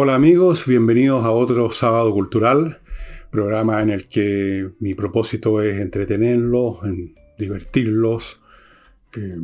Hola 0.00 0.14
amigos, 0.14 0.64
bienvenidos 0.64 1.24
a 1.24 1.32
otro 1.32 1.72
sábado 1.72 2.12
cultural, 2.12 2.78
programa 3.32 3.82
en 3.82 3.90
el 3.90 4.06
que 4.06 4.70
mi 4.78 4.94
propósito 4.94 5.60
es 5.60 5.80
entretenerlos, 5.80 6.78
divertirlos 7.36 8.40
eh, 9.16 9.38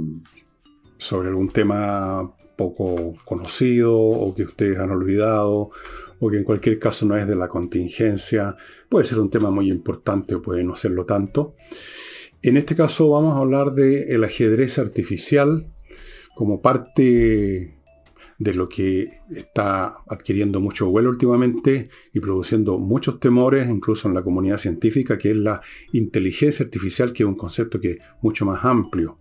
sobre 0.97 1.31
algún 1.31 1.49
tema 1.49 2.33
poco 2.55 3.17
conocido 3.25 3.99
o 3.99 4.33
que 4.33 4.45
ustedes 4.45 4.79
han 4.79 4.93
olvidado 4.93 5.71
o 6.21 6.31
que 6.31 6.37
en 6.37 6.45
cualquier 6.45 6.79
caso 6.79 7.05
no 7.05 7.17
es 7.17 7.27
de 7.27 7.35
la 7.35 7.49
contingencia. 7.49 8.57
Puede 8.89 9.07
ser 9.07 9.19
un 9.19 9.31
tema 9.31 9.51
muy 9.51 9.73
importante 9.73 10.37
o 10.37 10.41
puede 10.41 10.63
no 10.63 10.77
serlo 10.77 11.05
tanto. 11.05 11.57
En 12.43 12.57
este 12.57 12.77
caso 12.77 13.11
vamos 13.11 13.35
a 13.35 13.39
hablar 13.39 13.73
del 13.73 14.09
el 14.09 14.23
ajedrez 14.23 14.79
artificial 14.79 15.67
como 16.37 16.63
parte 16.63 17.74
de 18.45 18.53
lo 18.53 18.69
que 18.69 19.09
está 19.31 19.97
adquiriendo 20.07 20.61
mucho 20.61 20.91
vuelo 20.91 21.09
últimamente 21.09 21.89
y 22.13 22.21
produciendo 22.21 22.77
muchos 22.77 23.19
temores, 23.19 23.71
incluso 23.71 24.07
en 24.07 24.15
la 24.15 24.23
comunidad 24.23 24.59
científica, 24.59 25.17
que 25.17 25.31
es 25.31 25.37
la 25.37 25.63
inteligencia 25.93 26.63
artificial, 26.63 27.15
que 27.15 27.23
es 27.23 27.27
un 27.27 27.37
concepto 27.37 27.81
que 27.81 27.93
es 27.93 27.99
mucho 28.21 28.45
más 28.45 28.63
amplio. 28.63 29.17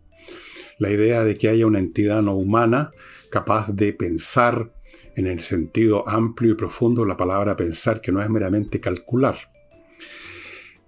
La 0.78 0.92
idea 0.92 1.24
de 1.24 1.38
que 1.38 1.48
haya 1.48 1.66
una 1.66 1.80
entidad 1.80 2.22
no 2.22 2.36
humana 2.36 2.92
capaz 3.32 3.72
de 3.72 3.94
pensar 3.94 4.74
en 5.16 5.28
el 5.28 5.40
sentido 5.40 6.08
amplio 6.08 6.52
y 6.52 6.56
profundo 6.56 7.06
la 7.06 7.16
palabra 7.16 7.56
pensar, 7.56 8.02
que 8.02 8.12
no 8.12 8.22
es 8.22 8.30
meramente 8.30 8.82
calcular. 8.82 9.36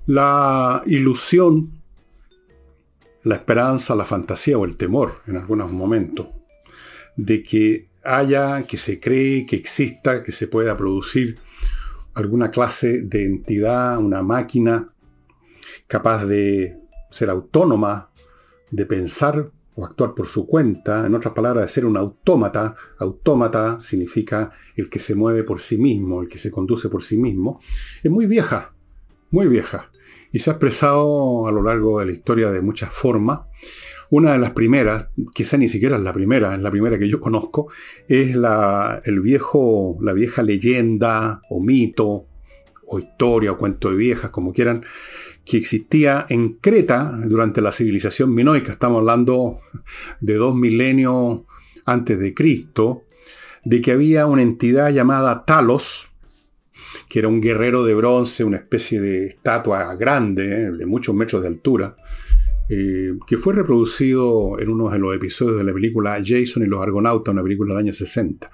La 0.08 0.84
ilusión, 0.88 1.82
la 3.24 3.36
esperanza, 3.36 3.96
la 3.96 4.04
fantasía 4.04 4.58
o 4.58 4.66
el 4.66 4.76
temor 4.76 5.22
en 5.26 5.38
algunos 5.38 5.72
momentos 5.72 6.28
de 7.16 7.42
que 7.42 7.95
haya, 8.06 8.64
que 8.64 8.78
se 8.78 9.00
cree, 9.00 9.46
que 9.46 9.56
exista, 9.56 10.24
que 10.24 10.32
se 10.32 10.48
pueda 10.48 10.78
producir 10.78 11.40
alguna 12.14 12.50
clase 12.50 13.02
de 13.02 13.26
entidad, 13.26 13.98
una 13.98 14.24
máquina 14.24 14.94
capaz 15.88 16.26
de 16.26 16.78
ser 17.10 17.30
autónoma, 17.30 18.10
de 18.72 18.86
pensar 18.86 19.52
o 19.76 19.86
actuar 19.86 20.14
por 20.16 20.28
su 20.28 20.48
cuenta, 20.48 21.06
en 21.06 21.16
otras 21.16 21.34
palabras, 21.34 21.66
de 21.66 21.70
ser 21.70 21.86
un 21.86 21.98
autómata. 21.98 22.76
Autómata 23.00 23.80
significa 23.82 24.52
el 24.76 24.90
que 24.90 25.00
se 25.00 25.16
mueve 25.16 25.44
por 25.44 25.60
sí 25.60 25.78
mismo, 25.78 26.22
el 26.22 26.30
que 26.30 26.40
se 26.40 26.52
conduce 26.52 26.90
por 26.90 27.04
sí 27.04 27.18
mismo. 27.18 27.60
Es 28.02 28.10
muy 28.10 28.26
vieja, 28.26 28.74
muy 29.32 29.48
vieja. 29.48 29.92
Y 30.32 30.40
se 30.40 30.50
ha 30.50 30.54
expresado 30.54 31.48
a 31.48 31.52
lo 31.52 31.62
largo 31.62 32.00
de 32.00 32.06
la 32.06 32.12
historia 32.14 32.52
de 32.52 32.62
muchas 32.62 32.92
formas. 32.92 33.42
Una 34.10 34.34
de 34.34 34.40
las 34.40 34.52
primeras, 34.52 35.08
quizá 35.34 35.58
ni 35.58 35.70
siquiera 35.70 35.96
es 35.98 36.02
la 36.02 36.14
primera, 36.14 36.56
es 36.56 36.62
la 36.62 36.72
primera 36.72 37.00
que 37.00 37.10
yo 37.10 37.20
conozco, 37.20 37.70
es 38.08 38.36
la, 38.36 39.02
el 39.04 39.20
viejo, 39.20 39.98
la 40.02 40.14
vieja 40.14 40.44
leyenda 40.44 41.42
o 41.50 41.60
mito 41.60 42.28
o 42.88 43.00
historia 43.00 43.52
o 43.52 43.58
cuento 43.58 43.90
de 43.90 43.98
viejas, 43.98 44.30
como 44.30 44.54
quieran, 44.54 44.84
que 45.44 45.58
existía 45.58 46.26
en 46.30 46.54
Creta 46.54 47.20
durante 47.26 47.62
la 47.62 47.72
civilización 47.72 48.34
minoica. 48.34 48.74
Estamos 48.74 49.00
hablando 49.00 49.60
de 50.20 50.36
dos 50.36 50.56
milenios 50.56 51.42
antes 51.86 52.20
de 52.20 52.34
Cristo, 52.34 53.04
de 53.64 53.82
que 53.82 53.92
había 53.92 54.28
una 54.28 54.42
entidad 54.42 54.92
llamada 54.92 55.46
Talos, 55.46 56.10
que 57.10 57.20
era 57.20 57.28
un 57.28 57.42
guerrero 57.42 57.84
de 57.84 57.94
bronce, 57.94 58.44
una 58.44 58.58
especie 58.58 59.00
de 59.00 59.28
estatua 59.28 59.96
grande, 59.96 60.46
eh, 60.46 60.72
de 60.72 60.86
muchos 60.86 61.16
metros 61.16 61.42
de 61.42 61.48
altura, 61.48 61.96
eh, 62.68 63.14
que 63.28 63.38
fue 63.38 63.54
reproducido 63.54 64.60
en 64.60 64.70
uno 64.70 64.90
de 64.90 65.00
los 65.00 65.16
episodios 65.16 65.58
de 65.58 65.64
la 65.64 65.74
película 65.74 66.22
Jason 66.24 66.64
y 66.64 66.68
los 66.68 66.82
Argonautas, 66.82 67.32
una 67.32 67.44
película 67.44 67.74
del 67.74 67.84
año 67.86 67.94
60. 67.94 68.50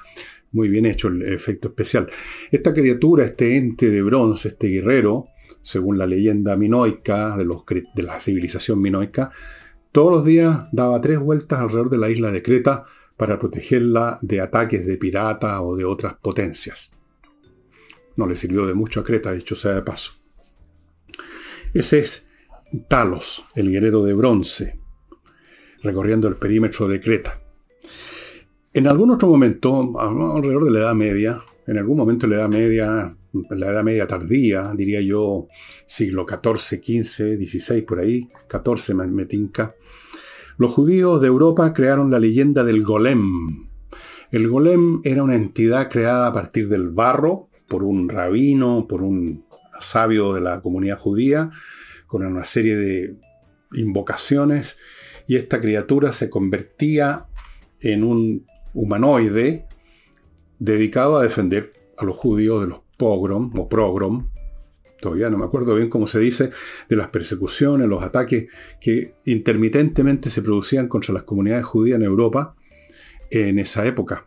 Muy 0.52 0.68
bien 0.68 0.86
hecho 0.86 1.08
el 1.08 1.22
efecto 1.22 1.70
especial. 1.70 2.10
Esta 2.52 2.74
criatura, 2.74 3.24
este 3.26 3.56
ente 3.56 3.90
de 3.90 4.02
bronce, 4.02 4.50
este 4.50 4.68
guerrero, 4.68 5.26
según 5.62 5.98
la 5.98 6.08
leyenda 6.08 6.58
minoica 6.58 7.38
de, 7.38 7.46
de 7.96 8.04
la 8.04 8.20
civilización 8.20 8.82
minoica, 8.82 9.32
todos 9.92 10.12
los 10.12 10.26
días 10.26 10.68
daba 10.72 11.00
tres 11.00 11.20
vueltas 11.20 11.60
alrededor 11.60 11.90
de 11.90 11.98
la 11.98 12.10
isla 12.10 12.32
de 12.32 12.42
Creta 12.42 12.86
para 13.16 13.40
protegerla 13.40 14.20
de 14.22 14.42
ataques 14.42 14.86
de 14.86 14.98
piratas 14.98 15.60
o 15.62 15.76
de 15.76 15.86
otras 15.86 16.16
potencias. 16.16 16.92
No 18.18 18.28
le 18.28 18.36
sirvió 18.36 18.66
de 18.66 18.74
mucho 18.74 19.00
a 19.00 19.04
Creta, 19.04 19.32
dicho 19.32 19.56
sea 19.56 19.74
de 19.74 19.82
paso. 19.84 20.14
Ese 21.74 22.00
es 22.00 22.28
Talos, 22.88 23.44
el 23.56 23.70
guerrero 23.70 24.04
de 24.04 24.14
bronce, 24.14 24.80
recorriendo 25.84 26.28
el 26.28 26.36
perímetro 26.36 26.88
de 26.88 27.02
Creta. 27.02 27.42
En 28.74 28.88
algún 28.88 29.12
otro 29.12 29.28
momento, 29.28 29.94
alrededor 30.00 30.66
de 30.66 30.72
la 30.72 30.80
Edad 30.80 30.96
Media, 30.96 31.42
en 31.68 31.78
algún 31.78 31.98
momento 31.98 32.28
de 32.28 32.36
la 32.36 32.42
Edad 32.42 32.50
Media, 32.50 33.18
la 33.50 33.72
Edad 33.72 33.84
Media 33.84 34.08
tardía, 34.08 34.74
diría 34.76 35.02
yo, 35.02 35.48
siglo 35.86 36.26
XIV, 36.26 36.82
XV, 36.82 37.38
XVI, 37.46 37.82
por 37.82 38.00
ahí, 38.00 38.30
XIV 38.50 38.96
me, 38.96 39.26
tinca, 39.26 39.76
los 40.58 40.72
judíos 40.74 41.20
de 41.20 41.28
Europa 41.28 41.74
crearon 41.74 42.10
la 42.10 42.20
leyenda 42.20 42.64
del 42.64 42.84
golem. 42.84 43.68
El 44.32 44.48
golem 44.48 45.02
era 45.04 45.24
una 45.24 45.36
entidad 45.36 45.90
creada 45.90 46.28
a 46.28 46.34
partir 46.34 46.70
del 46.70 46.90
barro 46.90 47.50
por 47.68 47.84
un 47.84 48.08
rabino, 48.08 48.86
por 48.88 49.02
un 49.02 49.44
sabio 49.82 50.34
de 50.34 50.40
la 50.40 50.62
comunidad 50.62 50.98
judía, 50.98 51.52
con 52.12 52.26
una 52.26 52.44
serie 52.44 52.76
de 52.76 53.16
invocaciones 53.72 54.78
y 55.28 55.38
esta 55.38 55.62
criatura 55.62 56.12
se 56.12 56.30
convertía 56.30 57.28
en 57.80 58.04
un 58.04 58.46
humanoide 58.74 59.66
dedicado 60.60 61.18
a 61.18 61.24
defender 61.24 61.72
a 61.98 62.04
los 62.04 62.18
judíos 62.18 62.64
de 62.64 62.68
los 62.68 62.82
pogrom 62.98 63.58
o 63.58 63.70
progrom, 63.70 64.30
todavía 65.00 65.30
no 65.30 65.38
me 65.38 65.46
acuerdo 65.46 65.74
bien 65.76 65.88
cómo 65.88 66.06
se 66.06 66.20
dice, 66.20 66.52
de 66.90 66.96
las 66.98 67.08
persecuciones, 67.08 67.88
los 67.88 68.04
ataques 68.04 68.48
que 68.82 69.16
intermitentemente 69.24 70.30
se 70.30 70.42
producían 70.42 70.90
contra 70.90 71.14
las 71.14 71.24
comunidades 71.24 71.64
judías 71.64 71.96
en 71.96 72.04
Europa 72.04 72.58
en 73.30 73.58
esa 73.58 73.86
época. 73.86 74.26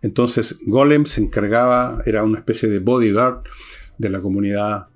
Entonces 0.00 0.56
Golem 0.64 1.04
se 1.04 1.20
encargaba, 1.20 2.00
era 2.06 2.24
una 2.24 2.38
especie 2.38 2.70
de 2.70 2.78
bodyguard 2.78 3.42
de 3.98 4.08
la 4.08 4.22
comunidad 4.22 4.86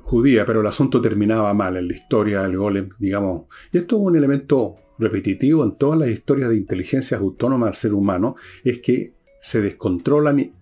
judía, 0.00 0.44
pero 0.44 0.60
el 0.60 0.66
asunto 0.66 1.00
terminaba 1.00 1.52
mal 1.54 1.76
en 1.76 1.88
la 1.88 1.94
historia 1.94 2.42
del 2.42 2.56
golem, 2.56 2.90
digamos. 2.98 3.46
Y 3.72 3.78
esto 3.78 3.96
es 3.96 4.02
un 4.02 4.16
elemento 4.16 4.76
repetitivo 4.98 5.64
en 5.64 5.76
todas 5.76 5.98
las 5.98 6.08
historias 6.08 6.50
de 6.50 6.56
inteligencias 6.56 7.20
autónomas 7.20 7.70
del 7.70 7.74
ser 7.74 7.94
humano, 7.94 8.36
es 8.62 8.78
que 8.78 9.14
se 9.40 9.60
descontrolan 9.60 10.40
y, 10.40 10.52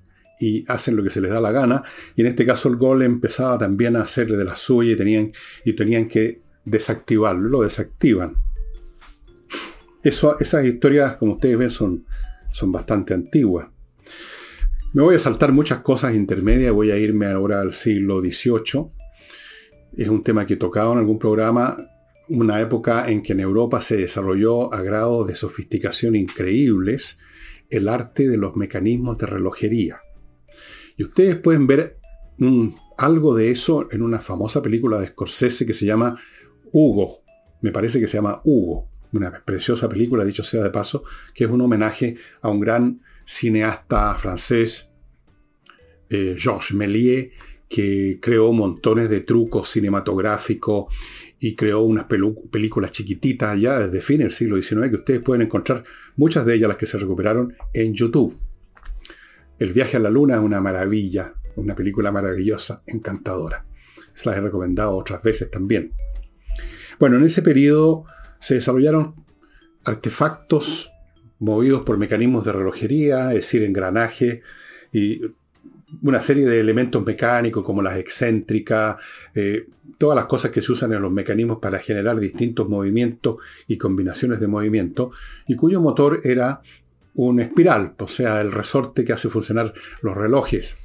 hacen 0.66 0.96
lo 0.96 1.04
que 1.04 1.10
se 1.10 1.20
les 1.20 1.30
da 1.30 1.40
la 1.40 1.52
gana, 1.52 1.84
y 2.16 2.22
en 2.22 2.26
este 2.26 2.44
caso 2.44 2.68
el 2.68 2.74
golem 2.74 3.12
empezaba 3.12 3.56
también 3.58 3.94
a 3.94 4.02
hacerle 4.02 4.36
de 4.36 4.44
la 4.44 4.56
suya 4.56 4.92
y 4.92 4.96
tenían, 4.96 5.32
y 5.64 5.74
tenían 5.74 6.08
que 6.08 6.40
desactivarlo, 6.64 7.48
lo 7.48 7.62
desactivan. 7.62 8.34
Esas 10.02 10.64
historias, 10.64 11.16
como 11.16 11.34
ustedes 11.34 11.56
ven, 11.56 11.70
son, 11.70 12.06
son 12.52 12.72
bastante 12.72 13.14
antiguas. 13.14 13.68
Me 14.94 15.02
voy 15.02 15.14
a 15.14 15.18
saltar 15.20 15.52
muchas 15.52 15.78
cosas 15.78 16.16
intermedias, 16.16 16.72
voy 16.72 16.90
a 16.90 16.98
irme 16.98 17.26
ahora 17.26 17.60
al 17.60 17.72
siglo 17.72 18.20
XVIII 18.20 18.90
es 19.96 20.08
un 20.08 20.22
tema 20.22 20.46
que 20.46 20.54
he 20.54 20.56
tocado 20.56 20.92
en 20.92 20.98
algún 20.98 21.18
programa, 21.18 21.76
una 22.28 22.60
época 22.60 23.10
en 23.10 23.22
que 23.22 23.32
en 23.32 23.40
Europa 23.40 23.80
se 23.80 23.96
desarrolló 23.96 24.72
a 24.72 24.82
grados 24.82 25.26
de 25.26 25.34
sofisticación 25.34 26.16
increíbles 26.16 27.18
el 27.68 27.88
arte 27.88 28.28
de 28.28 28.36
los 28.36 28.56
mecanismos 28.56 29.18
de 29.18 29.26
relojería. 29.26 29.98
Y 30.96 31.04
ustedes 31.04 31.36
pueden 31.36 31.66
ver 31.66 31.98
algo 32.98 33.34
de 33.34 33.50
eso 33.50 33.88
en 33.90 34.02
una 34.02 34.20
famosa 34.20 34.62
película 34.62 35.00
de 35.00 35.08
Scorsese 35.08 35.66
que 35.66 35.74
se 35.74 35.86
llama 35.86 36.20
Hugo. 36.72 37.22
Me 37.60 37.72
parece 37.72 38.00
que 38.00 38.06
se 38.06 38.18
llama 38.18 38.40
Hugo. 38.44 38.88
Una 39.12 39.30
preciosa 39.44 39.88
película, 39.88 40.24
dicho 40.24 40.42
sea 40.42 40.62
de 40.62 40.70
paso, 40.70 41.04
que 41.34 41.44
es 41.44 41.50
un 41.50 41.60
homenaje 41.60 42.16
a 42.40 42.48
un 42.48 42.60
gran 42.60 43.02
cineasta 43.24 44.14
francés, 44.16 44.90
eh, 46.08 46.34
Georges 46.38 46.74
Méliès, 46.74 47.30
que 47.72 48.18
creó 48.20 48.52
montones 48.52 49.08
de 49.08 49.20
trucos 49.20 49.70
cinematográficos 49.70 50.94
y 51.40 51.56
creó 51.56 51.80
unas 51.80 52.04
películas 52.04 52.92
chiquititas 52.92 53.58
ya 53.58 53.78
desde 53.78 54.02
fin 54.02 54.18
del 54.18 54.30
siglo 54.30 54.60
XIX 54.60 54.90
que 54.90 54.96
ustedes 54.96 55.20
pueden 55.22 55.40
encontrar, 55.40 55.82
muchas 56.16 56.44
de 56.44 56.54
ellas 56.54 56.68
las 56.68 56.76
que 56.76 56.84
se 56.84 56.98
recuperaron 56.98 57.56
en 57.72 57.94
YouTube. 57.94 58.36
El 59.58 59.72
viaje 59.72 59.96
a 59.96 60.00
la 60.00 60.10
luna 60.10 60.34
es 60.34 60.42
una 60.42 60.60
maravilla, 60.60 61.32
una 61.56 61.74
película 61.74 62.12
maravillosa, 62.12 62.82
encantadora. 62.86 63.64
Se 64.12 64.28
las 64.28 64.36
he 64.36 64.42
recomendado 64.42 64.94
otras 64.94 65.22
veces 65.22 65.50
también. 65.50 65.94
Bueno, 67.00 67.16
en 67.16 67.24
ese 67.24 67.40
periodo 67.40 68.04
se 68.38 68.56
desarrollaron 68.56 69.14
artefactos 69.82 70.90
movidos 71.38 71.84
por 71.84 71.96
mecanismos 71.96 72.44
de 72.44 72.52
relojería, 72.52 73.30
es 73.30 73.36
decir, 73.36 73.62
engranaje 73.62 74.42
y 74.92 75.22
una 76.02 76.22
serie 76.22 76.46
de 76.46 76.60
elementos 76.60 77.04
mecánicos 77.04 77.64
como 77.64 77.82
las 77.82 77.98
excéntricas, 77.98 78.96
eh, 79.34 79.66
todas 79.98 80.16
las 80.16 80.26
cosas 80.26 80.50
que 80.50 80.62
se 80.62 80.72
usan 80.72 80.92
en 80.92 81.02
los 81.02 81.12
mecanismos 81.12 81.58
para 81.58 81.78
generar 81.78 82.18
distintos 82.18 82.68
movimientos 82.68 83.36
y 83.68 83.76
combinaciones 83.76 84.40
de 84.40 84.48
movimiento, 84.48 85.10
y 85.46 85.54
cuyo 85.54 85.80
motor 85.80 86.20
era 86.24 86.62
una 87.14 87.42
espiral, 87.42 87.94
o 87.98 88.08
sea, 88.08 88.40
el 88.40 88.52
resorte 88.52 89.04
que 89.04 89.12
hace 89.12 89.28
funcionar 89.28 89.74
los 90.00 90.16
relojes, 90.16 90.76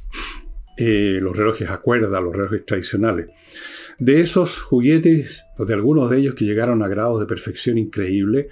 eh, 0.78 1.20
los 1.22 1.36
relojes 1.36 1.70
a 1.70 1.78
cuerda, 1.78 2.20
los 2.20 2.36
relojes 2.36 2.66
tradicionales. 2.66 3.32
De 3.98 4.20
esos 4.20 4.62
juguetes, 4.62 5.46
de 5.58 5.74
algunos 5.74 6.10
de 6.10 6.18
ellos 6.18 6.36
que 6.36 6.46
llegaron 6.46 6.84
a 6.84 6.88
grados 6.88 7.20
de 7.20 7.26
perfección 7.26 7.78
increíble, 7.78 8.50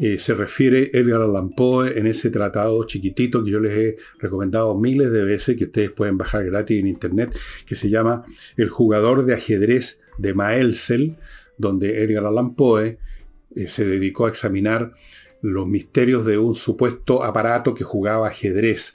eh, 0.00 0.18
se 0.18 0.34
refiere 0.34 0.90
Edgar 0.94 1.20
Allan 1.20 1.50
Poe 1.50 1.98
en 1.98 2.06
ese 2.06 2.30
tratado 2.30 2.84
chiquitito 2.84 3.44
que 3.44 3.50
yo 3.50 3.60
les 3.60 3.72
he 3.72 3.96
recomendado 4.18 4.74
miles 4.74 5.12
de 5.12 5.24
veces, 5.24 5.58
que 5.58 5.64
ustedes 5.64 5.90
pueden 5.90 6.16
bajar 6.16 6.44
gratis 6.46 6.80
en 6.80 6.86
internet, 6.86 7.36
que 7.66 7.74
se 7.74 7.90
llama 7.90 8.24
El 8.56 8.70
jugador 8.70 9.26
de 9.26 9.34
ajedrez 9.34 10.00
de 10.16 10.32
Maelzel, 10.32 11.16
donde 11.58 12.02
Edgar 12.02 12.24
Allan 12.24 12.54
Poe 12.54 12.98
eh, 13.54 13.68
se 13.68 13.84
dedicó 13.84 14.24
a 14.24 14.30
examinar 14.30 14.94
los 15.42 15.68
misterios 15.68 16.24
de 16.24 16.38
un 16.38 16.54
supuesto 16.54 17.22
aparato 17.22 17.74
que 17.74 17.84
jugaba 17.84 18.28
ajedrez 18.28 18.94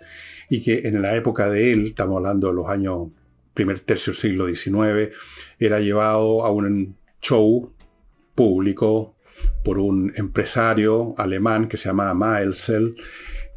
y 0.49 0.63
que 0.63 0.87
en 0.87 1.03
la 1.03 1.15
época 1.15 1.51
de 1.51 1.71
él, 1.71 1.87
estamos 1.87 2.17
hablando 2.17 2.47
de 2.47 2.53
los 2.53 2.67
años 2.67 3.09
primer 3.53 3.79
tercio 3.79 4.13
siglo 4.13 4.47
XIX, 4.47 5.15
era 5.59 5.79
llevado 5.79 6.43
a 6.43 6.51
un 6.51 6.95
show 7.21 7.71
público 8.33 9.14
por 9.63 9.79
un 9.79 10.11
empresario 10.15 11.13
alemán 11.17 11.67
que 11.67 11.77
se 11.77 11.89
llamaba 11.89 12.13
Maelzel 12.13 12.95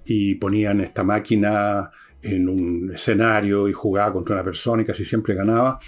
y 0.04 0.36
ponían 0.36 0.80
esta 0.80 1.04
máquina 1.04 1.90
en 2.22 2.48
un 2.48 2.90
escenario 2.94 3.68
y 3.68 3.72
jugaba 3.72 4.12
contra 4.12 4.36
una 4.36 4.44
persona 4.44 4.82
y 4.82 4.84
casi 4.84 5.04
siempre 5.04 5.34
ganaba. 5.34 5.78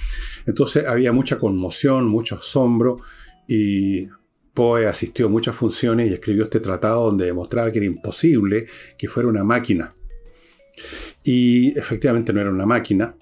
Entonces 0.46 0.86
había 0.86 1.12
mucha 1.12 1.38
conmoción, 1.38 2.06
mucho 2.06 2.36
asombro 2.36 2.98
y 3.48 4.08
Poe 4.54 4.86
asistió 4.86 5.26
a 5.26 5.30
muchas 5.30 5.54
funciones 5.54 6.10
y 6.10 6.14
escribió 6.14 6.44
este 6.44 6.60
tratado 6.60 7.06
donde 7.06 7.26
demostraba 7.26 7.70
que 7.70 7.78
era 7.78 7.86
imposible 7.86 8.66
que 8.98 9.08
fuera 9.08 9.28
una 9.28 9.44
máquina. 9.44 9.94
Y 11.22 11.78
efectivamente 11.78 12.32
no 12.32 12.40
era 12.40 12.50
una 12.50 12.66
máquina. 12.66 13.14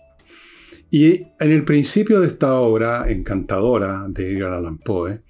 Y 0.90 1.22
en 1.38 1.52
el 1.52 1.64
principio 1.64 2.20
de 2.20 2.28
esta 2.28 2.54
obra 2.54 3.10
encantadora 3.10 4.06
de 4.08 4.32
Edgar 4.32 4.52
Allan 4.54 4.78
Poe, 4.78 5.20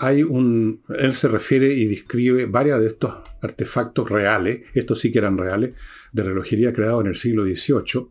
hay 0.00 0.22
un, 0.22 0.82
él 0.98 1.14
se 1.14 1.28
refiere 1.28 1.72
y 1.74 1.86
describe 1.86 2.46
varios 2.46 2.80
de 2.80 2.88
estos 2.88 3.16
artefactos 3.42 4.08
reales, 4.08 4.62
estos 4.74 4.98
sí 4.98 5.12
que 5.12 5.18
eran 5.18 5.36
reales, 5.36 5.74
de 6.12 6.22
relojería 6.22 6.72
creados 6.72 7.02
en 7.02 7.08
el 7.08 7.16
siglo 7.16 7.44
XVIII, 7.44 8.08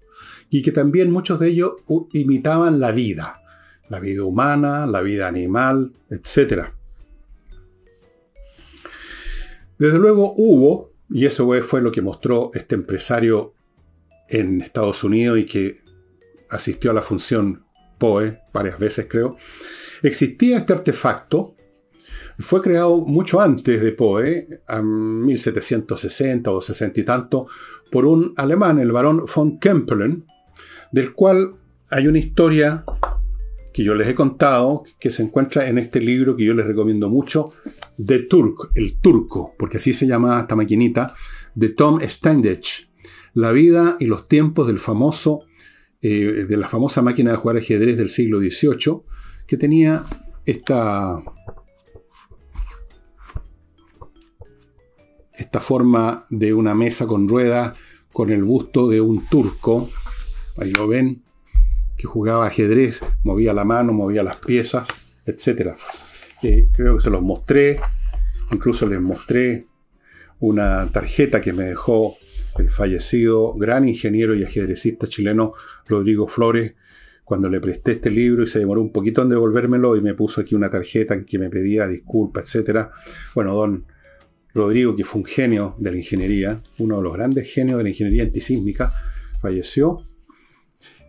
y 0.52 0.62
que 0.62 0.72
también 0.72 1.12
muchos 1.12 1.40
de 1.40 1.48
ellos 1.48 1.74
imitaban 2.14 2.80
la 2.80 2.92
vida, 2.92 3.42
la 3.90 4.00
vida 4.00 4.24
humana, 4.24 4.86
la 4.86 5.02
vida 5.02 5.28
animal, 5.28 5.94
etc. 6.12 6.70
Desde 9.80 9.98
luego 9.98 10.34
hubo, 10.38 10.94
y 11.10 11.26
eso 11.26 11.52
fue 11.64 11.82
lo 11.82 11.92
que 11.92 12.04
mostró 12.04 12.52
este 12.54 12.76
empresario 12.76 13.56
en 14.28 14.62
Estados 14.62 15.04
Unidos 15.04 15.40
y 15.40 15.46
que 15.46 15.82
asistió 16.52 16.92
a 16.92 16.94
la 16.94 17.02
función 17.02 17.66
POE 17.98 18.42
varias 18.54 18.78
veces 18.78 19.08
creo, 19.10 19.38
existía 20.04 20.60
este 20.60 20.74
artefacto, 20.74 21.56
fue 22.40 22.62
creado 22.62 23.02
mucho 23.06 23.42
antes 23.42 23.82
de 23.82 23.92
Poe, 23.92 24.48
en 24.68 25.26
1760 25.26 26.52
o 26.52 26.62
60 26.62 27.00
y 27.00 27.04
tanto, 27.04 27.48
por 27.92 28.06
un 28.06 28.34
alemán, 28.38 28.80
el 28.80 28.92
barón 28.92 29.26
von 29.34 29.60
Kempelen, 29.60 30.26
del 30.92 31.14
cual 31.14 31.56
hay 31.90 32.08
una 32.08 32.20
historia 32.20 32.86
que 33.74 33.84
yo 33.84 33.94
les 33.94 34.08
he 34.08 34.16
contado, 34.16 34.84
que 35.00 35.12
se 35.12 35.22
encuentra 35.22 35.68
en 35.68 35.78
este 35.78 36.00
libro 36.00 36.36
que 36.36 36.46
yo 36.46 36.54
les 36.54 36.66
recomiendo 36.66 37.10
mucho, 37.10 37.52
The 38.04 38.20
Turk, 38.20 38.72
el 38.76 39.00
turco, 39.00 39.54
porque 39.58 39.78
así 39.78 39.94
se 39.94 40.08
llama 40.08 40.40
esta 40.40 40.56
maquinita, 40.56 41.14
de 41.56 41.70
Tom 41.70 42.00
Standage, 42.02 42.90
la 43.34 43.52
vida 43.52 43.98
y 44.00 44.06
los 44.06 44.28
tiempos 44.28 44.68
del 44.68 44.80
famoso, 44.80 45.42
eh, 46.02 46.46
de 46.48 46.58
la 46.58 46.70
famosa 46.70 47.02
máquina 47.02 47.32
de 47.32 47.38
jugar 47.38 47.58
ajedrez 47.58 47.98
del 47.98 48.10
siglo 48.10 48.40
XVIII, 48.40 49.02
que 49.46 49.58
tenía 49.58 50.04
esta, 50.46 51.22
esta 55.40 55.62
forma 55.62 56.26
de 56.30 56.54
una 56.54 56.76
mesa 56.76 57.08
con 57.08 57.28
ruedas 57.28 57.74
con 58.12 58.30
el 58.30 58.44
busto 58.44 58.90
de 58.90 59.02
un 59.02 59.26
turco, 59.28 59.90
ahí 60.58 60.72
lo 60.72 60.88
ven, 60.88 61.24
que 61.98 62.08
jugaba 62.08 62.48
ajedrez, 62.48 63.02
movía 63.24 63.54
la 63.54 63.64
mano, 63.64 63.94
movía 63.94 64.24
las 64.24 64.38
piezas, 64.38 64.88
etc. 65.26 65.76
Eh, 66.44 66.68
creo 66.74 66.98
que 66.98 67.04
se 67.04 67.10
los 67.10 67.22
mostré, 67.22 67.80
incluso 68.52 68.88
les 68.88 69.00
mostré 69.00 69.68
una 70.40 70.90
tarjeta 70.92 71.40
que 71.40 71.54
me 71.54 71.66
dejó 71.66 72.18
el 72.58 72.70
fallecido 72.70 73.54
gran 73.54 73.88
ingeniero 73.88 74.36
y 74.36 74.44
ajedrecista 74.44 75.08
chileno 75.08 75.54
Rodrigo 75.88 76.28
Flores, 76.28 76.74
cuando 77.24 77.48
le 77.48 77.62
presté 77.62 77.94
este 77.94 78.10
libro 78.10 78.44
y 78.44 78.48
se 78.48 78.60
demoró 78.60 78.82
un 78.82 78.92
poquito 78.92 79.22
en 79.22 79.30
devolvérmelo 79.30 79.96
y 79.96 80.02
me 80.02 80.16
puso 80.16 80.42
aquí 80.42 80.56
una 80.56 80.70
tarjeta 80.70 81.14
en 81.14 81.26
que 81.26 81.38
me 81.38 81.50
pedía 81.50 81.88
disculpas, 81.88 82.54
etc. 82.56 82.88
Bueno, 83.36 83.54
don 83.54 83.86
Rodrigo, 84.54 84.96
que 84.96 85.04
fue 85.04 85.22
un 85.22 85.26
genio 85.26 85.76
de 85.78 85.92
la 85.92 85.98
ingeniería, 85.98 86.56
uno 86.80 86.98
de 86.98 87.04
los 87.04 87.14
grandes 87.14 87.52
genios 87.52 87.78
de 87.78 87.84
la 87.84 87.90
ingeniería 87.90 88.24
antisísmica, 88.24 88.92
falleció. 89.42 90.00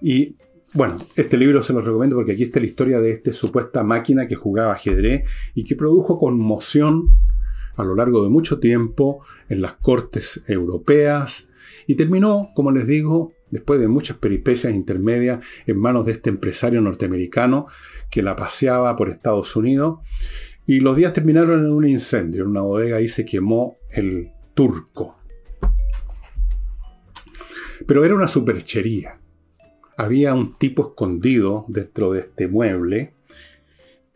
Y 0.02 0.36
bueno, 0.74 0.96
este 1.16 1.36
libro 1.36 1.62
se 1.62 1.72
lo 1.72 1.80
recomiendo 1.80 2.16
porque 2.16 2.32
aquí 2.32 2.44
está 2.44 2.60
la 2.60 2.66
historia 2.66 3.00
de 3.00 3.12
esta 3.12 3.32
supuesta 3.32 3.82
máquina 3.82 4.28
que 4.28 4.36
jugaba 4.36 4.72
ajedrez 4.72 5.24
y 5.54 5.64
que 5.64 5.74
produjo 5.74 6.18
conmoción 6.18 7.08
a 7.76 7.84
lo 7.84 7.94
largo 7.94 8.22
de 8.22 8.30
mucho 8.30 8.60
tiempo 8.60 9.24
en 9.48 9.62
las 9.62 9.74
cortes 9.74 10.42
europeas 10.46 11.48
y 11.86 11.94
terminó, 11.94 12.50
como 12.54 12.70
les 12.70 12.86
digo, 12.86 13.32
después 13.50 13.80
de 13.80 13.88
muchas 13.88 14.16
peripecias 14.18 14.74
intermedias 14.74 15.44
en 15.66 15.78
manos 15.78 16.06
de 16.06 16.12
este 16.12 16.30
empresario 16.30 16.80
norteamericano 16.80 17.66
que 18.10 18.22
la 18.22 18.36
paseaba 18.36 18.94
por 18.96 19.08
Estados 19.08 19.56
Unidos 19.56 19.98
y 20.70 20.80
los 20.80 20.96
días 20.96 21.12
terminaron 21.12 21.64
en 21.64 21.72
un 21.72 21.88
incendio, 21.88 22.42
en 22.42 22.50
una 22.50 22.62
bodega 22.62 23.00
y 23.00 23.08
se 23.08 23.24
quemó 23.24 23.78
el 23.90 24.30
turco. 24.54 25.18
Pero 27.86 28.04
era 28.04 28.14
una 28.14 28.28
superchería 28.28 29.20
había 30.00 30.32
un 30.32 30.56
tipo 30.56 30.88
escondido 30.88 31.66
dentro 31.68 32.12
de 32.12 32.20
este 32.20 32.48
mueble 32.48 33.12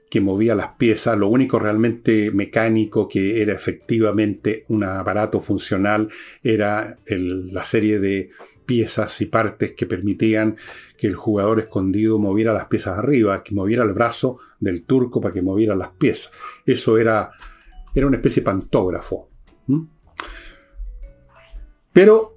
que 0.08 0.22
movía 0.22 0.54
las 0.54 0.68
piezas. 0.78 1.18
Lo 1.18 1.28
único 1.28 1.58
realmente 1.58 2.30
mecánico 2.30 3.06
que 3.06 3.42
era 3.42 3.52
efectivamente 3.52 4.64
un 4.68 4.84
aparato 4.84 5.42
funcional 5.42 6.08
era 6.42 6.98
la 7.06 7.64
serie 7.64 7.98
de 7.98 8.30
piezas 8.64 9.20
y 9.20 9.26
partes 9.26 9.72
que 9.72 9.86
permitían 9.86 10.56
que 10.98 11.06
el 11.06 11.14
jugador 11.14 11.60
escondido 11.60 12.18
moviera 12.18 12.52
las 12.52 12.66
piezas 12.66 12.98
arriba, 12.98 13.42
que 13.42 13.54
moviera 13.54 13.84
el 13.84 13.92
brazo 13.92 14.38
del 14.60 14.84
turco 14.84 15.20
para 15.20 15.34
que 15.34 15.42
moviera 15.42 15.74
las 15.74 15.90
piezas. 15.90 16.32
Eso 16.64 16.98
era, 16.98 17.30
era 17.94 18.06
una 18.06 18.16
especie 18.16 18.40
de 18.40 18.46
pantógrafo. 18.46 19.30
Pero 21.92 22.34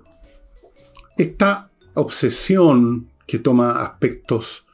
esta 1.17 1.71
obsesión 1.95 3.09
que 3.25 3.39
toma 3.39 3.83
aspectos 3.83 4.67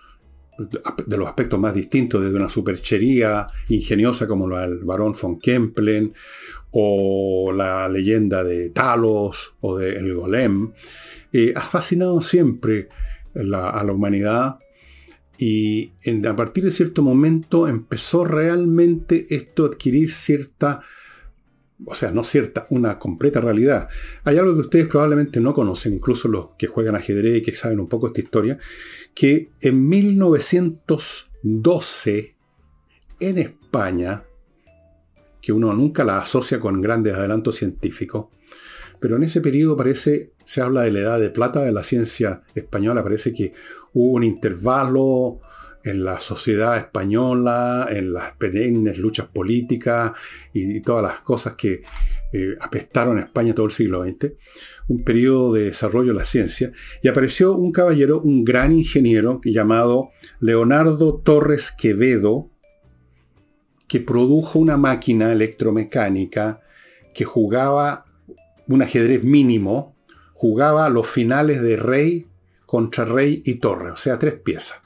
de 0.58 1.18
los 1.18 1.28
aspectos 1.28 1.60
más 1.60 1.74
distintos, 1.74 2.22
desde 2.22 2.38
una 2.38 2.50
superchería 2.50 3.48
ingeniosa 3.70 4.28
como 4.28 4.48
la 4.48 4.62
del 4.62 4.84
barón 4.84 5.16
von 5.20 5.40
Kempelen, 5.40 6.14
o 6.72 7.52
la 7.52 7.88
leyenda 7.90 8.44
de 8.44 8.70
Talos, 8.70 9.56
o 9.62 9.78
de 9.78 9.98
El 9.98 10.14
Golem, 10.14 10.72
ha 11.56 11.62
fascinado 11.62 12.22
siempre 12.22 12.90
a 13.36 13.84
la 13.84 13.92
humanidad 13.92 14.60
y 15.38 15.92
a 16.26 16.36
partir 16.36 16.64
de 16.64 16.72
cierto 16.72 17.02
momento 17.02 17.68
empezó 17.68 18.24
realmente 18.24 19.26
esto 19.30 19.64
a 19.64 19.68
adquirir 19.68 20.12
cierta 20.12 20.82
o 21.86 21.96
sea, 21.96 22.12
no 22.12 22.24
cierta, 22.24 22.66
una 22.70 22.98
completa 22.98 23.42
realidad. 23.42 23.90
Hay 24.24 24.38
algo 24.38 24.54
que 24.54 24.62
ustedes 24.62 24.88
probablemente 24.88 25.42
no 25.42 25.54
conocen, 25.54 25.96
incluso 25.96 26.28
los 26.28 26.50
que 26.58 26.68
juegan 26.68 26.96
ajedrez 26.96 27.38
y 27.38 27.42
que 27.42 27.56
saben 27.56 27.80
un 27.80 27.90
poco 27.90 28.08
esta 28.08 28.22
historia, 28.22 28.58
que 29.14 29.50
en 29.60 29.90
1912, 29.90 32.36
en 33.20 33.38
España, 33.38 34.24
que 35.42 35.52
uno 35.52 35.74
nunca 35.74 36.06
la 36.06 36.20
asocia 36.20 36.60
con 36.60 36.80
grandes 36.82 37.16
adelantos 37.16 37.56
científicos, 37.58 38.28
pero 39.04 39.18
en 39.18 39.24
ese 39.24 39.42
periodo 39.42 39.76
parece, 39.76 40.32
se 40.46 40.62
habla 40.62 40.84
de 40.84 40.92
la 40.92 41.00
edad 41.00 41.20
de 41.20 41.30
plata 41.30 41.62
de 41.62 41.74
la 41.74 41.84
ciencia 41.84 42.42
española, 42.56 43.04
parece 43.04 43.34
que 43.34 43.52
hubo 43.92 44.14
un 44.14 44.24
intervalo 44.24 45.42
en 45.84 46.06
la 46.06 46.22
sociedad 46.22 46.78
española, 46.78 47.90
en 47.92 48.14
las 48.14 48.32
perennes 48.38 48.98
luchas 48.98 49.28
políticas 49.28 50.14
y, 50.54 50.80
todas 50.80 51.04
las 51.04 51.20
cosas 51.20 51.56
que 51.56 51.82
eh, 52.32 52.56
apestaron 52.62 53.18
a 53.18 53.24
España 53.24 53.54
todo 53.54 53.66
el 53.66 53.74
siglo 53.74 54.06
XX, 54.06 54.36
un 54.88 55.04
periodo 55.04 55.52
de 55.52 55.66
desarrollo 55.66 56.14
de 56.14 56.20
la 56.20 56.26
ciencia, 56.26 56.72
y 57.02 57.10
apareció 57.10 57.58
un 57.58 57.74
caballero, 57.74 58.22
un 58.22 58.46
gran 58.46 58.72
ingeniero 58.72 59.42
llamado 59.44 60.12
Leonardo 60.40 61.22
Torres 61.26 61.74
Quevedo, 61.78 62.52
que 63.86 64.00
produjo 64.00 64.60
una 64.60 64.78
máquina 64.78 65.34
electromecánica 65.34 66.62
que 67.14 67.26
jugaba 67.26 68.06
un 68.68 68.82
ajedrez 68.82 69.24
mínimo, 69.24 69.96
jugaba 70.34 70.90
los 70.90 71.08
finales 71.08 71.62
de 71.62 71.78
rey 71.78 72.28
contra 72.66 73.06
rey 73.06 73.42
y 73.46 73.56
torre, 73.56 73.92
o 73.92 73.96
sea, 73.96 74.18
tres 74.20 74.34
piezas. 74.34 74.82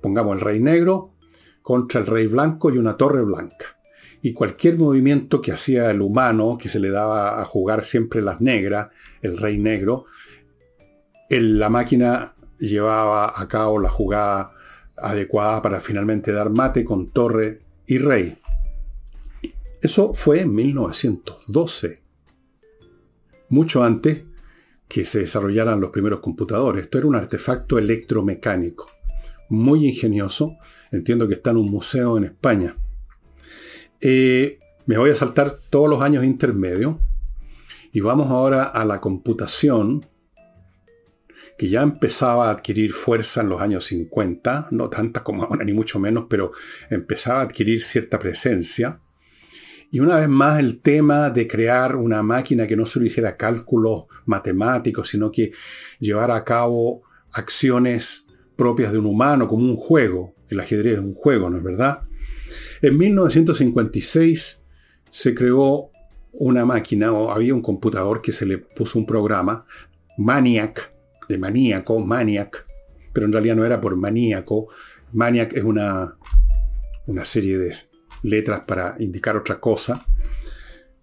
Pongamos 0.00 0.36
el 0.36 0.40
rey 0.40 0.60
negro 0.60 1.14
contra 1.62 2.00
el 2.00 2.06
rey 2.06 2.26
blanco 2.26 2.70
y 2.70 2.78
una 2.78 2.96
torre 2.96 3.22
blanca. 3.22 3.78
Y 4.20 4.32
cualquier 4.32 4.78
movimiento 4.78 5.40
que 5.40 5.52
hacía 5.52 5.90
el 5.90 6.00
humano, 6.00 6.58
que 6.58 6.68
se 6.68 6.78
le 6.78 6.90
daba 6.90 7.40
a 7.40 7.44
jugar 7.44 7.84
siempre 7.84 8.22
las 8.22 8.40
negras, 8.40 8.88
el 9.20 9.36
rey 9.36 9.58
negro, 9.58 10.06
la 11.28 11.68
máquina 11.68 12.34
llevaba 12.58 13.32
a 13.34 13.48
cabo 13.48 13.78
la 13.78 13.88
jugada 13.88 14.52
adecuada 14.96 15.62
para 15.62 15.80
finalmente 15.80 16.32
dar 16.32 16.50
mate 16.50 16.84
con 16.84 17.10
torre 17.10 17.62
y 17.86 17.98
rey. 17.98 18.38
Eso 19.80 20.14
fue 20.14 20.42
en 20.42 20.54
1912, 20.54 22.01
mucho 23.52 23.84
antes 23.84 24.24
que 24.88 25.04
se 25.04 25.20
desarrollaran 25.20 25.80
los 25.80 25.90
primeros 25.90 26.20
computadores. 26.20 26.84
Esto 26.84 26.98
era 26.98 27.06
un 27.06 27.16
artefacto 27.16 27.78
electromecánico, 27.78 28.90
muy 29.50 29.86
ingenioso. 29.86 30.56
Entiendo 30.90 31.28
que 31.28 31.34
está 31.34 31.50
en 31.50 31.58
un 31.58 31.70
museo 31.70 32.16
en 32.16 32.24
España. 32.24 32.76
Eh, 34.00 34.58
me 34.86 34.96
voy 34.96 35.10
a 35.10 35.16
saltar 35.16 35.58
todos 35.70 35.88
los 35.88 36.00
años 36.00 36.24
intermedios 36.24 36.96
y 37.92 38.00
vamos 38.00 38.30
ahora 38.30 38.64
a 38.64 38.84
la 38.86 39.00
computación 39.00 40.06
que 41.58 41.68
ya 41.68 41.82
empezaba 41.82 42.48
a 42.48 42.52
adquirir 42.52 42.92
fuerza 42.92 43.42
en 43.42 43.50
los 43.50 43.60
años 43.60 43.84
50, 43.84 44.68
no 44.70 44.88
tanta 44.88 45.22
como 45.22 45.44
ahora 45.44 45.64
ni 45.64 45.74
mucho 45.74 45.98
menos, 45.98 46.24
pero 46.28 46.52
empezaba 46.88 47.40
a 47.40 47.42
adquirir 47.42 47.82
cierta 47.82 48.18
presencia. 48.18 49.00
Y 49.92 50.00
una 50.00 50.16
vez 50.16 50.28
más 50.28 50.58
el 50.58 50.80
tema 50.80 51.28
de 51.28 51.46
crear 51.46 51.96
una 51.96 52.22
máquina 52.22 52.66
que 52.66 52.78
no 52.78 52.86
solo 52.86 53.04
hiciera 53.04 53.36
cálculos 53.36 54.06
matemáticos, 54.24 55.08
sino 55.08 55.30
que 55.30 55.52
llevara 55.98 56.34
a 56.34 56.44
cabo 56.44 57.02
acciones 57.30 58.26
propias 58.56 58.90
de 58.90 58.98
un 58.98 59.04
humano, 59.04 59.46
como 59.46 59.64
un 59.64 59.76
juego. 59.76 60.34
El 60.48 60.60
ajedrez 60.60 60.94
es 60.94 60.98
un 60.98 61.12
juego, 61.12 61.50
¿no 61.50 61.58
es 61.58 61.62
verdad? 61.62 62.04
En 62.80 62.96
1956 62.96 64.60
se 65.10 65.34
creó 65.34 65.90
una 66.32 66.64
máquina, 66.64 67.12
o 67.12 67.30
había 67.30 67.54
un 67.54 67.60
computador 67.60 68.22
que 68.22 68.32
se 68.32 68.46
le 68.46 68.56
puso 68.56 68.98
un 68.98 69.04
programa, 69.04 69.66
Maniac, 70.16 70.90
de 71.28 71.36
maníaco, 71.36 72.00
Maniac, 72.00 72.66
pero 73.12 73.26
en 73.26 73.32
realidad 73.34 73.56
no 73.56 73.66
era 73.66 73.78
por 73.78 73.94
maníaco. 73.96 74.68
Maniac 75.12 75.52
es 75.52 75.64
una, 75.64 76.16
una 77.06 77.26
serie 77.26 77.58
de 77.58 77.68
letras 78.22 78.60
para 78.66 78.96
indicar 78.98 79.36
otra 79.36 79.60
cosa. 79.60 80.04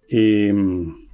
Em, 0.08 1.08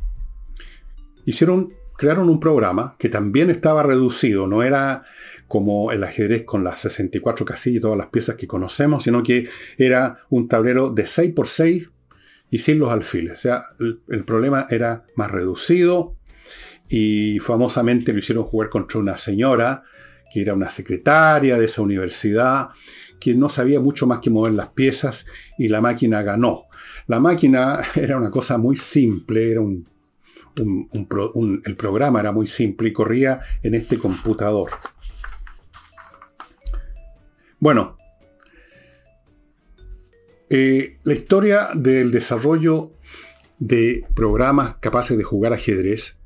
hicieron, 1.24 1.72
crearon 1.96 2.28
un 2.28 2.40
programa 2.40 2.96
que 2.98 3.08
también 3.08 3.50
estaba 3.50 3.82
reducido, 3.82 4.46
no 4.46 4.62
era 4.62 5.04
como 5.48 5.92
el 5.92 6.02
ajedrez 6.02 6.44
con 6.44 6.64
las 6.64 6.80
64 6.80 7.44
casillas 7.44 7.78
y 7.78 7.80
todas 7.80 7.98
las 7.98 8.08
piezas 8.08 8.36
que 8.36 8.46
conocemos, 8.46 9.04
sino 9.04 9.22
que 9.22 9.48
era 9.78 10.18
un 10.30 10.48
tablero 10.48 10.90
de 10.90 11.06
6 11.06 11.32
por 11.34 11.46
6 11.46 11.88
y 12.50 12.58
sin 12.58 12.78
los 12.78 12.90
alfiles. 12.90 13.34
O 13.34 13.38
sea, 13.38 13.62
el 13.78 14.24
problema 14.24 14.66
era 14.70 15.04
más 15.14 15.30
reducido, 15.30 16.16
y 16.88 17.38
famosamente 17.40 18.12
lo 18.12 18.18
hicieron 18.18 18.44
jugar 18.44 18.68
contra 18.68 19.00
una 19.00 19.16
señora 19.16 19.82
que 20.32 20.40
era 20.40 20.54
una 20.54 20.68
secretaria 20.68 21.56
de 21.56 21.66
esa 21.66 21.82
universidad, 21.82 22.68
que 23.20 23.34
no 23.34 23.48
sabía 23.48 23.80
mucho 23.80 24.06
más 24.06 24.20
que 24.20 24.30
mover 24.30 24.52
las 24.52 24.68
piezas 24.68 25.26
y 25.58 25.68
la 25.68 25.80
máquina 25.80 26.22
ganó. 26.22 26.64
La 27.06 27.20
máquina 27.20 27.80
era 27.94 28.16
una 28.16 28.30
cosa 28.30 28.58
muy 28.58 28.76
simple, 28.76 29.50
era 29.50 29.60
un, 29.60 29.86
el 31.64 31.76
programa 31.76 32.20
era 32.20 32.32
muy 32.32 32.46
simple 32.46 32.88
y 32.88 32.92
corría 32.92 33.40
en 33.62 33.74
este 33.74 33.98
computador. 33.98 34.70
Bueno, 37.58 37.96
eh, 40.48 40.98
la 41.02 41.14
historia 41.14 41.68
del 41.74 42.12
desarrollo 42.12 42.92
de 43.58 44.06
programas 44.14 44.76
capaces 44.76 45.16
de 45.16 45.24
jugar 45.24 45.52
ajedrez 45.52 46.16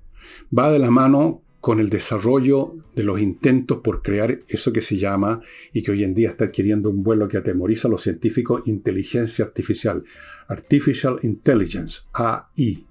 va 0.57 0.71
de 0.71 0.79
la 0.79 0.91
mano 0.91 1.43
con 1.61 1.79
el 1.79 1.91
desarrollo 1.91 2.73
de 2.95 3.03
los 3.03 3.21
intentos 3.21 3.79
por 3.79 4.03
crear 4.03 4.39
eso 4.49 4.73
que 4.73 4.81
se 4.81 4.97
llama 4.97 5.43
y 5.73 5.83
que 5.83 5.91
hoy 5.91 6.05
en 6.05 6.15
día 6.15 6.31
está 6.31 6.47
adquiriendo 6.47 6.89
un 6.89 7.03
vuelo 7.03 7.29
que 7.29 7.37
atemoriza 7.37 7.89
a 7.89 7.91
los 7.91 8.03
científicos, 8.03 8.67
inteligencia 8.67 9.45
artificial, 9.45 10.05
Artificial 10.49 11.19
Intelligence, 11.23 12.01
AI. 12.13 12.85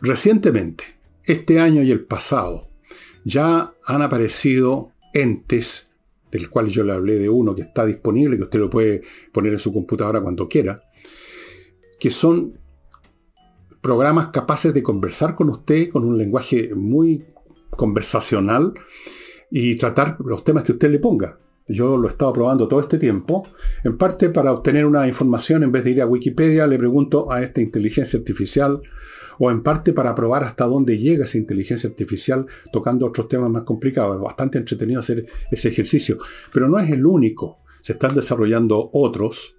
Recientemente, 0.00 0.84
este 1.22 1.60
año 1.60 1.82
y 1.82 1.92
el 1.92 2.04
pasado, 2.04 2.68
ya 3.24 3.74
han 3.84 4.02
aparecido 4.02 4.90
entes, 5.12 5.90
del 6.32 6.50
cual 6.50 6.68
yo 6.68 6.82
le 6.82 6.92
hablé 6.92 7.14
de 7.14 7.28
uno 7.28 7.54
que 7.54 7.62
está 7.62 7.86
disponible, 7.86 8.36
que 8.36 8.42
usted 8.42 8.58
lo 8.58 8.70
puede 8.70 9.02
poner 9.32 9.52
en 9.52 9.60
su 9.60 9.72
computadora 9.72 10.20
cuando 10.20 10.48
quiera, 10.48 10.82
que 12.00 12.10
son 12.10 12.58
programas 13.84 14.28
capaces 14.28 14.72
de 14.72 14.82
conversar 14.82 15.34
con 15.34 15.50
usted 15.50 15.90
con 15.90 16.06
un 16.06 16.16
lenguaje 16.16 16.74
muy 16.74 17.22
conversacional 17.68 18.72
y 19.50 19.76
tratar 19.76 20.16
los 20.24 20.42
temas 20.42 20.64
que 20.64 20.72
usted 20.72 20.90
le 20.90 20.98
ponga. 20.98 21.38
Yo 21.68 21.98
lo 21.98 22.08
he 22.08 22.10
estado 22.10 22.32
probando 22.32 22.66
todo 22.66 22.80
este 22.80 22.96
tiempo. 22.96 23.46
En 23.84 23.98
parte 23.98 24.30
para 24.30 24.52
obtener 24.52 24.86
una 24.86 25.06
información, 25.06 25.64
en 25.64 25.70
vez 25.70 25.84
de 25.84 25.90
ir 25.90 26.00
a 26.00 26.06
Wikipedia, 26.06 26.66
le 26.66 26.78
pregunto 26.78 27.30
a 27.30 27.42
esta 27.42 27.60
inteligencia 27.60 28.18
artificial, 28.18 28.80
o 29.38 29.50
en 29.50 29.62
parte 29.62 29.92
para 29.92 30.14
probar 30.14 30.44
hasta 30.44 30.64
dónde 30.64 30.96
llega 30.96 31.24
esa 31.24 31.36
inteligencia 31.36 31.90
artificial 31.90 32.46
tocando 32.72 33.06
otros 33.06 33.28
temas 33.28 33.50
más 33.50 33.64
complicados. 33.64 34.16
Es 34.16 34.22
bastante 34.22 34.56
entretenido 34.56 35.00
hacer 35.00 35.26
ese 35.50 35.68
ejercicio. 35.68 36.16
Pero 36.50 36.70
no 36.70 36.78
es 36.78 36.88
el 36.90 37.04
único. 37.04 37.58
Se 37.82 37.92
están 37.92 38.14
desarrollando 38.14 38.88
otros, 38.94 39.58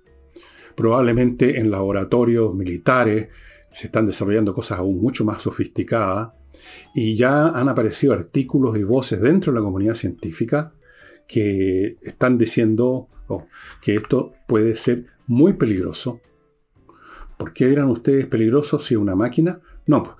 probablemente 0.75 1.59
en 1.59 1.69
laboratorios 1.69 2.55
militares, 2.55 3.27
se 3.75 3.87
están 3.87 4.05
desarrollando 4.05 4.53
cosas 4.53 4.79
aún 4.79 5.01
mucho 5.01 5.25
más 5.25 5.43
sofisticadas 5.43 6.29
y 6.93 7.17
ya 7.17 7.49
han 7.49 7.67
aparecido 7.67 8.13
artículos 8.13 8.77
y 8.77 8.83
voces 8.83 9.19
dentro 9.19 9.51
de 9.51 9.59
la 9.59 9.65
comunidad 9.65 9.95
científica 9.95 10.71
que 11.27 11.97
están 12.01 12.37
diciendo 12.37 13.07
oh, 13.27 13.45
que 13.81 13.95
esto 13.95 14.31
puede 14.47 14.77
ser 14.77 15.07
muy 15.27 15.53
peligroso. 15.53 16.21
¿Por 17.35 17.51
qué 17.51 17.73
eran 17.73 17.89
ustedes 17.89 18.27
peligrosos 18.27 18.85
si 18.85 18.95
una 18.95 19.13
máquina? 19.13 19.59
No, 19.87 20.15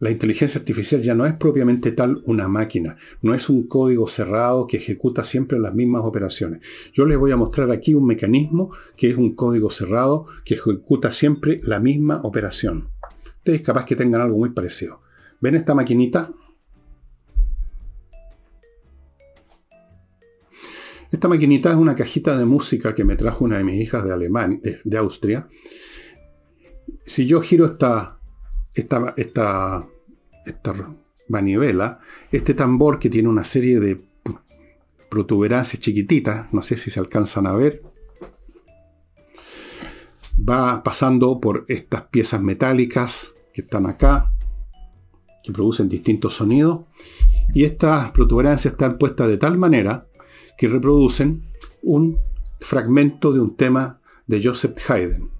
la 0.00 0.10
inteligencia 0.10 0.60
artificial 0.60 1.02
ya 1.02 1.14
no 1.14 1.26
es 1.26 1.34
propiamente 1.34 1.92
tal 1.92 2.22
una 2.24 2.48
máquina, 2.48 2.96
no 3.20 3.34
es 3.34 3.48
un 3.48 3.66
código 3.66 4.06
cerrado 4.06 4.66
que 4.66 4.76
ejecuta 4.76 5.24
siempre 5.24 5.58
las 5.58 5.74
mismas 5.74 6.02
operaciones. 6.04 6.60
Yo 6.92 7.04
les 7.04 7.18
voy 7.18 7.32
a 7.32 7.36
mostrar 7.36 7.70
aquí 7.70 7.94
un 7.94 8.06
mecanismo 8.06 8.70
que 8.96 9.10
es 9.10 9.16
un 9.16 9.34
código 9.34 9.70
cerrado 9.70 10.26
que 10.44 10.54
ejecuta 10.54 11.10
siempre 11.10 11.60
la 11.64 11.80
misma 11.80 12.20
operación. 12.22 12.90
Ustedes 13.38 13.62
capaz 13.62 13.84
que 13.84 13.96
tengan 13.96 14.20
algo 14.20 14.38
muy 14.38 14.50
parecido. 14.50 15.00
¿Ven 15.40 15.56
esta 15.56 15.74
maquinita? 15.74 16.30
Esta 21.10 21.26
maquinita 21.26 21.70
es 21.70 21.76
una 21.76 21.96
cajita 21.96 22.36
de 22.36 22.44
música 22.44 22.94
que 22.94 23.04
me 23.04 23.16
trajo 23.16 23.44
una 23.44 23.56
de 23.56 23.64
mis 23.64 23.80
hijas 23.80 24.04
de, 24.04 24.12
Alemania, 24.12 24.60
de 24.84 24.98
Austria. 24.98 25.48
Si 27.04 27.26
yo 27.26 27.40
giro 27.40 27.64
esta 27.64 28.17
esta, 28.74 29.14
esta, 29.16 29.88
manivela, 31.28 32.00
este 32.32 32.54
tambor 32.54 32.98
que 32.98 33.10
tiene 33.10 33.28
una 33.28 33.44
serie 33.44 33.80
de 33.80 34.00
protuberancias 35.10 35.80
chiquititas, 35.80 36.52
no 36.52 36.62
sé 36.62 36.76
si 36.76 36.90
se 36.90 37.00
alcanzan 37.00 37.46
a 37.46 37.52
ver, 37.52 37.82
va 40.38 40.82
pasando 40.82 41.40
por 41.40 41.64
estas 41.68 42.02
piezas 42.02 42.40
metálicas 42.40 43.32
que 43.52 43.62
están 43.62 43.86
acá, 43.86 44.32
que 45.42 45.52
producen 45.52 45.88
distintos 45.88 46.34
sonidos, 46.34 46.80
y 47.54 47.64
estas 47.64 48.10
protuberancias 48.10 48.72
están 48.72 48.98
puestas 48.98 49.28
de 49.28 49.38
tal 49.38 49.58
manera 49.58 50.06
que 50.56 50.68
reproducen 50.68 51.48
un 51.82 52.18
fragmento 52.60 53.32
de 53.32 53.40
un 53.40 53.56
tema 53.56 54.00
de 54.26 54.42
Joseph 54.42 54.78
Haydn. 54.90 55.37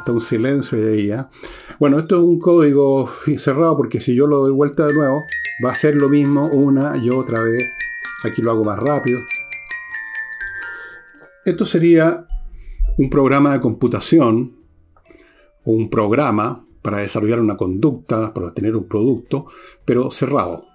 Hasta 0.00 0.12
un 0.12 0.20
silencio 0.20 0.78
de 0.78 1.00
ella. 1.00 1.30
Bueno, 1.78 1.98
esto 1.98 2.16
es 2.16 2.22
un 2.22 2.38
código 2.38 3.08
cerrado 3.38 3.76
porque 3.76 4.00
si 4.00 4.14
yo 4.14 4.26
lo 4.26 4.40
doy 4.40 4.52
vuelta 4.52 4.86
de 4.86 4.94
nuevo, 4.94 5.22
va 5.64 5.72
a 5.72 5.74
ser 5.74 5.94
lo 5.94 6.08
mismo 6.08 6.48
una 6.48 6.96
y 6.96 7.10
otra 7.10 7.40
vez. 7.40 7.64
Aquí 8.24 8.42
lo 8.42 8.50
hago 8.50 8.64
más 8.64 8.78
rápido. 8.78 9.18
Esto 11.44 11.64
sería 11.64 12.26
un 12.98 13.08
programa 13.08 13.52
de 13.52 13.60
computación 13.60 14.60
un 15.64 15.90
programa 15.90 16.64
para 16.82 16.98
desarrollar 16.98 17.40
una 17.40 17.56
conducta, 17.56 18.32
para 18.32 18.52
tener 18.54 18.76
un 18.76 18.88
producto, 18.88 19.46
pero 19.84 20.10
cerrado. 20.10 20.69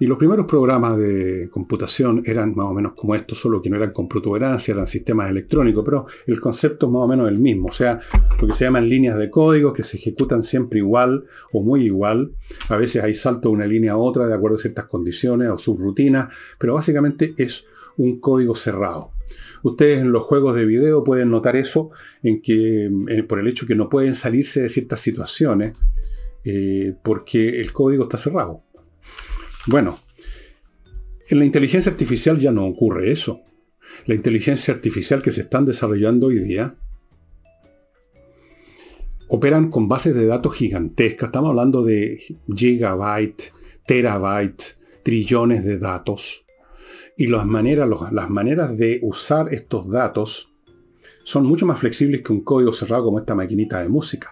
Y 0.00 0.06
los 0.06 0.18
primeros 0.18 0.46
programas 0.46 0.96
de 0.96 1.48
computación 1.50 2.22
eran 2.24 2.54
más 2.54 2.66
o 2.66 2.74
menos 2.74 2.92
como 2.94 3.14
estos, 3.14 3.38
solo 3.38 3.60
que 3.60 3.68
no 3.68 3.76
eran 3.76 3.92
con 3.92 4.08
protuberancia, 4.08 4.72
eran 4.72 4.86
sistemas 4.86 5.30
electrónicos, 5.30 5.84
pero 5.84 6.06
el 6.26 6.40
concepto 6.40 6.86
es 6.86 6.92
más 6.92 7.02
o 7.02 7.08
menos 7.08 7.28
el 7.28 7.38
mismo. 7.38 7.68
O 7.68 7.72
sea, 7.72 7.98
lo 8.40 8.46
que 8.46 8.54
se 8.54 8.64
llaman 8.64 8.88
líneas 8.88 9.18
de 9.18 9.30
código 9.30 9.72
que 9.72 9.82
se 9.82 9.96
ejecutan 9.96 10.42
siempre 10.42 10.78
igual 10.78 11.24
o 11.52 11.62
muy 11.62 11.82
igual. 11.82 12.32
A 12.68 12.76
veces 12.76 13.02
hay 13.02 13.14
salto 13.14 13.48
de 13.48 13.54
una 13.54 13.66
línea 13.66 13.92
a 13.92 13.96
otra 13.96 14.26
de 14.26 14.34
acuerdo 14.34 14.56
a 14.56 14.60
ciertas 14.60 14.86
condiciones 14.86 15.48
o 15.48 15.58
subrutinas, 15.58 16.32
pero 16.58 16.74
básicamente 16.74 17.34
es 17.36 17.66
un 17.96 18.20
código 18.20 18.54
cerrado. 18.54 19.12
Ustedes 19.62 20.00
en 20.00 20.12
los 20.12 20.22
juegos 20.22 20.54
de 20.54 20.64
video 20.64 21.02
pueden 21.02 21.30
notar 21.30 21.56
eso, 21.56 21.90
en 22.22 22.40
que 22.40 22.90
por 23.28 23.40
el 23.40 23.48
hecho 23.48 23.66
que 23.66 23.74
no 23.74 23.88
pueden 23.88 24.14
salirse 24.14 24.60
de 24.60 24.68
ciertas 24.68 25.00
situaciones, 25.00 25.72
eh, 26.44 26.94
porque 27.02 27.60
el 27.60 27.72
código 27.72 28.04
está 28.04 28.18
cerrado. 28.18 28.62
Bueno, 29.68 29.98
en 31.28 31.38
la 31.38 31.44
inteligencia 31.44 31.92
artificial 31.92 32.38
ya 32.38 32.50
no 32.50 32.64
ocurre 32.64 33.10
eso. 33.10 33.42
La 34.06 34.14
inteligencia 34.14 34.72
artificial 34.72 35.22
que 35.22 35.30
se 35.30 35.42
están 35.42 35.66
desarrollando 35.66 36.28
hoy 36.28 36.38
día 36.38 36.74
operan 39.28 39.70
con 39.70 39.86
bases 39.86 40.14
de 40.14 40.24
datos 40.24 40.54
gigantescas. 40.54 41.28
Estamos 41.28 41.50
hablando 41.50 41.84
de 41.84 42.18
gigabytes, 42.56 43.52
terabytes, 43.84 44.78
trillones 45.02 45.62
de 45.64 45.78
datos. 45.78 46.46
Y 47.18 47.26
las 47.26 47.44
maneras, 47.44 47.90
las 48.10 48.30
maneras 48.30 48.74
de 48.74 49.00
usar 49.02 49.52
estos 49.52 49.90
datos 49.90 50.50
son 51.24 51.44
mucho 51.44 51.66
más 51.66 51.78
flexibles 51.78 52.22
que 52.22 52.32
un 52.32 52.40
código 52.40 52.72
cerrado 52.72 53.04
como 53.04 53.18
esta 53.18 53.34
maquinita 53.34 53.82
de 53.82 53.90
música. 53.90 54.30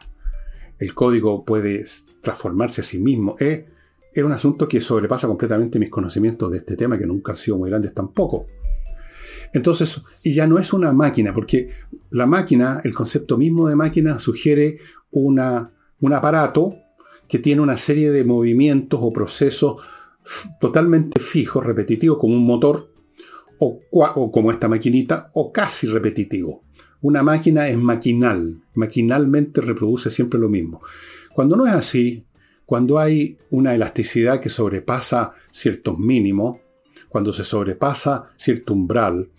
El 0.78 0.94
código 0.94 1.44
puede 1.44 1.84
transformarse 2.22 2.80
a 2.80 2.84
sí 2.84 2.98
mismo. 2.98 3.36
Es 4.20 4.24
un 4.24 4.32
asunto 4.32 4.66
que 4.66 4.80
sobrepasa 4.80 5.26
completamente 5.26 5.78
mis 5.78 5.90
conocimientos 5.90 6.50
de 6.50 6.58
este 6.58 6.76
tema, 6.76 6.98
que 6.98 7.06
nunca 7.06 7.32
han 7.32 7.36
sido 7.36 7.58
muy 7.58 7.70
grandes 7.70 7.92
tampoco. 7.94 8.46
Entonces, 9.52 10.00
y 10.22 10.34
ya 10.34 10.46
no 10.46 10.58
es 10.58 10.72
una 10.72 10.92
máquina, 10.92 11.32
porque 11.34 11.68
la 12.10 12.26
máquina, 12.26 12.80
el 12.84 12.94
concepto 12.94 13.38
mismo 13.38 13.68
de 13.68 13.76
máquina, 13.76 14.18
sugiere 14.18 14.78
una, 15.10 15.70
un 16.00 16.12
aparato 16.12 16.74
que 17.28 17.38
tiene 17.38 17.62
una 17.62 17.76
serie 17.76 18.10
de 18.10 18.24
movimientos 18.24 19.00
o 19.02 19.12
procesos 19.12 19.82
totalmente 20.60 21.20
fijos, 21.20 21.64
repetitivos, 21.64 22.18
como 22.18 22.34
un 22.34 22.44
motor, 22.44 22.90
o, 23.58 23.80
o 23.90 24.32
como 24.32 24.50
esta 24.50 24.68
maquinita, 24.68 25.30
o 25.34 25.52
casi 25.52 25.86
repetitivo. 25.86 26.62
Una 27.00 27.22
máquina 27.22 27.68
es 27.68 27.78
maquinal, 27.78 28.62
maquinalmente 28.74 29.60
reproduce 29.60 30.10
siempre 30.10 30.40
lo 30.40 30.48
mismo. 30.48 30.80
Cuando 31.34 31.56
no 31.56 31.66
es 31.66 31.72
así, 31.72 32.25
cuando 32.66 32.98
hay 32.98 33.38
una 33.50 33.74
elasticidad 33.74 34.40
que 34.40 34.48
sobrepasa 34.48 35.32
ciertos 35.52 35.98
mínimos, 35.98 36.58
cuando 37.08 37.32
se 37.32 37.44
sobrepasa 37.44 38.30
cierto 38.36 38.74
umbral, 38.74 39.30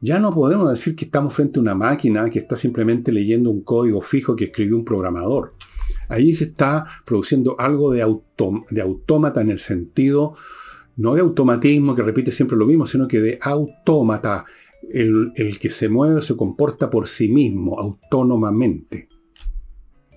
ya 0.00 0.20
no 0.20 0.32
podemos 0.32 0.68
decir 0.68 0.94
que 0.94 1.06
estamos 1.06 1.32
frente 1.32 1.58
a 1.58 1.62
una 1.62 1.74
máquina 1.74 2.28
que 2.28 2.38
está 2.38 2.54
simplemente 2.54 3.10
leyendo 3.10 3.50
un 3.50 3.62
código 3.62 4.02
fijo 4.02 4.36
que 4.36 4.44
escribió 4.44 4.76
un 4.76 4.84
programador. 4.84 5.54
Ahí 6.08 6.34
se 6.34 6.44
está 6.44 6.84
produciendo 7.06 7.58
algo 7.58 7.92
de, 7.92 8.02
autómata 8.02 9.40
en 9.40 9.50
el 9.50 9.58
sentido, 9.58 10.34
no 10.96 11.14
de 11.14 11.22
automatismo 11.22 11.94
que 11.94 12.02
repite 12.02 12.30
siempre 12.30 12.58
lo 12.58 12.66
mismo, 12.66 12.86
sino 12.86 13.08
que 13.08 13.20
de 13.20 13.38
autómata, 13.40 14.44
el, 14.92 15.32
el 15.34 15.58
que 15.58 15.70
se 15.70 15.88
mueve 15.88 16.20
se 16.20 16.36
comporta 16.36 16.90
por 16.90 17.08
sí 17.08 17.28
mismo, 17.28 17.80
autónomamente. 17.80 19.08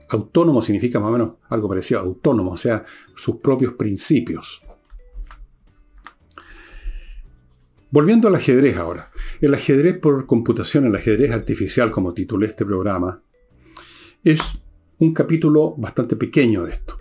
Autónomo 0.10 0.62
significa 0.62 1.00
más 1.00 1.10
o 1.10 1.12
menos 1.13 1.32
algo 1.50 1.69
parecido, 1.69 2.00
autónomo, 2.00 2.52
o 2.52 2.58
sea, 2.58 2.84
sus 3.15 3.38
propios 3.38 3.74
principios. 3.74 4.62
Volviendo 7.91 8.28
al 8.28 8.36
ajedrez 8.36 8.78
ahora. 8.78 9.10
El 9.41 9.54
ajedrez 9.54 9.98
por 9.98 10.26
computación, 10.26 10.86
el 10.86 10.95
ajedrez 10.95 11.32
artificial, 11.32 11.91
como 11.91 12.13
titulé 12.13 12.48
este 12.48 12.65
programa, 12.65 13.24
es 14.24 14.41
un 15.00 15.13
capítulo 15.13 15.76
bastante 15.78 16.15
pequeño 16.15 16.65
de 16.65 16.74
esto. 16.74 16.98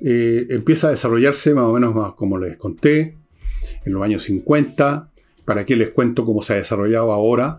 Eh, 0.00 0.46
empieza 0.50 0.88
a 0.88 0.90
desarrollarse 0.90 1.54
más 1.54 1.64
o 1.64 1.72
menos 1.72 2.14
como 2.14 2.38
les 2.38 2.56
conté, 2.56 3.18
en 3.84 3.92
los 3.92 4.02
años 4.02 4.22
50. 4.24 5.10
¿Para 5.44 5.64
qué 5.64 5.76
les 5.76 5.90
cuento 5.90 6.24
cómo 6.24 6.42
se 6.42 6.52
ha 6.54 6.56
desarrollado 6.56 7.12
ahora? 7.12 7.58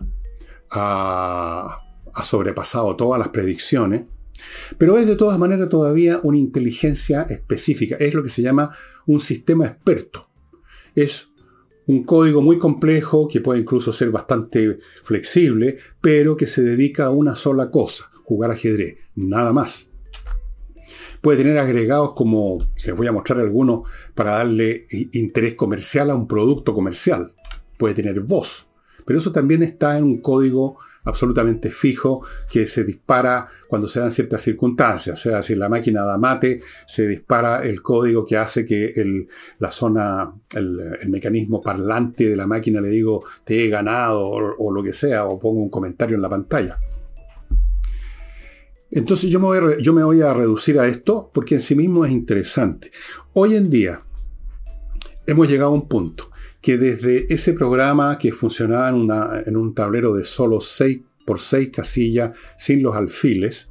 ha 0.72 2.22
sobrepasado 2.22 2.94
todas 2.94 3.18
las 3.18 3.30
predicciones. 3.30 4.04
Pero 4.78 4.98
es 4.98 5.06
de 5.06 5.16
todas 5.16 5.38
maneras 5.38 5.68
todavía 5.68 6.20
una 6.22 6.38
inteligencia 6.38 7.22
específica. 7.22 7.96
Es 7.96 8.14
lo 8.14 8.22
que 8.22 8.30
se 8.30 8.42
llama 8.42 8.70
un 9.06 9.20
sistema 9.20 9.66
experto. 9.66 10.28
Es 10.94 11.30
un 11.86 12.04
código 12.04 12.40
muy 12.40 12.56
complejo 12.56 13.26
que 13.26 13.40
puede 13.40 13.60
incluso 13.60 13.92
ser 13.92 14.10
bastante 14.10 14.78
flexible, 15.02 15.78
pero 16.00 16.36
que 16.36 16.46
se 16.46 16.62
dedica 16.62 17.06
a 17.06 17.10
una 17.10 17.34
sola 17.34 17.70
cosa, 17.70 18.10
jugar 18.22 18.52
ajedrez, 18.52 18.98
nada 19.16 19.52
más. 19.52 19.88
Puede 21.20 21.38
tener 21.38 21.58
agregados 21.58 22.12
como, 22.14 22.58
les 22.84 22.94
voy 22.94 23.08
a 23.08 23.12
mostrar 23.12 23.40
algunos, 23.40 23.88
para 24.14 24.32
darle 24.32 24.86
interés 25.12 25.54
comercial 25.54 26.10
a 26.10 26.14
un 26.14 26.28
producto 26.28 26.72
comercial. 26.72 27.34
Puede 27.76 27.94
tener 27.94 28.20
voz, 28.20 28.68
pero 29.04 29.18
eso 29.18 29.32
también 29.32 29.62
está 29.62 29.98
en 29.98 30.04
un 30.04 30.20
código 30.20 30.78
absolutamente 31.04 31.70
fijo 31.70 32.22
que 32.50 32.66
se 32.66 32.84
dispara 32.84 33.48
cuando 33.68 33.88
se 33.88 34.00
dan 34.00 34.10
ciertas 34.10 34.42
circunstancias. 34.42 35.18
O 35.18 35.30
sea, 35.30 35.42
si 35.42 35.54
la 35.54 35.68
máquina 35.68 36.02
da 36.02 36.18
mate, 36.18 36.60
se 36.86 37.06
dispara 37.06 37.62
el 37.64 37.82
código 37.82 38.24
que 38.24 38.36
hace 38.36 38.66
que 38.66 38.92
la 39.58 39.70
zona, 39.70 40.32
el, 40.54 41.08
mecanismo 41.08 41.60
parlante 41.60 42.28
de 42.28 42.36
la 42.36 42.46
máquina 42.46 42.80
le 42.80 42.88
digo, 42.88 43.24
te 43.44 43.64
he 43.64 43.68
ganado 43.68 44.26
o, 44.26 44.72
lo 44.72 44.82
que 44.82 44.92
sea, 44.92 45.24
o 45.24 45.38
pongo 45.38 45.60
un 45.60 45.70
comentario 45.70 46.16
en 46.16 46.22
la 46.22 46.28
pantalla. 46.28 46.78
Entonces 48.92 49.30
yo 49.30 49.38
me 49.38 50.02
voy 50.02 50.20
a 50.20 50.34
reducir 50.34 50.78
a 50.78 50.86
esto 50.86 51.30
porque 51.32 51.54
en 51.54 51.60
sí 51.60 51.74
mismo 51.74 52.04
es 52.04 52.12
interesante. 52.12 52.90
Hoy 53.34 53.56
en 53.56 53.70
día 53.70 54.02
hemos 55.26 55.48
llegado 55.48 55.70
a 55.70 55.74
un 55.74 55.88
punto 55.88 56.29
que 56.60 56.76
desde 56.76 57.32
ese 57.32 57.54
programa 57.54 58.18
que 58.18 58.32
funcionaba 58.32 58.90
en, 59.46 59.56
un 59.56 59.74
tablero 59.74 60.14
de 60.14 60.24
solo 60.24 60.60
6 60.60 61.00
por 61.24 61.40
6 61.40 61.70
casillas, 61.70 62.32
sin 62.58 62.82
los 62.82 62.94
alfiles, 62.94 63.70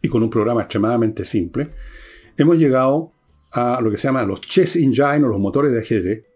y 0.00 0.08
con 0.08 0.22
un 0.22 0.30
programa 0.30 0.62
extremadamente 0.62 1.24
simple, 1.24 1.68
hemos 2.36 2.56
llegado 2.56 3.12
a 3.50 3.80
lo 3.80 3.90
que 3.90 3.98
se 3.98 4.06
llama 4.06 4.24
los 4.24 4.40
chess 4.40 4.76
engine 4.76 5.24
o 5.24 5.28
los 5.28 5.40
motores 5.40 5.72
de 5.72 5.80
ajedrez, 5.80 6.30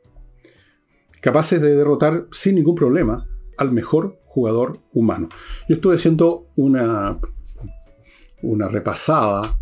capaces 1.21 1.61
de 1.61 1.77
derrotar 1.77 2.27
sin 2.33 2.57
ningún 2.57 2.75
problema 2.75 3.29
al 3.59 3.71
mejor 3.71 4.19
jugador 4.25 4.81
humano. 4.93 5.29
Yo 5.69 5.77
estoy 5.77 5.97
haciendo 5.97 6.49
una, 6.57 7.21
una 8.43 8.69
repasada 8.69 9.59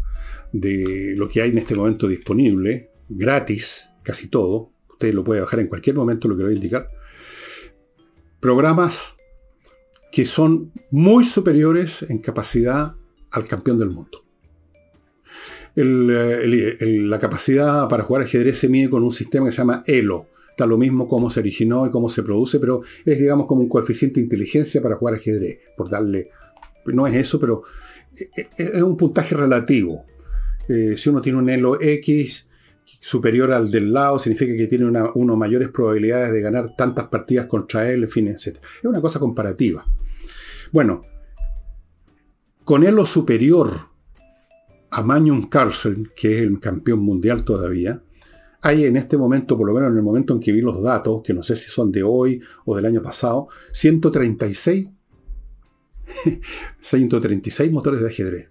de 0.53 1.15
lo 1.17 1.29
que 1.29 1.43
hay 1.43 1.51
en 1.51 1.59
este 1.59 1.75
momento 1.75 2.09
disponible, 2.09 2.91
gratis, 3.09 3.91
casi 4.03 4.29
todo, 4.29 4.73
usted 5.01 5.15
lo 5.15 5.25
puede 5.25 5.41
bajar 5.41 5.61
en 5.61 5.67
cualquier 5.67 5.97
momento, 5.97 6.29
lo 6.29 6.37
que 6.37 6.43
voy 6.43 6.53
a 6.53 6.57
indicar, 6.57 6.87
programas 8.39 9.15
que 10.13 10.27
son 10.27 10.73
muy 10.91 11.25
superiores 11.25 12.03
en 12.03 12.19
capacidad 12.19 12.95
al 13.31 13.45
campeón 13.49 13.79
del 13.79 13.89
mundo. 13.89 14.23
la 15.75 17.19
capacidad 17.19 17.89
para 17.89 18.03
jugar 18.03 18.25
ajedrez 18.25 18.59
se 18.59 18.69
mide 18.69 18.91
con 18.91 19.03
un 19.03 19.13
sistema 19.13 19.47
que 19.47 19.53
se 19.53 19.59
llama 19.59 19.83
ELO. 19.87 20.27
Está 20.51 20.67
lo 20.67 20.77
mismo 20.77 21.09
cómo 21.09 21.31
se 21.31 21.41
originó 21.41 21.87
y 21.87 21.91
cómo 21.91 22.11
se 22.11 22.23
produce, 22.23 22.61
pero 22.61 22.83
es, 23.07 23.19
digamos, 23.19 23.47
como 23.47 23.63
un 23.63 23.69
coeficiente 23.71 24.21
de 24.21 24.25
inteligencia 24.25 24.83
para 24.83 24.97
jugar 24.97 25.15
ajedrez, 25.15 25.61
por 25.77 25.89
darle... 25.89 26.29
No 26.87 27.07
es 27.07 27.15
eso, 27.15 27.41
pero 27.41 27.63
es 28.13 28.83
un 28.83 28.99
puntaje 28.99 29.35
relativo. 29.35 30.05
Eh, 30.69 30.95
si 30.99 31.09
uno 31.09 31.23
tiene 31.23 31.39
un 31.39 31.49
ELO 31.49 31.81
X, 31.81 32.50
superior 32.99 33.53
al 33.53 33.71
del 33.71 33.93
lado 33.93 34.19
significa 34.19 34.57
que 34.57 34.67
tiene 34.67 34.87
una, 34.87 35.11
uno 35.15 35.37
mayores 35.37 35.69
probabilidades 35.69 36.33
de 36.33 36.41
ganar 36.41 36.75
tantas 36.77 37.09
partidas 37.09 37.47
contra 37.47 37.91
él, 37.91 38.03
en 38.05 38.09
fin, 38.09 38.29
etc. 38.29 38.59
Es 38.79 38.85
una 38.85 39.01
cosa 39.01 39.19
comparativa. 39.19 39.85
Bueno, 40.73 41.03
con 42.65 42.85
él 42.85 43.05
superior 43.07 43.91
a 44.91 45.03
Magnum 45.03 45.49
Carlsen, 45.49 46.09
que 46.15 46.37
es 46.37 46.43
el 46.43 46.59
campeón 46.61 47.01
mundial 47.01 47.45
todavía, 47.45 48.03
hay 48.63 48.85
en 48.85 48.97
este 48.97 49.17
momento, 49.17 49.57
por 49.57 49.67
lo 49.67 49.73
menos 49.73 49.91
en 49.91 49.97
el 49.97 50.03
momento 50.03 50.35
en 50.35 50.41
que 50.41 50.53
vi 50.53 50.61
los 50.61 50.83
datos, 50.83 51.23
que 51.25 51.33
no 51.33 51.43
sé 51.43 51.57
si 51.57 51.71
son 51.71 51.91
de 51.91 52.03
hoy 52.03 52.43
o 52.67 52.77
del 52.77 52.85
año 52.85 53.03
pasado, 53.03 53.49
136, 53.73 54.91
136 56.81 57.73
motores 57.73 58.01
de 58.01 58.09
ajedrez. 58.09 58.51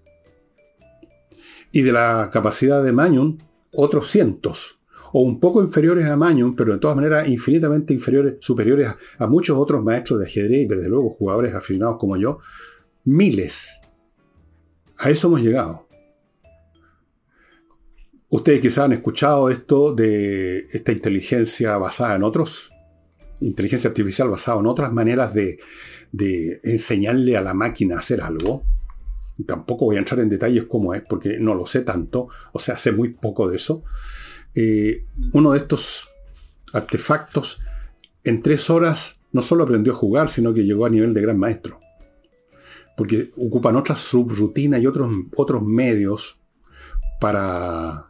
Y 1.71 1.83
de 1.83 1.91
la 1.91 2.29
capacidad 2.33 2.83
de 2.83 2.91
Magnum, 2.91 3.37
otros 3.71 4.09
cientos, 4.09 4.79
o 5.11 5.21
un 5.21 5.39
poco 5.39 5.61
inferiores 5.61 6.05
a 6.05 6.15
Magnum, 6.15 6.55
pero 6.55 6.73
de 6.73 6.79
todas 6.79 6.95
maneras 6.95 7.27
infinitamente 7.27 7.93
inferiores, 7.93 8.35
superiores 8.39 8.93
a, 9.17 9.27
muchos 9.27 9.57
otros 9.57 9.83
maestros 9.83 10.19
de 10.19 10.25
ajedrez 10.25 10.63
y 10.63 10.67
desde 10.67 10.89
luego 10.89 11.09
jugadores 11.09 11.53
aficionados 11.53 11.97
como 11.97 12.17
yo, 12.17 12.39
miles. 13.05 13.79
A 14.97 15.09
eso 15.09 15.27
hemos 15.27 15.41
llegado. 15.41 15.87
Ustedes 18.29 18.61
quizás 18.61 18.85
han 18.85 18.93
escuchado 18.93 19.49
esto 19.49 19.93
de 19.95 20.67
esta 20.71 20.91
inteligencia 20.91 21.77
basada 21.77 22.15
en 22.15 22.23
otros, 22.23 22.69
inteligencia 23.39 23.87
artificial 23.87 24.29
basada 24.29 24.59
en 24.59 24.67
otras 24.67 24.93
maneras 24.93 25.33
de, 25.33 25.59
enseñarle 26.63 27.37
a 27.37 27.41
la 27.41 27.55
máquina 27.55 27.95
a 27.95 27.99
hacer 27.99 28.21
algo. 28.21 28.63
Tampoco 29.45 29.85
voy 29.85 29.95
a 29.95 29.99
entrar 29.99 30.19
en 30.19 30.29
detalles 30.29 30.65
cómo 30.65 30.93
es, 30.93 31.01
porque 31.07 31.39
no 31.39 31.55
lo 31.55 31.65
sé 31.65 31.81
tanto, 31.81 32.27
o 32.51 32.59
sea, 32.59 32.77
sé 32.77 32.91
muy 32.91 33.09
poco 33.09 33.49
de 33.49 33.55
eso. 33.55 33.83
Eh, 34.55 35.05
uno 35.33 35.51
de 35.51 35.59
estos 35.59 36.07
artefactos, 36.73 37.59
en 38.23 38.41
tres 38.41 38.69
horas, 38.69 39.19
no 39.31 39.41
solo 39.41 39.63
aprendió 39.63 39.93
a 39.93 39.95
jugar, 39.95 40.29
sino 40.29 40.53
que 40.53 40.63
llegó 40.63 40.85
a 40.85 40.89
nivel 40.89 41.13
de 41.13 41.21
gran 41.21 41.37
maestro. 41.37 41.79
Porque 42.97 43.31
ocupan 43.37 43.75
otras 43.75 43.99
subrutinas 44.01 44.81
y 44.81 44.87
otros, 44.87 45.09
otros 45.35 45.63
medios 45.63 46.39
para 47.21 48.09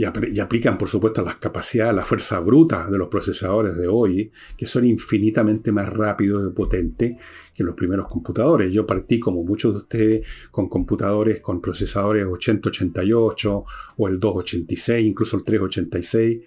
y, 0.00 0.40
aplican, 0.40 0.78
por 0.78 0.88
supuesto, 0.88 1.22
las 1.22 1.36
capacidades, 1.36 1.94
la 1.94 2.06
fuerza 2.06 2.40
bruta 2.40 2.90
de 2.90 2.96
los 2.96 3.08
procesadores 3.08 3.76
de 3.76 3.86
hoy, 3.86 4.32
que 4.56 4.66
son 4.66 4.86
infinitamente 4.86 5.72
más 5.72 5.90
rápidos 5.90 6.48
y 6.48 6.54
potentes 6.54 7.20
que 7.60 7.64
los 7.64 7.74
primeros 7.74 8.08
computadores. 8.08 8.72
Yo 8.72 8.86
partí, 8.86 9.20
como 9.20 9.44
muchos 9.44 9.74
de 9.74 9.78
ustedes, 9.80 10.26
con 10.50 10.70
computadores 10.70 11.40
con 11.40 11.60
procesadores 11.60 12.24
8088 12.24 13.64
o 13.98 14.08
el 14.08 14.18
286, 14.18 15.06
incluso 15.06 15.36
el 15.36 15.44
386 15.44 16.40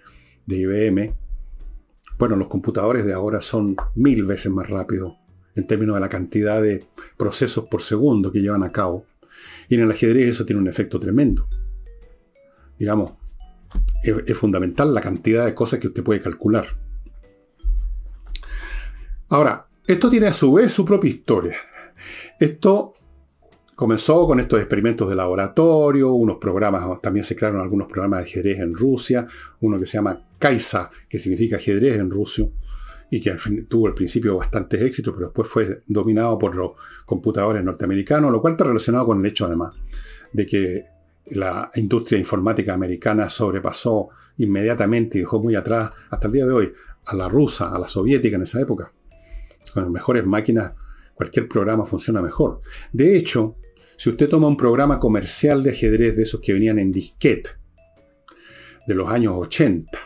de 0.44 0.56
IBM. 0.56 1.14
Bueno, 2.18 2.34
los 2.34 2.48
computadores 2.48 3.06
de 3.06 3.12
ahora 3.12 3.40
son 3.40 3.76
mil 3.94 4.24
veces 4.24 4.50
más 4.50 4.68
rápidos 4.68 5.14
en 5.54 5.68
términos 5.68 5.94
de 5.94 6.00
la 6.00 6.08
cantidad 6.08 6.60
de 6.60 6.84
procesos 7.16 7.68
por 7.68 7.80
segundo 7.80 8.32
que 8.32 8.40
llevan 8.40 8.64
a 8.64 8.72
cabo. 8.72 9.06
Y 9.68 9.76
en 9.76 9.82
el 9.82 9.92
ajedrez 9.92 10.30
eso 10.30 10.44
tiene 10.44 10.60
un 10.60 10.66
efecto 10.66 10.98
tremendo. 10.98 11.46
Digamos, 12.76 13.12
es, 14.02 14.36
fundamental 14.36 14.92
la 14.92 15.00
cantidad 15.00 15.46
de 15.46 15.54
cosas 15.54 15.78
que 15.78 15.86
usted 15.86 16.02
puede 16.02 16.20
calcular. 16.20 16.66
Ahora, 19.28 19.68
esto 19.86 20.10
tiene 20.10 20.28
a 20.28 20.32
su 20.32 20.52
vez 20.52 20.72
su 20.72 20.84
propia 20.84 21.10
historia. 21.10 21.56
Esto 22.38 22.94
comenzó 23.74 24.26
con 24.26 24.40
estos 24.40 24.60
experimentos 24.60 25.08
de 25.08 25.16
laboratorio, 25.16 26.12
unos 26.12 26.38
programas, 26.38 27.00
también 27.02 27.24
se 27.24 27.36
crearon 27.36 27.60
algunos 27.60 27.88
programas 27.88 28.20
de 28.20 28.30
ajedrez 28.30 28.60
en 28.60 28.74
Rusia, 28.74 29.26
uno 29.60 29.78
que 29.78 29.86
se 29.86 29.98
llama 29.98 30.20
Kaisa, 30.38 30.90
que 31.08 31.18
significa 31.18 31.56
ajedrez 31.56 31.98
en 31.98 32.10
ruso, 32.10 32.52
y 33.10 33.20
que 33.20 33.36
tuvo 33.68 33.88
al 33.88 33.94
principio 33.94 34.36
bastantes 34.36 34.80
éxitos, 34.80 35.12
pero 35.14 35.26
después 35.26 35.48
fue 35.48 35.82
dominado 35.86 36.38
por 36.38 36.54
los 36.54 36.72
computadores 37.04 37.62
norteamericanos, 37.62 38.30
lo 38.30 38.40
cual 38.40 38.54
está 38.54 38.64
relacionado 38.64 39.06
con 39.06 39.20
el 39.20 39.26
hecho 39.26 39.44
además 39.44 39.74
de 40.32 40.46
que 40.46 40.84
la 41.26 41.70
industria 41.76 42.18
informática 42.18 42.74
americana 42.74 43.28
sobrepasó 43.28 44.08
inmediatamente 44.38 45.18
y 45.18 45.22
dejó 45.22 45.40
muy 45.40 45.54
atrás, 45.54 45.90
hasta 46.10 46.26
el 46.26 46.32
día 46.32 46.46
de 46.46 46.52
hoy, 46.52 46.72
a 47.06 47.14
la 47.14 47.28
rusa, 47.28 47.74
a 47.74 47.78
la 47.78 47.88
soviética 47.88 48.36
en 48.36 48.42
esa 48.42 48.60
época. 48.60 48.92
Con 49.72 49.90
mejores 49.90 50.24
máquinas, 50.24 50.72
cualquier 51.14 51.48
programa 51.48 51.86
funciona 51.86 52.20
mejor. 52.20 52.60
De 52.92 53.16
hecho, 53.16 53.56
si 53.96 54.10
usted 54.10 54.28
toma 54.28 54.48
un 54.48 54.56
programa 54.56 54.98
comercial 54.98 55.62
de 55.62 55.70
ajedrez 55.70 56.16
de 56.16 56.22
esos 56.24 56.40
que 56.40 56.52
venían 56.52 56.78
en 56.78 56.92
disquete, 56.92 57.50
de 58.86 58.94
los 58.94 59.08
años 59.08 59.34
80, 59.36 59.98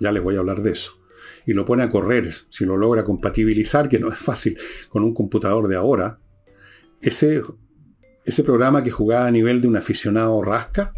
ya 0.00 0.12
les 0.12 0.22
voy 0.22 0.36
a 0.36 0.40
hablar 0.40 0.62
de 0.62 0.72
eso, 0.72 0.92
y 1.46 1.54
lo 1.54 1.64
pone 1.64 1.82
a 1.82 1.88
correr, 1.88 2.30
si 2.50 2.66
lo 2.66 2.76
logra 2.76 3.04
compatibilizar, 3.04 3.88
que 3.88 3.98
no 3.98 4.08
es 4.08 4.18
fácil, 4.18 4.58
con 4.88 5.02
un 5.02 5.14
computador 5.14 5.68
de 5.68 5.76
ahora, 5.76 6.18
ese 7.00 7.42
ese 8.26 8.42
programa 8.42 8.82
que 8.82 8.90
jugaba 8.90 9.26
a 9.26 9.30
nivel 9.30 9.60
de 9.60 9.68
un 9.68 9.76
aficionado 9.76 10.42
rasca, 10.42 10.92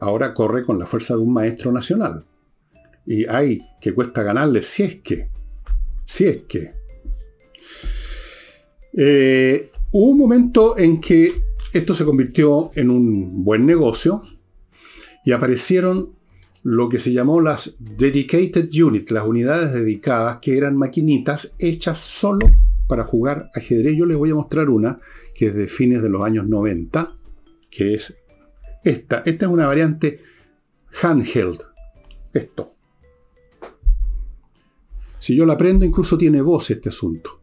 ahora 0.00 0.34
corre 0.34 0.64
con 0.64 0.78
la 0.78 0.84
fuerza 0.84 1.14
de 1.14 1.20
un 1.20 1.32
maestro 1.32 1.72
nacional. 1.72 2.26
Y 3.06 3.24
hay 3.26 3.62
que 3.80 3.94
cuesta 3.94 4.22
ganarle 4.22 4.60
si 4.60 4.82
es 4.82 4.96
que, 4.96 5.30
si 6.04 6.26
es 6.26 6.42
que. 6.42 6.77
Eh, 8.94 9.70
hubo 9.92 10.10
un 10.10 10.18
momento 10.18 10.78
en 10.78 11.00
que 11.00 11.32
esto 11.72 11.94
se 11.94 12.04
convirtió 12.04 12.70
en 12.74 12.90
un 12.90 13.44
buen 13.44 13.66
negocio 13.66 14.22
y 15.24 15.32
aparecieron 15.32 16.10
lo 16.62 16.88
que 16.88 16.98
se 16.98 17.12
llamó 17.12 17.40
las 17.40 17.76
Dedicated 17.78 18.70
Units, 18.72 19.10
las 19.10 19.26
unidades 19.26 19.72
dedicadas, 19.72 20.38
que 20.40 20.56
eran 20.56 20.76
maquinitas 20.76 21.52
hechas 21.58 21.98
solo 21.98 22.50
para 22.86 23.04
jugar 23.04 23.50
ajedrez. 23.54 23.96
Yo 23.96 24.06
les 24.06 24.16
voy 24.16 24.30
a 24.30 24.34
mostrar 24.34 24.68
una 24.70 24.98
que 25.34 25.46
es 25.46 25.54
de 25.54 25.68
fines 25.68 26.02
de 26.02 26.08
los 26.08 26.24
años 26.24 26.48
90, 26.48 27.12
que 27.70 27.94
es 27.94 28.16
esta. 28.82 29.22
Esta 29.24 29.46
es 29.46 29.52
una 29.52 29.66
variante 29.66 30.20
handheld. 31.02 31.60
Esto. 32.32 32.72
Si 35.18 35.34
yo 35.34 35.44
la 35.46 35.56
prendo, 35.56 35.84
incluso 35.84 36.16
tiene 36.16 36.40
voz 36.40 36.70
este 36.70 36.88
asunto. 36.88 37.37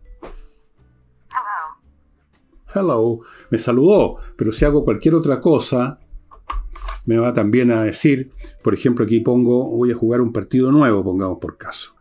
Hello. 2.75 3.21
Me 3.49 3.57
saludó, 3.57 4.17
pero 4.35 4.51
si 4.51 4.65
hago 4.65 4.83
cualquier 4.83 5.15
otra 5.15 5.39
cosa, 5.39 5.99
me 7.05 7.17
va 7.17 7.33
también 7.33 7.71
a 7.71 7.83
decir, 7.83 8.33
por 8.61 8.73
ejemplo, 8.73 9.05
aquí 9.05 9.21
pongo, 9.21 9.69
voy 9.69 9.91
a 9.91 9.95
jugar 9.95 10.19
un 10.19 10.33
partido 10.33 10.71
nuevo, 10.71 11.03
pongamos 11.03 11.37
por 11.39 11.57
caso. 11.57 11.95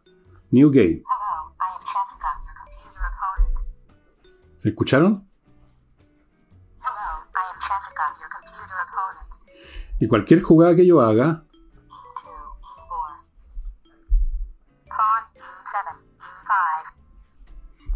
New 0.50 0.70
game. 0.70 1.02
¿Se 4.58 4.70
escucharon? 4.70 5.28
Y 10.00 10.08
cualquier 10.08 10.42
jugada 10.42 10.74
que 10.74 10.86
yo 10.86 11.00
haga, 11.00 11.44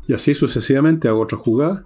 y 0.09 0.15
así 0.15 0.35
sucesivamente 0.35 1.07
hago 1.07 1.21
otra 1.21 1.37
jugada. 1.37 1.85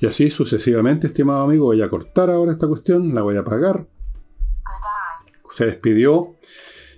Y 0.00 0.06
así 0.06 0.30
sucesivamente, 0.30 1.08
estimado 1.08 1.44
amigo, 1.44 1.66
voy 1.66 1.82
a 1.82 1.90
cortar 1.90 2.30
ahora 2.30 2.52
esta 2.52 2.66
cuestión, 2.66 3.14
la 3.14 3.22
voy 3.22 3.36
a 3.36 3.40
apagar. 3.40 3.86
Se 5.50 5.66
despidió. 5.66 6.36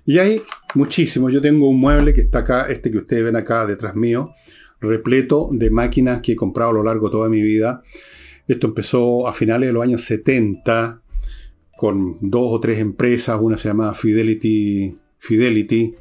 Y 0.05 0.19
hay 0.19 0.43
muchísimo. 0.75 1.29
Yo 1.29 1.41
tengo 1.41 1.69
un 1.69 1.81
mueble 1.81 2.15
que 2.15 2.21
está 2.21 2.41
acá, 2.41 2.67
este 2.71 2.91
que 2.91 2.99
ustedes 2.99 3.25
ven 3.25 3.37
acá 3.37 3.67
detrás 3.67 3.97
mío, 3.97 4.35
repleto 4.81 5.49
de 5.53 5.71
máquinas 5.71 6.21
que 6.21 6.33
he 6.33 6.37
comprado 6.37 6.71
a 6.71 6.75
lo 6.75 6.83
largo 6.85 7.09
de 7.09 7.13
toda 7.13 7.29
mi 7.29 7.43
vida. 7.43 7.83
Esto 8.47 8.69
empezó 8.69 9.27
a 9.27 9.33
finales 9.33 9.69
de 9.69 9.73
los 9.73 9.83
años 9.83 10.03
70 10.03 11.03
con 11.77 12.19
dos 12.21 12.53
o 12.53 12.61
tres 12.61 12.79
empresas, 12.79 13.39
una 13.41 13.59
se 13.59 13.69
llamaba 13.69 13.95
Fidelity, 13.95 14.97
Fidelity 15.19 15.95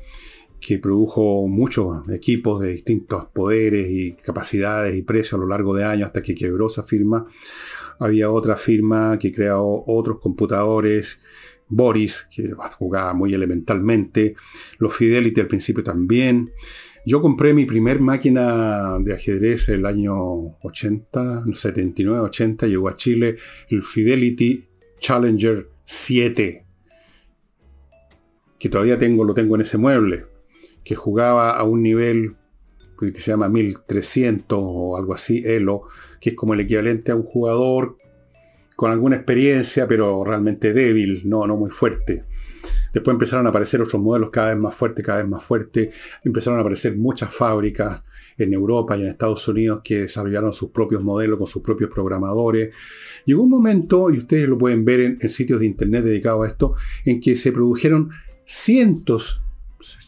que 0.62 0.78
produjo 0.78 1.48
muchos 1.48 2.08
equipos 2.10 2.62
de 2.62 2.70
distintos 2.70 3.26
poderes 3.34 3.90
y 3.90 4.14
capacidades 4.14 4.96
y 4.96 5.02
precios 5.02 5.34
a 5.34 5.38
lo 5.42 5.48
largo 5.48 5.74
de 5.74 5.84
años 5.84 6.08
hasta 6.08 6.22
que 6.22 6.36
quebró 6.36 6.68
esa 6.68 6.84
firma. 6.84 7.26
Había 8.00 8.30
otra 8.30 8.56
firma 8.56 9.18
que 9.20 9.34
creó 9.34 9.84
otros 9.88 10.20
computadores, 10.20 11.20
Boris, 11.68 12.28
que 12.34 12.52
jugaba 12.78 13.14
muy 13.14 13.34
elementalmente, 13.34 14.36
los 14.78 14.96
Fidelity 14.96 15.42
al 15.42 15.48
principio 15.48 15.84
también. 15.84 16.52
Yo 17.06 17.22
compré 17.22 17.56
mi 17.56 17.66
primer 17.66 18.00
máquina 18.00 19.00
de 19.00 19.16
ajedrez 19.16 19.68
el 19.70 19.88
año 19.88 20.16
80, 20.62 21.46
79, 21.52 22.20
80, 22.20 22.68
llegó 22.68 22.88
a 22.88 22.96
Chile 22.96 23.38
el 23.70 23.82
Fidelity 23.82 24.64
Challenger 25.00 25.68
7, 25.84 26.66
que 28.60 28.70
todavía 28.70 29.00
tengo, 29.00 29.24
lo 29.24 29.34
tengo 29.34 29.56
en 29.56 29.62
ese 29.62 29.80
mueble, 29.80 30.26
que 30.84 30.96
jugaba 30.96 31.52
a 31.52 31.64
un 31.64 31.84
nivel 31.84 32.36
que 33.00 33.20
se 33.20 33.32
llama 33.32 33.50
1300 33.50 34.60
o 34.62 34.98
algo 34.98 35.14
así, 35.14 35.42
Elo, 35.46 35.82
que 36.20 36.32
es 36.32 36.36
como 36.36 36.54
el 36.54 36.60
equivalente 36.60 37.12
a 37.12 37.16
un 37.16 37.24
jugador 37.24 37.98
con 38.76 38.92
alguna 38.92 39.16
experiencia, 39.16 39.88
pero 39.88 40.24
realmente 40.24 40.74
débil, 40.74 41.24
no, 41.26 41.48
no 41.48 41.58
muy 41.58 41.72
fuerte. 41.72 42.26
Después 42.94 43.14
empezaron 43.16 43.46
a 43.48 43.50
aparecer 43.50 43.82
otros 43.82 44.02
modelos 44.02 44.30
cada 44.32 44.50
vez 44.50 44.58
más 44.58 44.76
fuertes, 44.76 45.06
cada 45.06 45.20
vez 45.20 45.30
más 45.30 45.44
fuertes. 45.44 45.94
Empezaron 46.24 46.60
a 46.60 46.62
aparecer 46.62 46.98
muchas 46.98 47.34
fábricas 47.34 48.04
en 48.38 48.54
Europa 48.54 48.98
y 48.98 49.02
en 49.02 49.08
Estados 49.08 49.48
Unidos 49.48 49.82
que 49.84 50.02
desarrollaron 50.02 50.52
sus 50.52 50.72
propios 50.72 51.04
modelos 51.04 51.38
con 51.38 51.48
sus 51.48 51.62
propios 51.62 51.90
programadores. 51.90 52.74
Llegó 53.26 53.44
un 53.44 53.50
momento, 53.50 54.12
y 54.12 54.18
ustedes 54.18 54.48
lo 54.48 54.58
pueden 54.58 54.84
ver 54.84 55.00
en, 55.00 55.30
sitios 55.30 55.60
de 55.60 55.68
internet 55.68 56.04
dedicados 56.04 56.46
a 56.46 56.50
esto, 56.50 56.76
en 57.06 57.22
que 57.22 57.38
se 57.38 57.52
produjeron 57.52 58.10
cientos, 58.46 59.42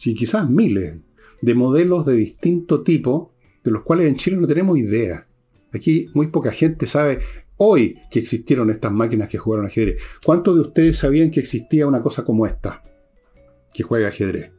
y 0.04 0.14
quizás 0.14 0.48
miles, 0.48 0.96
de 1.42 1.54
modelos 1.54 2.06
de 2.06 2.14
distinto 2.14 2.82
tipo, 2.82 3.34
de 3.62 3.70
los 3.70 3.82
cuales 3.82 4.08
en 4.08 4.16
Chile 4.16 4.36
no 4.36 4.46
tenemos 4.46 4.78
idea. 4.78 5.26
Aquí 5.72 6.08
muy 6.14 6.28
poca 6.28 6.52
gente 6.52 6.86
sabe 6.86 7.20
hoy 7.56 7.98
que 8.10 8.20
existieron 8.20 8.70
estas 8.70 8.92
máquinas 8.92 9.28
que 9.28 9.38
jugaron 9.38 9.66
ajedrez. 9.66 10.00
¿Cuántos 10.24 10.54
de 10.54 10.60
ustedes 10.62 10.98
sabían 10.98 11.30
que 11.30 11.40
existía 11.40 11.86
una 11.86 12.02
cosa 12.02 12.24
como 12.24 12.46
esta? 12.46 12.82
Que 13.72 13.82
juega 13.82 14.08
ajedrez. 14.08 14.53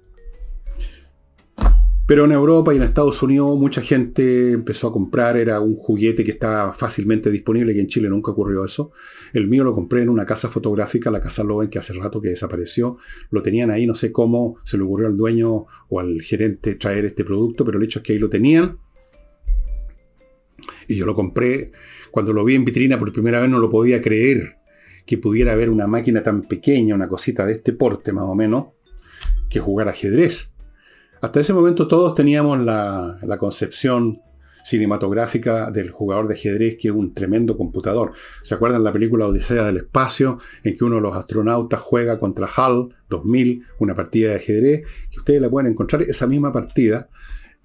Pero 2.08 2.26
en 2.26 2.32
Europa 2.32 2.72
y 2.72 2.78
en 2.78 2.84
Estados 2.84 3.24
Unidos 3.24 3.58
mucha 3.58 3.82
gente 3.82 4.52
empezó 4.52 4.88
a 4.88 4.94
comprar, 4.94 5.38
era 5.38 5.60
un 5.60 5.76
juguete 5.76 6.24
que 6.24 6.32
estaba 6.32 6.72
fácilmente 6.72 7.32
disponible, 7.32 7.74
que 7.74 7.80
en 7.80 7.88
Chile 7.88 8.10
nunca 8.10 8.30
ocurrió 8.30 8.64
eso. 8.64 8.92
El 9.34 9.48
mío 9.48 9.64
lo 9.64 9.74
compré 9.74 10.04
en 10.04 10.10
una 10.10 10.24
casa 10.24 10.48
fotográfica, 10.48 11.10
la 11.10 11.20
Casa 11.20 11.44
Loven, 11.44 11.68
que 11.68 11.80
hace 11.80 11.94
rato 11.94 12.22
que 12.22 12.30
desapareció. 12.30 12.98
Lo 13.32 13.42
tenían 13.42 13.72
ahí, 13.72 13.88
no 13.88 13.96
sé 13.96 14.12
cómo 14.12 14.58
se 14.64 14.78
le 14.78 14.84
ocurrió 14.84 15.08
al 15.08 15.18
dueño 15.18 15.66
o 15.90 16.00
al 16.00 16.22
gerente 16.22 16.76
traer 16.76 17.06
este 17.06 17.26
producto, 17.26 17.66
pero 17.66 17.80
el 17.80 17.84
hecho 17.86 18.00
es 18.00 18.04
que 18.04 18.14
ahí 18.14 18.20
lo 18.20 18.30
tenían. 18.30 18.78
Y 20.88 20.98
yo 20.98 21.08
lo 21.08 21.16
compré, 21.16 21.72
cuando 22.12 22.34
lo 22.34 22.46
vi 22.46 22.54
en 22.54 22.66
vitrina 22.66 23.00
por 23.00 23.12
primera 23.12 23.40
vez 23.40 23.50
no 23.50 23.58
lo 23.58 23.72
podía 23.72 24.00
creer 24.00 24.58
que 25.08 25.18
pudiera 25.18 25.54
haber 25.54 25.72
una 25.72 25.88
máquina 25.88 26.22
tan 26.22 26.44
pequeña, 26.44 26.94
una 26.94 27.08
cosita 27.08 27.46
de 27.46 27.54
este 27.54 27.74
porte 27.74 28.12
más 28.12 28.26
o 28.26 28.36
menos, 28.36 28.68
que 29.50 29.60
jugar 29.60 29.90
ajedrez. 29.90 30.52
Hasta 31.26 31.40
ese 31.40 31.54
momento 31.54 31.88
todos 31.88 32.14
teníamos 32.14 32.60
la, 32.60 33.18
concepción 33.40 34.22
cinematográfica 34.64 35.72
del 35.72 35.90
jugador 35.90 36.28
de 36.28 36.36
ajedrez 36.36 36.78
que 36.80 36.90
es 36.90 36.94
un 36.94 37.16
tremendo 37.16 37.58
computador. 37.58 38.12
¿Se 38.44 38.54
acuerdan 38.54 38.84
la 38.84 38.94
película 38.94 39.26
Odisea 39.26 39.64
del 39.64 39.78
Espacio 39.78 40.38
en 40.64 40.76
que 40.76 40.84
uno 40.84 40.98
de 40.98 41.02
los 41.02 41.16
astronautas 41.16 41.82
juega 41.82 42.20
contra 42.20 42.48
HAL 42.56 42.96
2000, 43.10 43.64
una 43.80 43.96
partida 43.96 44.30
de 44.30 44.36
ajedrez, 44.36 44.84
que 45.10 45.18
ustedes 45.18 45.42
la 45.42 45.50
pueden 45.50 45.72
encontrar 45.72 46.04
esa 46.04 46.28
misma 46.28 46.54
partida, 46.54 47.10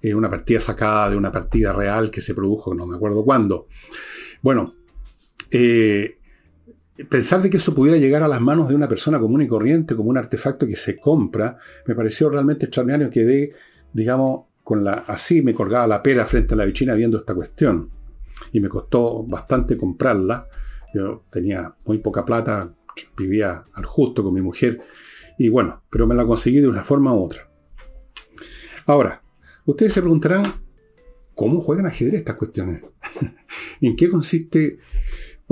eh, 0.01 0.15
una 0.15 0.31
partida 0.31 0.59
sacada 0.59 1.11
de 1.11 1.17
una 1.17 1.31
partida 1.31 1.71
real 1.71 2.09
que 2.09 2.21
se 2.21 2.33
produjo, 2.33 2.73
no 2.73 2.87
me 2.87 2.95
acuerdo 2.95 3.23
cuándo. 3.23 3.67
Bueno, 4.41 4.73
eh, 5.51 6.17
pensar 7.09 7.41
de 7.41 7.49
que 7.49 7.57
eso 7.57 7.73
pudiera 7.73 7.97
llegar 7.97 8.23
a 8.23 8.27
las 8.27 8.41
manos 8.41 8.67
de 8.67 8.75
una 8.75 8.87
persona 8.87 9.19
común 9.19 9.41
y 9.41 9.47
corriente 9.47 9.95
como 9.95 10.09
un 10.09 10.17
artefacto 10.17 10.67
que 10.67 10.75
se 10.75 10.97
compra, 10.97 11.57
me 11.85 11.95
pareció 11.95 12.29
realmente 12.29 12.65
extraordinario. 12.65 13.09
Quedé, 13.09 13.53
digamos, 13.93 14.45
con 14.63 14.83
la, 14.83 14.93
así 15.07 15.41
me 15.41 15.53
colgaba 15.53 15.87
la 15.87 16.03
pera 16.03 16.25
frente 16.25 16.53
a 16.53 16.57
la 16.57 16.65
vitrina 16.65 16.93
viendo 16.93 17.17
esta 17.17 17.33
cuestión. 17.33 17.89
Y 18.51 18.59
me 18.59 18.69
costó 18.69 19.23
bastante 19.23 19.77
comprarla. 19.77 20.47
Yo 20.93 21.23
tenía 21.31 21.73
muy 21.85 21.99
poca 21.99 22.25
plata, 22.25 22.73
vivía 23.17 23.63
al 23.73 23.85
justo 23.85 24.23
con 24.23 24.33
mi 24.33 24.41
mujer. 24.41 24.81
Y 25.37 25.49
bueno, 25.49 25.83
pero 25.89 26.07
me 26.07 26.15
la 26.15 26.25
conseguí 26.25 26.59
de 26.59 26.67
una 26.67 26.83
forma 26.83 27.13
u 27.13 27.23
otra. 27.23 27.49
Ahora, 28.85 29.21
ustedes 29.65 29.93
se 29.93 30.01
preguntarán, 30.01 30.43
¿cómo 31.35 31.61
juegan 31.61 31.85
ajedrez 31.85 32.19
estas 32.19 32.35
cuestiones? 32.35 32.81
¿En 33.81 33.95
qué 33.95 34.09
consiste 34.09 34.79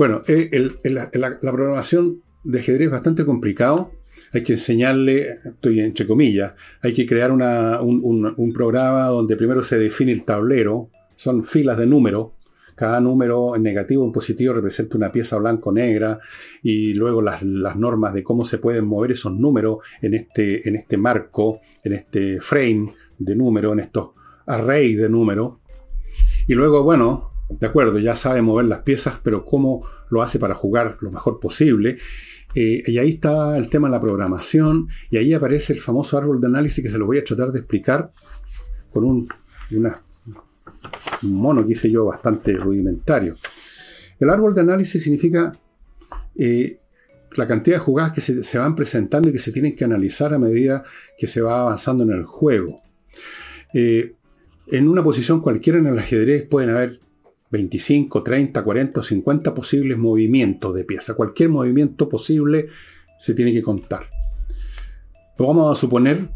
bueno, 0.00 0.22
eh, 0.28 0.70
la, 0.84 1.10
programación 1.42 2.22
de 2.42 2.60
ajedrez 2.60 2.86
es 2.86 2.90
bastante 2.90 3.26
complicado. 3.26 3.92
Hay 4.32 4.42
que 4.42 4.54
enseñarle, 4.54 5.36
estoy 5.44 5.80
entre 5.80 6.06
comillas, 6.06 6.54
hay 6.80 6.94
que 6.94 7.04
crear 7.04 7.30
un, 7.30 8.52
programa 8.54 9.08
donde 9.08 9.36
primero 9.36 9.62
se 9.62 9.78
define 9.78 10.12
el 10.12 10.24
tablero, 10.24 10.88
son 11.16 11.44
filas 11.44 11.76
de 11.76 11.86
números, 11.86 12.28
cada 12.74 12.98
número 12.98 13.54
en 13.54 13.62
negativo 13.62 14.02
o 14.02 14.06
en 14.06 14.12
positivo 14.12 14.54
representa 14.54 14.96
una 14.96 15.12
pieza 15.12 15.36
blanco-negra 15.36 16.18
y 16.62 16.94
luego 16.94 17.20
las, 17.20 17.42
normas 17.76 18.14
de 18.14 18.22
cómo 18.22 18.46
se 18.46 18.56
pueden 18.56 18.86
mover 18.86 19.12
esos 19.12 19.34
números 19.34 19.80
en 20.00 20.14
este, 20.14 20.66
en 20.66 20.76
este 20.76 20.96
marco, 20.96 21.60
en 21.84 21.92
este 21.92 22.40
frame 22.40 22.94
de 23.18 23.36
números, 23.36 23.74
en 23.74 23.80
estos 23.80 24.12
arrays 24.46 24.96
de 24.96 25.10
números. 25.10 25.58
Y 26.48 26.54
luego, 26.54 26.84
bueno, 26.84 27.29
de 27.58 27.66
acuerdo, 27.66 27.98
ya 27.98 28.16
sabe 28.16 28.42
mover 28.42 28.66
las 28.66 28.80
piezas, 28.80 29.18
pero 29.22 29.44
cómo 29.44 29.84
lo 30.10 30.22
hace 30.22 30.38
para 30.38 30.54
jugar 30.54 30.98
lo 31.00 31.10
mejor 31.10 31.40
posible. 31.40 31.98
Eh, 32.54 32.82
y 32.86 32.98
ahí 32.98 33.10
está 33.10 33.56
el 33.56 33.68
tema 33.68 33.88
de 33.88 33.92
la 33.92 34.00
programación, 34.00 34.88
y 35.10 35.16
ahí 35.16 35.32
aparece 35.32 35.72
el 35.72 35.80
famoso 35.80 36.16
árbol 36.18 36.40
de 36.40 36.46
análisis 36.48 36.82
que 36.82 36.90
se 36.90 36.98
lo 36.98 37.06
voy 37.06 37.18
a 37.18 37.24
tratar 37.24 37.52
de 37.52 37.60
explicar 37.60 38.10
con 38.92 39.04
un, 39.04 39.28
mono 41.22 41.64
que 41.64 41.72
hice 41.72 41.90
yo 41.90 42.06
bastante 42.06 42.52
rudimentario. 42.52 43.36
El 44.18 44.30
árbol 44.30 44.54
de 44.54 44.60
análisis 44.62 45.02
significa 45.02 45.52
eh, 46.36 46.80
la 47.32 47.46
cantidad 47.46 47.76
de 47.76 47.80
jugadas 47.80 48.12
que 48.12 48.20
se, 48.20 48.58
van 48.58 48.74
presentando 48.74 49.28
y 49.28 49.32
que 49.32 49.38
se 49.38 49.52
tienen 49.52 49.76
que 49.76 49.84
analizar 49.84 50.34
a 50.34 50.38
medida 50.38 50.82
que 51.18 51.26
se 51.26 51.40
va 51.40 51.60
avanzando 51.60 52.04
en 52.04 52.10
el 52.10 52.24
juego. 52.24 52.82
Eh, 53.72 54.14
en 54.68 54.88
una 54.88 55.02
posición 55.02 55.40
cualquiera 55.40 55.78
en 55.78 55.86
el 55.86 55.98
ajedrez 55.98 56.46
pueden 56.48 56.70
haber 56.70 57.00
25, 57.50 58.22
30, 58.22 58.62
40 58.62 59.00
o 59.00 59.02
50 59.02 59.54
posibles 59.54 59.98
movimientos 59.98 60.74
de 60.74 60.84
pieza. 60.84 61.14
Cualquier 61.14 61.48
movimiento 61.48 62.08
posible 62.08 62.66
se 63.18 63.34
tiene 63.34 63.52
que 63.52 63.62
contar. 63.62 64.08
Pero 65.36 65.48
vamos 65.48 65.76
a 65.76 65.80
suponer 65.80 66.28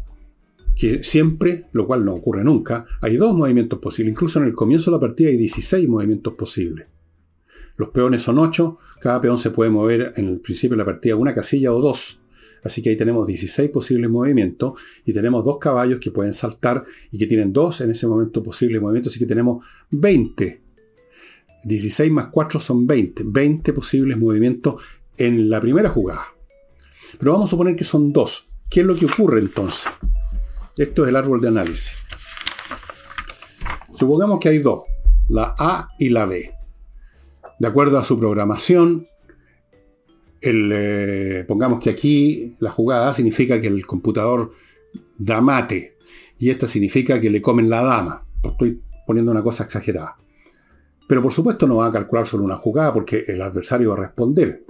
que 0.75 1.03
siempre, 1.03 1.65
lo 1.71 1.87
cual 1.87 2.03
no 2.03 2.13
ocurre 2.13 2.43
nunca, 2.43 2.85
hay 3.01 3.15
dos 3.15 3.35
movimientos 3.35 3.79
posibles. 3.79 4.11
Incluso 4.11 4.39
en 4.39 4.45
el 4.45 4.53
comienzo 4.53 4.91
de 4.91 4.97
la 4.97 5.01
partida 5.01 5.29
hay 5.29 5.37
16 5.37 5.87
movimientos 5.87 6.33
posibles. 6.33 6.87
Los 7.77 7.89
peones 7.89 8.23
son 8.23 8.39
8, 8.39 8.77
cada 8.99 9.21
peón 9.21 9.37
se 9.37 9.51
puede 9.51 9.69
mover 9.69 10.13
en 10.15 10.27
el 10.27 10.39
principio 10.39 10.75
de 10.75 10.77
la 10.77 10.85
partida 10.85 11.15
una 11.15 11.33
casilla 11.33 11.73
o 11.73 11.81
dos. 11.81 12.19
Así 12.63 12.81
que 12.81 12.89
ahí 12.89 12.97
tenemos 12.97 13.27
16 13.27 13.69
posibles 13.69 14.09
movimientos 14.09 14.73
y 15.05 15.13
tenemos 15.13 15.45
dos 15.45 15.59
caballos 15.59 15.99
que 15.99 16.09
pueden 16.09 16.33
saltar 16.33 16.83
y 17.11 17.17
que 17.17 17.27
tienen 17.27 17.53
dos 17.53 17.81
en 17.81 17.91
ese 17.91 18.07
momento 18.07 18.41
posibles 18.41 18.81
movimientos. 18.81 19.13
Así 19.13 19.19
que 19.19 19.27
tenemos 19.27 19.63
20 19.91 20.64
16 21.65 22.11
más 22.11 22.27
4 22.31 22.59
son 22.59 22.85
20. 22.85 23.23
20 23.25 23.73
posibles 23.73 24.17
movimientos 24.17 24.81
en 25.17 25.49
la 25.49 25.59
primera 25.59 25.89
jugada. 25.89 26.27
Pero 27.17 27.33
vamos 27.33 27.47
a 27.47 27.51
suponer 27.51 27.75
que 27.75 27.83
son 27.83 28.13
dos. 28.13 28.45
¿Qué 28.69 28.81
es 28.81 28.85
lo 28.85 28.95
que 28.95 29.05
ocurre 29.05 29.39
entonces? 29.39 29.91
Esto 30.77 31.03
es 31.03 31.09
el 31.09 31.15
árbol 31.15 31.41
de 31.41 31.47
análisis. 31.47 31.93
Supongamos 33.93 34.39
que 34.39 34.49
hay 34.49 34.59
dos, 34.59 34.83
la 35.29 35.55
A 35.57 35.89
y 35.97 36.09
la 36.09 36.25
B. 36.25 36.53
De 37.59 37.67
acuerdo 37.67 37.97
a 37.97 38.03
su 38.03 38.19
programación, 38.19 39.07
eh, 40.41 41.45
pongamos 41.47 41.79
que 41.79 41.89
aquí 41.89 42.55
la 42.59 42.69
jugada 42.69 43.09
A 43.09 43.13
significa 43.13 43.59
que 43.59 43.67
el 43.67 43.85
computador 43.87 44.51
da 45.17 45.41
mate 45.41 45.95
y 46.37 46.49
esta 46.49 46.67
significa 46.67 47.19
que 47.19 47.29
le 47.29 47.41
comen 47.41 47.69
la 47.69 47.83
dama. 47.83 48.25
Estoy 48.43 48.81
poniendo 49.07 49.31
una 49.31 49.41
cosa 49.41 49.63
exagerada. 49.63 50.17
Pero 51.07 51.21
por 51.21 51.31
supuesto 51.31 51.67
no 51.67 51.77
va 51.77 51.87
a 51.87 51.91
calcular 51.91 52.25
solo 52.25 52.43
una 52.43 52.57
jugada 52.57 52.93
porque 52.93 53.25
el 53.27 53.41
adversario 53.41 53.89
va 53.89 53.95
a 53.95 54.07
responder. 54.07 54.65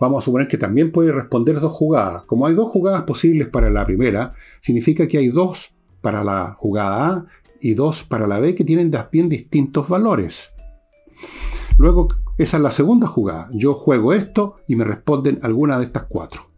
Vamos 0.00 0.22
a 0.22 0.24
suponer 0.24 0.48
que 0.48 0.58
también 0.58 0.92
puede 0.92 1.12
responder 1.12 1.60
dos 1.60 1.72
jugadas. 1.72 2.24
Como 2.24 2.46
hay 2.46 2.54
dos 2.54 2.70
jugadas 2.70 3.02
posibles 3.02 3.48
para 3.48 3.70
la 3.70 3.84
primera, 3.84 4.34
significa 4.60 5.06
que 5.06 5.18
hay 5.18 5.28
dos 5.28 5.74
para 6.00 6.24
la 6.24 6.56
jugada 6.58 7.06
A 7.06 7.26
y 7.60 7.74
dos 7.74 8.04
para 8.04 8.26
la 8.26 8.40
B 8.40 8.54
que 8.54 8.64
tienen 8.64 8.90
bien 9.12 9.28
distintos 9.28 9.88
valores. 9.88 10.52
Luego, 11.76 12.08
esa 12.38 12.56
es 12.56 12.62
la 12.62 12.70
segunda 12.70 13.06
jugada. 13.06 13.48
Yo 13.52 13.74
juego 13.74 14.12
esto 14.14 14.56
y 14.66 14.76
me 14.76 14.84
responden 14.84 15.38
alguna 15.42 15.78
de 15.78 15.84
estas 15.84 16.04
cuatro. 16.04 16.49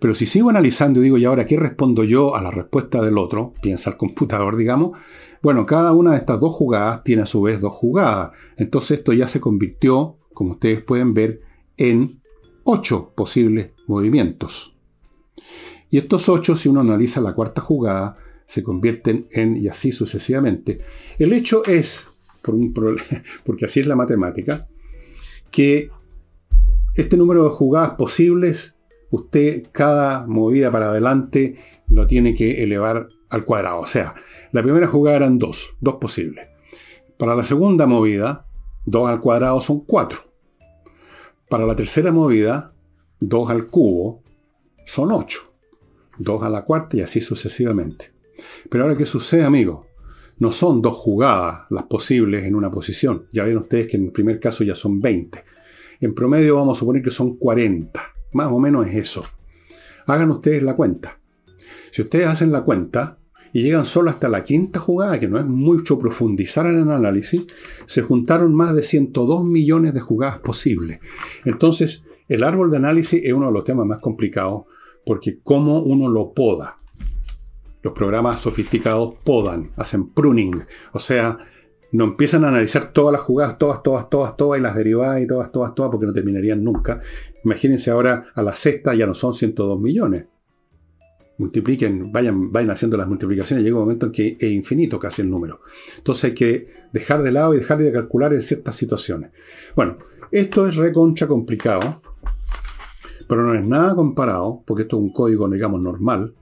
Pero 0.00 0.14
si 0.14 0.26
sigo 0.26 0.50
analizando 0.50 1.00
y 1.00 1.04
digo, 1.04 1.18
¿y 1.18 1.24
ahora 1.24 1.46
qué 1.46 1.56
respondo 1.56 2.04
yo 2.04 2.36
a 2.36 2.42
la 2.42 2.50
respuesta 2.50 3.02
del 3.02 3.18
otro? 3.18 3.54
Piensa 3.62 3.90
el 3.90 3.96
computador, 3.96 4.56
digamos. 4.56 4.98
Bueno, 5.42 5.66
cada 5.66 5.92
una 5.92 6.12
de 6.12 6.18
estas 6.18 6.40
dos 6.40 6.52
jugadas 6.52 7.04
tiene 7.04 7.22
a 7.22 7.26
su 7.26 7.42
vez 7.42 7.60
dos 7.60 7.72
jugadas. 7.72 8.32
Entonces 8.56 8.98
esto 8.98 9.12
ya 9.12 9.28
se 9.28 9.40
convirtió, 9.40 10.16
como 10.32 10.52
ustedes 10.52 10.82
pueden 10.82 11.14
ver, 11.14 11.40
en 11.76 12.20
ocho 12.64 13.12
posibles 13.14 13.70
movimientos. 13.86 14.74
Y 15.90 15.98
estos 15.98 16.28
ocho, 16.28 16.56
si 16.56 16.68
uno 16.68 16.80
analiza 16.80 17.20
la 17.20 17.34
cuarta 17.34 17.60
jugada, 17.60 18.14
se 18.46 18.62
convierten 18.62 19.26
en 19.30 19.56
y 19.56 19.68
así 19.68 19.92
sucesivamente. 19.92 20.78
El 21.18 21.32
hecho 21.32 21.64
es, 21.64 22.06
porque 23.44 23.64
así 23.66 23.80
es 23.80 23.86
la 23.86 23.96
matemática, 23.96 24.66
que 25.50 25.90
este 26.94 27.16
número 27.16 27.44
de 27.44 27.50
jugadas 27.50 27.94
posibles, 27.96 28.73
usted 29.14 29.68
cada 29.70 30.26
movida 30.26 30.72
para 30.72 30.90
adelante 30.90 31.56
lo 31.88 32.06
tiene 32.06 32.34
que 32.34 32.64
elevar 32.64 33.08
al 33.30 33.44
cuadrado. 33.44 33.80
O 33.80 33.86
sea, 33.86 34.14
la 34.50 34.62
primera 34.62 34.88
jugada 34.88 35.18
eran 35.18 35.38
dos, 35.38 35.74
dos 35.80 35.96
posibles. 35.96 36.48
Para 37.16 37.36
la 37.36 37.44
segunda 37.44 37.86
movida, 37.86 38.46
2 38.86 39.08
al 39.08 39.20
cuadrado 39.20 39.60
son 39.60 39.84
4. 39.84 40.18
Para 41.48 41.64
la 41.64 41.76
tercera 41.76 42.10
movida, 42.10 42.74
2 43.20 43.50
al 43.50 43.66
cubo 43.68 44.22
son 44.84 45.12
8. 45.12 45.40
2 46.18 46.42
a 46.42 46.50
la 46.50 46.64
cuarta 46.64 46.96
y 46.96 47.00
así 47.00 47.20
sucesivamente. 47.20 48.12
Pero 48.68 48.84
ahora, 48.84 48.96
¿qué 48.96 49.06
sucede, 49.06 49.44
amigo? 49.44 49.86
No 50.38 50.50
son 50.50 50.82
dos 50.82 50.96
jugadas 50.96 51.66
las 51.70 51.84
posibles 51.84 52.44
en 52.44 52.56
una 52.56 52.70
posición. 52.70 53.28
Ya 53.32 53.44
ven 53.44 53.58
ustedes 53.58 53.86
que 53.86 53.96
en 53.96 54.06
el 54.06 54.12
primer 54.12 54.40
caso 54.40 54.64
ya 54.64 54.74
son 54.74 55.00
20. 55.00 55.44
En 56.00 56.14
promedio 56.14 56.56
vamos 56.56 56.76
a 56.76 56.80
suponer 56.80 57.02
que 57.02 57.12
son 57.12 57.36
40. 57.36 58.13
Más 58.34 58.48
o 58.48 58.58
menos 58.58 58.86
es 58.86 58.96
eso. 58.96 59.24
Hagan 60.06 60.30
ustedes 60.30 60.62
la 60.62 60.76
cuenta. 60.76 61.18
Si 61.90 62.02
ustedes 62.02 62.26
hacen 62.26 62.52
la 62.52 62.62
cuenta 62.62 63.18
y 63.52 63.62
llegan 63.62 63.86
solo 63.86 64.10
hasta 64.10 64.28
la 64.28 64.42
quinta 64.42 64.80
jugada, 64.80 65.18
que 65.18 65.28
no 65.28 65.38
es 65.38 65.46
mucho 65.46 65.98
profundizar 65.98 66.66
en 66.66 66.80
el 66.80 66.90
análisis, 66.90 67.46
se 67.86 68.02
juntaron 68.02 68.54
más 68.54 68.74
de 68.74 68.82
102 68.82 69.44
millones 69.44 69.94
de 69.94 70.00
jugadas 70.00 70.40
posibles. 70.40 70.98
Entonces, 71.44 72.04
el 72.28 72.42
árbol 72.42 72.70
de 72.70 72.78
análisis 72.78 73.20
es 73.24 73.32
uno 73.32 73.46
de 73.46 73.52
los 73.52 73.64
temas 73.64 73.86
más 73.86 73.98
complicados 73.98 74.64
porque 75.06 75.38
cómo 75.42 75.80
uno 75.80 76.08
lo 76.08 76.32
poda. 76.32 76.76
los 77.82 77.92
programas 77.92 78.40
sofisticados 78.40 79.14
podan, 79.24 79.70
hacen 79.76 80.08
pruning, 80.08 80.64
o 80.92 80.98
sea, 80.98 81.38
no 81.94 82.06
empiezan 82.06 82.44
a 82.44 82.48
analizar 82.48 82.92
todas 82.92 83.12
las 83.12 83.20
jugadas, 83.20 83.56
todas, 83.56 83.80
todas, 83.84 84.10
todas, 84.10 84.36
todas, 84.36 84.58
y 84.58 84.62
las 84.62 84.74
derivadas 84.74 85.22
y 85.22 85.28
todas, 85.28 85.52
todas, 85.52 85.76
todas, 85.76 85.92
porque 85.92 86.06
no 86.06 86.12
terminarían 86.12 86.64
nunca. 86.64 87.00
Imagínense 87.44 87.88
ahora 87.92 88.32
a 88.34 88.42
la 88.42 88.56
sexta 88.56 88.94
ya 88.94 89.06
no 89.06 89.14
son 89.14 89.32
102 89.32 89.80
millones. 89.80 90.26
Multipliquen, 91.38 92.10
vayan, 92.10 92.50
vayan 92.50 92.72
haciendo 92.72 92.96
las 92.96 93.06
multiplicaciones, 93.06 93.64
llega 93.64 93.76
un 93.76 93.82
momento 93.82 94.06
en 94.06 94.12
que 94.12 94.36
es 94.40 94.50
infinito 94.50 94.98
casi 94.98 95.22
el 95.22 95.30
número. 95.30 95.60
Entonces 95.96 96.24
hay 96.24 96.34
que 96.34 96.66
dejar 96.92 97.22
de 97.22 97.30
lado 97.30 97.54
y 97.54 97.58
dejar 97.58 97.78
de 97.78 97.92
calcular 97.92 98.32
en 98.32 98.42
ciertas 98.42 98.74
situaciones. 98.74 99.30
Bueno, 99.76 99.98
esto 100.32 100.66
es 100.66 100.74
reconcha 100.74 101.28
complicado, 101.28 102.02
pero 103.28 103.44
no 103.44 103.54
es 103.54 103.64
nada 103.64 103.94
comparado, 103.94 104.64
porque 104.66 104.82
esto 104.82 104.96
es 104.96 105.02
un 105.04 105.12
código, 105.12 105.48
digamos, 105.48 105.80
normal, 105.80 106.34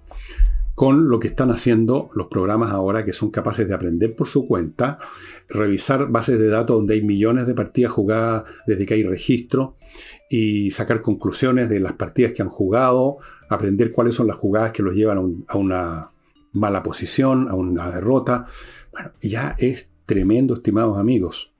con 0.74 1.08
lo 1.08 1.20
que 1.20 1.28
están 1.28 1.50
haciendo 1.50 2.10
los 2.14 2.28
programas 2.28 2.72
ahora 2.72 3.04
que 3.04 3.12
son 3.12 3.30
capaces 3.30 3.68
de 3.68 3.74
aprender 3.74 4.16
por 4.16 4.26
su 4.26 4.46
cuenta, 4.46 4.98
revisar 5.48 6.08
bases 6.08 6.38
de 6.38 6.48
datos 6.48 6.76
donde 6.76 6.94
hay 6.94 7.02
millones 7.02 7.46
de 7.46 7.54
partidas 7.54 7.92
jugadas 7.92 8.44
desde 8.66 8.86
que 8.86 8.94
hay 8.94 9.02
registro 9.02 9.76
y 10.30 10.70
sacar 10.70 11.02
conclusiones 11.02 11.68
de 11.68 11.80
las 11.80 11.92
partidas 11.92 12.32
que 12.32 12.42
han 12.42 12.48
jugado, 12.48 13.18
aprender 13.48 13.92
cuáles 13.92 14.14
son 14.14 14.26
las 14.26 14.36
jugadas 14.36 14.72
que 14.72 14.82
los 14.82 14.94
llevan 14.94 15.44
a, 15.46 15.56
una 15.56 16.10
mala 16.52 16.82
posición, 16.82 17.48
a 17.50 17.54
una 17.54 17.90
derrota. 17.90 18.46
Bueno, 18.90 19.12
ya 19.20 19.54
es 19.58 19.88
tremendo, 20.06 20.54
estimados 20.54 20.98
amigos. 20.98 21.52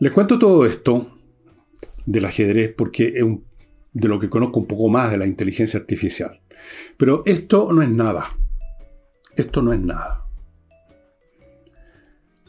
Les 0.00 0.10
cuento 0.10 0.38
todo 0.38 0.66
esto 0.66 1.18
del 2.06 2.24
ajedrez 2.24 2.74
porque 2.74 3.12
es 3.16 3.22
un 3.22 3.44
de 3.92 4.08
lo 4.08 4.18
que 4.18 4.30
conozco 4.30 4.60
un 4.60 4.66
poco 4.66 4.88
más 4.88 5.10
de 5.10 5.18
la 5.18 5.26
inteligencia 5.26 5.78
artificial. 5.78 6.40
Pero 6.96 7.22
esto 7.26 7.72
no 7.72 7.82
es 7.82 7.90
nada. 7.90 8.24
Esto 9.36 9.62
no 9.62 9.72
es 9.72 9.80
nada. 9.80 10.26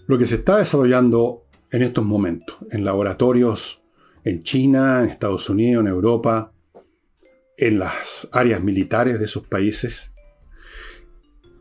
Lo 0.07 0.17
que 0.17 0.25
se 0.25 0.35
está 0.35 0.57
desarrollando 0.57 1.45
en 1.71 1.81
estos 1.81 2.03
momentos, 2.03 2.57
en 2.71 2.83
laboratorios 2.83 3.83
en 4.23 4.43
China, 4.43 5.01
en 5.01 5.09
Estados 5.09 5.49
Unidos, 5.49 5.83
en 5.85 5.91
Europa, 5.91 6.53
en 7.57 7.79
las 7.79 8.27
áreas 8.31 8.63
militares 8.63 9.19
de 9.19 9.25
esos 9.25 9.45
países, 9.47 10.13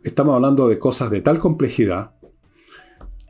estamos 0.05 0.35
hablando 0.35 0.69
de 0.69 0.79
cosas 0.79 1.11
de 1.11 1.21
tal 1.21 1.39
complejidad 1.39 2.15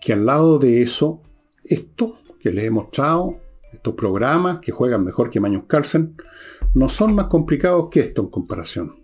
que 0.01 0.13
al 0.13 0.27
lado 0.27 0.59
de 0.59 0.83
eso, 0.83 1.23
esto 1.65 2.19
que 2.41 2.51
les 2.51 2.65
he 2.65 2.71
mostrado, 2.71 3.41
estos 3.73 3.95
programas 3.95 4.59
que 4.59 4.73
juegan 4.73 5.05
mejor 5.05 5.31
que 5.31 5.41
Magnus 5.41 5.65
Carlsen 5.67 6.17
no 6.75 6.89
son 6.89 7.15
más 7.15 7.27
complicados 7.27 7.89
que 7.91 8.01
esto 8.01 8.23
en 8.23 8.29
comparación. 8.29 9.02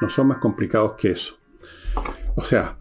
No 0.00 0.08
son 0.10 0.28
más 0.28 0.38
complicados 0.38 0.94
que 0.94 1.12
eso. 1.12 1.38
O 2.34 2.42
sea, 2.42 2.78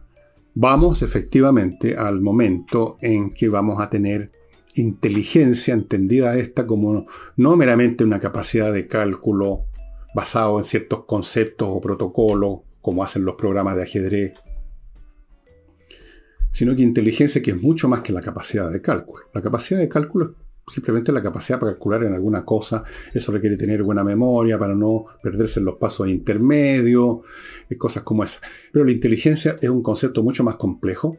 vamos 0.54 1.02
efectivamente 1.02 1.96
al 1.98 2.22
momento 2.22 2.98
en 3.02 3.32
que 3.32 3.50
vamos 3.50 3.82
a 3.82 3.90
tener 3.90 4.32
inteligencia 4.74 5.74
entendida 5.74 6.38
esta 6.38 6.68
como 6.68 7.06
no 7.38 7.56
meramente 7.56 8.04
una 8.04 8.20
capacidad 8.20 8.74
de 8.74 8.88
cálculo 8.88 9.66
basado 10.14 10.58
en 10.58 10.66
ciertos 10.66 11.06
conceptos 11.06 11.68
o 11.72 11.82
protocolos, 11.82 12.60
como 12.82 13.04
hacen 13.04 13.26
los 13.26 13.36
programas 13.36 13.76
de 13.76 13.84
ajedrez, 13.84 14.34
sino 16.52 16.76
que 16.76 16.84
inteligencia 16.84 17.42
que 17.42 17.52
es 17.52 17.62
mucho 17.62 17.90
más 17.90 18.02
que 18.02 18.14
la 18.14 18.22
capacidad 18.22 18.72
de 18.72 18.82
cálculo. 18.82 19.26
La 19.34 19.42
capacidad 19.42 19.80
de 19.80 19.90
cálculo 19.90 20.36
simplemente 20.68 21.12
la 21.12 21.22
capacidad 21.22 21.60
para 21.60 21.74
calcular 21.74 22.04
en 22.04 22.14
alguna 22.14 22.44
cosa, 22.44 22.84
eso 23.14 23.32
requiere 23.32 23.58
tener 23.58 23.84
buena 23.84 24.04
memoria 24.04 24.58
para 24.58 24.74
no 24.76 25.06
perderse 25.22 25.60
en 25.60 25.66
los 25.66 25.78
pasos 25.78 26.08
intermedios, 26.08 27.20
cosas 27.78 28.04
como 28.04 28.24
esas. 28.24 28.42
Pero 28.72 28.86
la 28.86 28.92
inteligencia 28.92 29.58
es 29.62 29.70
un 29.70 29.84
concepto 29.84 30.24
mucho 30.24 30.44
más 30.44 30.56
complejo, 30.56 31.18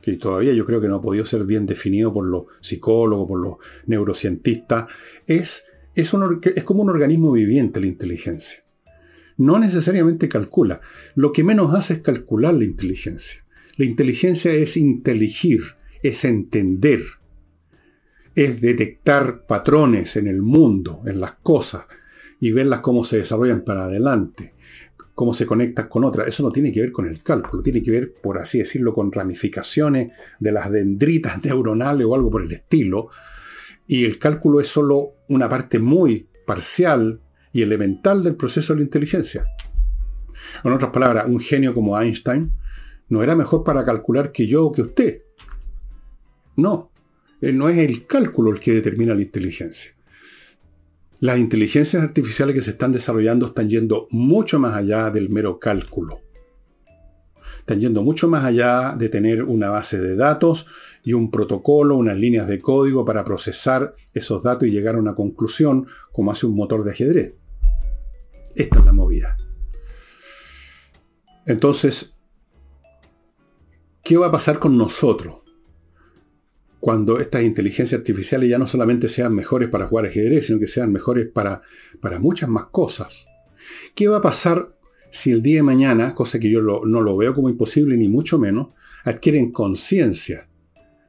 que 0.00 0.16
todavía 0.16 0.52
yo 0.52 0.64
creo 0.64 0.80
que 0.80 0.88
no 0.88 0.96
ha 0.96 1.00
podido 1.00 1.24
ser 1.26 1.44
bien 1.44 1.66
definido 1.66 2.12
por 2.12 2.26
los 2.26 2.44
psicólogos, 2.60 3.28
por 3.28 3.40
los 3.40 3.56
neurocientistas. 3.86 4.86
Es, 5.26 5.64
es 5.94 6.10
como 6.64 6.82
un 6.82 6.90
organismo 6.90 7.32
viviente 7.32 7.80
la 7.80 7.86
inteligencia. 7.86 8.64
No 9.36 9.58
necesariamente 9.58 10.28
calcula. 10.28 10.80
Lo 11.14 11.32
que 11.32 11.44
menos 11.44 11.72
hace 11.74 11.94
es 11.94 12.00
calcular 12.00 12.54
la 12.54 12.64
inteligencia. 12.64 13.44
La 13.76 13.84
inteligencia 13.84 14.52
es 14.52 14.76
inteligir, 14.76 15.60
es 16.02 16.24
entender, 16.24 17.04
es 18.44 18.60
detectar 18.60 19.46
patrones 19.46 20.16
en 20.16 20.28
el 20.28 20.42
mundo, 20.42 21.02
en 21.06 21.18
las 21.20 21.32
cosas, 21.42 21.86
y 22.38 22.52
verlas 22.52 22.80
cómo 22.80 23.04
se 23.04 23.18
desarrollan 23.18 23.62
para 23.62 23.86
adelante, 23.86 24.54
cómo 25.12 25.34
se 25.34 25.44
conectan 25.44 25.88
con 25.88 26.04
otras. 26.04 26.28
Eso 26.28 26.44
no 26.44 26.52
tiene 26.52 26.70
que 26.70 26.80
ver 26.80 26.92
con 26.92 27.08
el 27.08 27.20
cálculo, 27.24 27.64
tiene 27.64 27.82
que 27.82 27.90
ver, 27.90 28.14
por 28.14 28.38
así 28.38 28.58
decirlo, 28.58 28.94
con 28.94 29.10
ramificaciones 29.10 30.12
de 30.38 30.52
las 30.52 30.70
dendritas 30.70 31.42
neuronales 31.44 32.06
o 32.06 32.14
algo 32.14 32.30
por 32.30 32.42
el 32.42 32.52
estilo. 32.52 33.08
Y 33.88 34.04
el 34.04 34.20
cálculo 34.20 34.60
es 34.60 34.68
solo 34.68 35.14
una 35.28 35.48
parte 35.48 35.80
muy 35.80 36.28
parcial 36.46 37.20
y 37.52 37.62
elemental 37.62 38.22
del 38.22 38.36
proceso 38.36 38.72
de 38.72 38.78
la 38.78 38.84
inteligencia. 38.84 39.46
En 40.62 40.72
otras 40.72 40.92
palabras, 40.92 41.26
un 41.26 41.40
genio 41.40 41.74
como 41.74 42.00
Einstein 42.00 42.52
no 43.08 43.20
era 43.24 43.34
mejor 43.34 43.64
para 43.64 43.84
calcular 43.84 44.30
que 44.30 44.46
yo 44.46 44.66
o 44.66 44.70
que 44.70 44.82
usted. 44.82 45.22
No, 46.54 46.92
no 47.40 47.68
es 47.68 47.78
el 47.78 48.06
cálculo 48.06 48.50
el 48.50 48.60
que 48.60 48.72
determina 48.72 49.14
la 49.14 49.22
inteligencia. 49.22 49.92
Las 51.20 51.38
inteligencias 51.38 52.02
artificiales 52.02 52.54
que 52.54 52.62
se 52.62 52.70
están 52.70 52.92
desarrollando 52.92 53.46
están 53.46 53.68
yendo 53.68 54.06
mucho 54.10 54.58
más 54.58 54.74
allá 54.74 55.10
del 55.10 55.30
mero 55.30 55.58
cálculo. 55.58 56.22
Están 57.58 57.80
yendo 57.80 58.02
mucho 58.02 58.28
más 58.28 58.44
allá 58.44 58.94
de 58.96 59.08
tener 59.08 59.42
una 59.42 59.68
base 59.68 59.98
de 59.98 60.16
datos 60.16 60.66
y 61.02 61.12
un 61.12 61.30
protocolo, 61.30 61.96
unas 61.96 62.16
líneas 62.16 62.48
de 62.48 62.60
código 62.60 63.04
para 63.04 63.24
procesar 63.24 63.94
esos 64.14 64.42
datos 64.42 64.68
y 64.68 64.70
llegar 64.70 64.94
a 64.94 64.98
una 64.98 65.14
conclusión 65.14 65.86
como 66.12 66.30
hace 66.30 66.46
un 66.46 66.54
motor 66.54 66.84
de 66.84 66.92
ajedrez. 66.92 67.34
Esta 68.54 68.78
es 68.78 68.84
la 68.84 68.92
movida. 68.92 69.36
Entonces, 71.46 72.14
¿Qué 74.08 74.16
va 74.16 74.28
a 74.28 74.32
pasar 74.32 74.58
con 74.58 74.78
nosotros 74.78 75.42
cuando 76.80 77.18
estas 77.18 77.42
inteligencias 77.42 77.98
artificiales 77.98 78.48
ya 78.48 78.58
no 78.58 78.68
solamente 78.68 79.08
sean 79.08 79.34
mejores 79.34 79.68
para 79.68 79.86
jugar 79.86 80.06
ajedrez, 80.06 80.46
sino 80.46 80.58
que 80.58 80.68
sean 80.68 80.92
mejores 80.92 81.26
para, 81.26 81.62
para 82.00 82.18
muchas 82.18 82.48
más 82.48 82.66
cosas? 82.66 83.26
¿Qué 83.94 84.08
va 84.08 84.18
a 84.18 84.22
pasar 84.22 84.76
si 85.10 85.32
el 85.32 85.42
día 85.42 85.56
de 85.56 85.62
mañana, 85.62 86.14
cosa 86.14 86.38
que 86.38 86.50
yo 86.50 86.60
no 86.62 87.00
lo 87.00 87.16
veo 87.16 87.34
como 87.34 87.48
imposible 87.48 87.96
ni 87.96 88.08
mucho 88.08 88.38
menos, 88.38 88.68
adquieren 89.04 89.50
conciencia? 89.50 90.48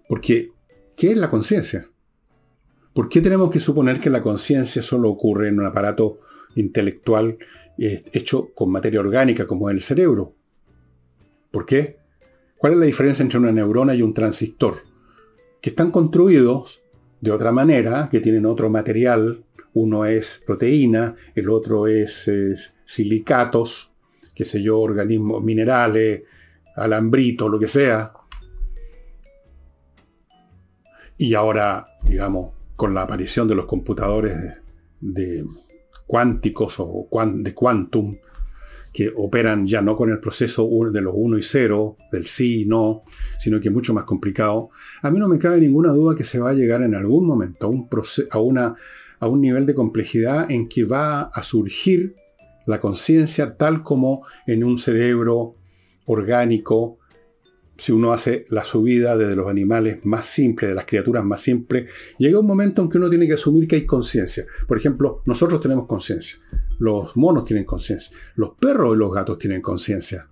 Porque, 0.08 0.52
¿qué 0.96 1.12
es 1.12 1.18
la 1.18 1.30
conciencia? 1.30 1.90
¿Por 2.94 3.08
qué 3.08 3.22
tenemos 3.22 3.52
que 3.52 3.60
suponer 3.60 4.00
que 4.00 4.10
la 4.10 4.22
conciencia 4.22 4.82
solo 4.82 5.10
ocurre 5.10 5.50
en 5.50 5.60
un 5.60 5.66
aparato 5.66 6.20
intelectual 6.56 7.38
eh, 7.78 8.02
hecho 8.12 8.54
con 8.54 8.72
materia 8.72 9.00
orgánica 9.00 9.46
como 9.46 9.70
el 9.70 9.82
cerebro? 9.82 10.34
¿Por 11.52 11.66
qué? 11.66 11.98
¿Cuál 12.58 12.74
es 12.74 12.80
la 12.80 12.86
diferencia 12.86 13.24
entre 13.24 13.40
una 13.40 13.52
neurona 13.52 13.94
y 13.96 14.02
un 14.02 14.14
transistor? 14.14 14.89
Que 15.62 15.72
están 15.72 15.92
construidos 15.92 16.82
de 17.22 17.32
otra 17.32 17.52
manera, 17.52 18.08
que 18.12 18.20
tienen 18.20 18.46
otro 18.46 18.70
material. 18.70 19.44
Uno 19.74 20.06
es 20.06 20.42
proteína, 20.46 21.16
el 21.36 21.50
otro 21.50 21.88
es, 21.88 22.30
silicatos, 22.86 23.92
qué 24.34 24.46
sé 24.46 24.62
yo, 24.62 24.80
organismos 24.80 25.44
minerales, 25.44 26.24
alambritos, 26.76 27.50
lo 27.50 27.60
que 27.60 27.68
sea. 27.68 28.14
Y 31.18 31.34
ahora, 31.34 31.86
digamos, 32.04 32.54
con 32.76 32.94
la 32.94 33.02
aparición 33.02 33.48
de 33.48 33.56
los 33.56 33.66
computadores 33.66 34.62
de, 35.02 35.46
cuánticos 36.08 36.78
o 36.80 37.08
de 37.12 37.54
quantum, 37.54 38.16
que 38.94 39.12
operan 39.16 39.68
ya 39.68 39.82
no 39.82 39.96
con 39.96 40.10
el 40.10 40.20
proceso 40.20 40.68
de 40.92 41.02
los 41.02 41.14
1 41.16 41.38
y 41.38 41.44
0, 41.44 41.98
del 42.12 42.26
sí 42.26 42.62
y 42.62 42.66
no, 42.66 43.04
sino 43.38 43.60
que 43.60 43.70
es 43.70 43.74
mucho 43.74 43.94
más 43.94 44.04
complicado, 44.04 44.70
a 45.02 45.12
mí 45.12 45.20
no 45.20 45.28
me 45.28 45.40
cabe 45.40 45.60
ninguna 45.60 45.92
duda 45.92 46.16
que 46.16 46.24
se 46.24 46.40
va 46.40 46.50
a 46.50 46.54
llegar 46.54 46.82
en 46.82 46.96
algún 46.96 47.26
momento 47.26 47.68
a 48.32 48.40
un, 48.40 48.58
a 48.60 49.28
un 49.28 49.42
nivel 49.42 49.66
de 49.66 49.76
complejidad 49.76 50.50
en 50.50 50.68
que 50.68 50.86
va 50.86 51.22
a 51.22 51.44
surgir 51.44 52.16
la 52.66 52.80
conciencia 52.80 53.56
tal 53.56 53.84
como 53.84 54.26
en 54.46 54.64
un 54.64 54.78
cerebro 54.78 55.56
orgánico 56.06 56.99
si 57.80 57.92
uno 57.94 58.12
hace 58.12 58.46
la 58.50 58.64
subida 58.64 59.16
desde 59.16 59.36
los 59.36 59.48
animales 59.48 60.06
más 60.06 60.26
simples, 60.26 60.70
de 60.70 60.76
las 60.76 60.86
criaturas 60.86 61.24
más 61.24 61.42
simples, 61.42 61.90
llega 62.18 62.40
un 62.40 62.46
momento 62.46 62.82
en 62.82 62.90
que 62.90 62.98
uno 62.98 63.10
tiene 63.10 63.26
que 63.26 63.34
asumir 63.34 63.68
que 63.68 63.78
hay 63.78 63.86
conciencia. 63.86 64.46
Por 64.68 64.78
ejemplo, 64.78 65.22
nosotros 65.26 65.62
tenemos 65.62 65.88
conciencia, 65.88 66.38
los 66.80 67.16
monos 67.16 67.46
tienen 67.46 67.66
conciencia, 67.66 68.16
los 68.36 68.52
perros 68.60 68.96
y 68.96 69.00
los 69.00 69.14
gatos 69.14 69.38
tienen 69.38 69.62
conciencia. 69.62 70.28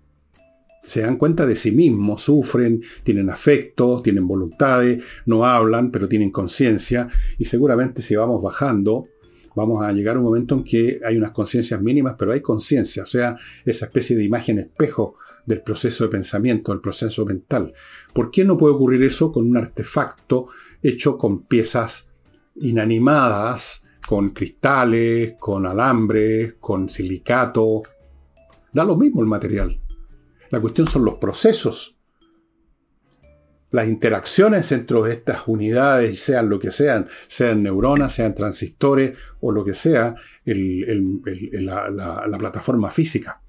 se 0.84 1.02
dan 1.02 1.18
cuenta 1.18 1.46
de 1.46 1.58
sí 1.58 1.72
mismos, 1.72 2.22
sufren, 2.22 2.82
tienen 3.04 3.30
afectos, 3.30 4.02
tienen 4.04 4.26
voluntades, 4.26 5.04
no 5.26 5.46
hablan, 5.46 5.92
pero 5.92 6.08
tienen 6.08 6.32
conciencia, 6.32 7.10
y 7.38 7.46
seguramente 7.46 8.02
si 8.02 8.16
vamos 8.16 8.42
bajando, 8.42 9.06
vamos 9.54 9.84
a 9.84 9.92
llegar 9.92 10.16
a 10.16 10.20
un 10.20 10.26
momento 10.26 10.56
en 10.56 10.64
que 10.64 11.00
hay 11.04 11.18
unas 11.18 11.32
conciencias 11.32 11.82
mínimas, 11.82 12.16
pero 12.18 12.32
hay 12.32 12.42
conciencia, 12.42 13.04
o 13.04 13.06
sea, 13.06 13.36
esa 13.66 13.86
especie 13.86 14.16
de 14.16 14.24
imagen 14.24 14.60
espejo 14.60 15.16
del 15.48 15.62
proceso 15.62 16.04
de 16.04 16.12
pensamiento, 16.12 16.72
del 16.72 16.82
proceso 16.82 17.26
mental. 17.26 17.74
¿Por 18.14 18.30
qué 18.30 18.46
no 18.46 18.58
puede 18.58 18.76
ocurrir 18.76 19.02
eso 19.02 19.32
con 19.32 19.50
un 19.50 19.58
artefacto 19.58 20.48
hecho 20.84 21.18
con 21.18 21.44
piezas 21.46 22.12
inanimadas, 22.58 23.84
con 24.06 24.30
cristales, 24.32 25.36
con 25.40 25.66
alambres, 25.66 26.56
con 26.60 26.90
silicato? 26.90 27.82
Da 28.72 28.84
lo 28.84 28.98
mismo 28.98 29.22
el 29.22 29.28
material. 29.28 29.82
La 30.50 30.60
cuestión 30.60 30.86
son 30.86 31.06
los 31.06 31.18
procesos. 31.18 31.98
Las 33.72 33.88
interacciones 33.88 34.72
entre 34.72 35.12
estas 35.12 35.48
unidades, 35.48 36.20
sean 36.20 36.50
lo 36.50 36.60
que 36.60 36.72
sean, 36.72 37.08
sean 37.28 37.64
neuronas, 37.64 38.14
sean 38.14 38.36
transistores 38.36 39.18
o 39.40 39.52
lo 39.52 39.64
que 39.64 39.74
sea, 39.74 40.14
la, 40.46 42.38
plataforma 42.38 42.92
física 42.92 43.42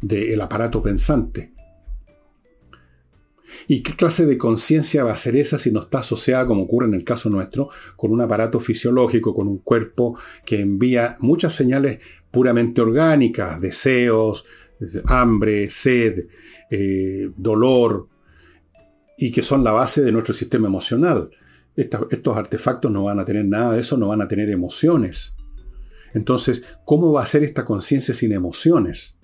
del 0.00 0.40
aparato 0.40 0.82
pensante. 0.82 1.52
¿Y 3.66 3.82
qué 3.82 3.94
clase 3.94 4.26
de 4.26 4.38
conciencia 4.38 5.04
va 5.04 5.12
a 5.12 5.16
ser 5.16 5.36
esa 5.36 5.58
si 5.58 5.70
no 5.70 5.80
está 5.80 5.98
asociada, 5.98 6.46
como 6.46 6.62
ocurre 6.62 6.86
en 6.86 6.94
el 6.94 7.04
caso 7.04 7.30
nuestro, 7.30 7.68
con 7.96 8.10
un 8.10 8.20
aparato 8.20 8.60
fisiológico, 8.60 9.34
con 9.34 9.48
un 9.48 9.58
cuerpo 9.58 10.18
que 10.44 10.60
envía 10.60 11.16
muchas 11.20 11.54
señales 11.54 12.00
puramente 12.30 12.80
orgánicas, 12.80 13.60
deseos, 13.60 14.44
hambre, 15.06 15.68
sed, 15.68 16.26
eh, 16.70 17.30
dolor, 17.36 18.08
y 19.18 19.30
que 19.30 19.42
son 19.42 19.62
la 19.62 19.72
base 19.72 20.00
de 20.00 20.12
nuestro 20.12 20.34
sistema 20.34 20.66
emocional. 20.66 21.30
estos 21.76 22.36
artefactos 22.36 22.90
no 22.90 23.04
van 23.04 23.20
a 23.20 23.24
tener 23.24 23.44
nada 23.44 23.74
de 23.74 23.80
eso, 23.80 23.96
no 23.96 24.08
van 24.08 24.20
a 24.20 24.28
tener 24.28 24.50
emociones. 24.50 25.34
Entonces, 26.12 26.62
¿cómo 26.84 27.12
va 27.12 27.22
a 27.22 27.26
ser 27.26 27.44
esta 27.44 27.64
conciencia 27.64 28.14
sin 28.14 28.32
emociones? 28.32 29.19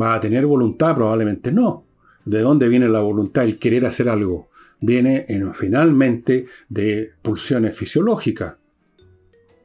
¿Va 0.00 0.14
a 0.14 0.20
tener 0.20 0.46
voluntad? 0.46 0.94
Probablemente 0.94 1.52
no. 1.52 1.84
¿De 2.24 2.40
dónde 2.40 2.68
viene 2.68 2.88
la 2.88 3.00
voluntad, 3.00 3.44
el 3.44 3.58
querer 3.58 3.86
hacer 3.86 4.08
algo? 4.08 4.48
Viene 4.80 5.26
finalmente 5.54 6.46
de 6.68 7.10
pulsiones 7.22 7.76
fisiológicas. 7.76 8.56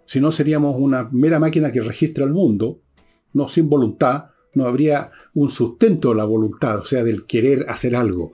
Si 0.05 0.19
no, 0.19 0.32
seríamos 0.32 0.75
una 0.77 1.09
mera 1.11 1.39
máquina 1.39 1.71
que 1.71 1.82
registra 1.82 2.25
el 2.25 2.32
mundo, 2.32 2.82
no 3.34 3.47
sin 3.47 3.69
voluntad, 3.69 4.25
no 4.53 4.65
habría 4.65 5.11
un 5.36 5.49
sustento 5.49 6.09
de 6.09 6.15
la 6.15 6.25
voluntad, 6.25 6.80
o 6.80 6.86
sea, 6.86 7.03
del 7.03 7.25
querer 7.25 7.65
hacer 7.67 7.95
algo. 7.95 8.34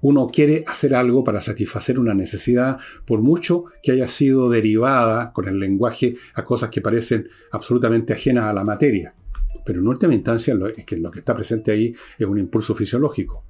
Uno 0.00 0.26
quiere 0.26 0.64
hacer 0.66 0.94
algo 0.94 1.24
para 1.24 1.40
satisfacer 1.40 1.98
una 1.98 2.14
necesidad, 2.14 2.78
por 3.06 3.22
mucho 3.22 3.64
que 3.82 3.92
haya 3.92 4.08
sido 4.08 4.50
derivada 4.50 5.32
con 5.32 5.48
el 5.48 5.58
lenguaje 5.58 6.16
a 6.34 6.44
cosas 6.44 6.70
que 6.70 6.80
parecen 6.80 7.28
absolutamente 7.52 8.12
ajenas 8.12 8.44
a 8.44 8.52
la 8.52 8.64
materia. 8.64 9.14
Pero 9.64 9.80
en 9.80 9.88
última 9.88 10.14
instancia, 10.14 10.56
es 10.76 10.84
que 10.84 10.96
lo 10.96 11.10
que 11.10 11.20
está 11.20 11.34
presente 11.34 11.72
ahí 11.72 11.94
es 12.18 12.26
un 12.26 12.38
impulso 12.38 12.74
fisiológico. 12.74 13.44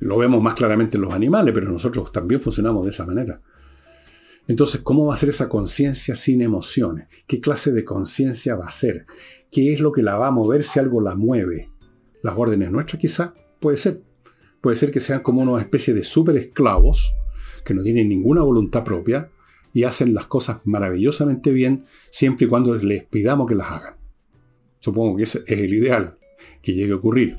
Lo 0.00 0.18
vemos 0.18 0.42
más 0.42 0.54
claramente 0.54 0.96
en 0.96 1.02
los 1.02 1.14
animales, 1.14 1.54
pero 1.54 1.70
nosotros 1.70 2.10
también 2.10 2.40
funcionamos 2.40 2.84
de 2.84 2.90
esa 2.90 3.06
manera. 3.06 3.40
Entonces, 4.48 4.80
¿cómo 4.80 5.06
va 5.06 5.14
a 5.14 5.16
ser 5.16 5.28
esa 5.28 5.48
conciencia 5.48 6.16
sin 6.16 6.42
emociones? 6.42 7.06
¿Qué 7.28 7.40
clase 7.40 7.70
de 7.70 7.84
conciencia 7.84 8.56
va 8.56 8.66
a 8.66 8.72
ser? 8.72 9.06
¿Qué 9.50 9.72
es 9.72 9.80
lo 9.80 9.92
que 9.92 10.02
la 10.02 10.16
va 10.16 10.28
a 10.28 10.32
mover 10.32 10.64
si 10.64 10.80
algo 10.80 11.00
la 11.00 11.14
mueve? 11.14 11.70
¿Las 12.22 12.36
órdenes 12.36 12.72
nuestras 12.72 13.00
quizá? 13.00 13.34
Puede 13.60 13.76
ser. 13.76 14.02
Puede 14.60 14.76
ser 14.76 14.90
que 14.90 15.00
sean 15.00 15.20
como 15.20 15.42
una 15.42 15.60
especie 15.60 15.94
de 15.94 16.02
super 16.02 16.36
esclavos 16.36 17.14
que 17.64 17.74
no 17.74 17.82
tienen 17.82 18.08
ninguna 18.08 18.42
voluntad 18.42 18.82
propia 18.82 19.30
y 19.72 19.84
hacen 19.84 20.14
las 20.14 20.26
cosas 20.26 20.58
maravillosamente 20.64 21.52
bien 21.52 21.84
siempre 22.10 22.46
y 22.46 22.48
cuando 22.48 22.74
les 22.74 23.04
pidamos 23.04 23.46
que 23.46 23.54
las 23.54 23.70
hagan. 23.70 24.01
Supongo 24.82 25.16
que 25.16 25.22
ese 25.22 25.44
es 25.46 25.58
el 25.60 25.72
ideal 25.72 26.16
que 26.60 26.74
llegue 26.74 26.92
a 26.92 26.96
ocurrir. 26.96 27.36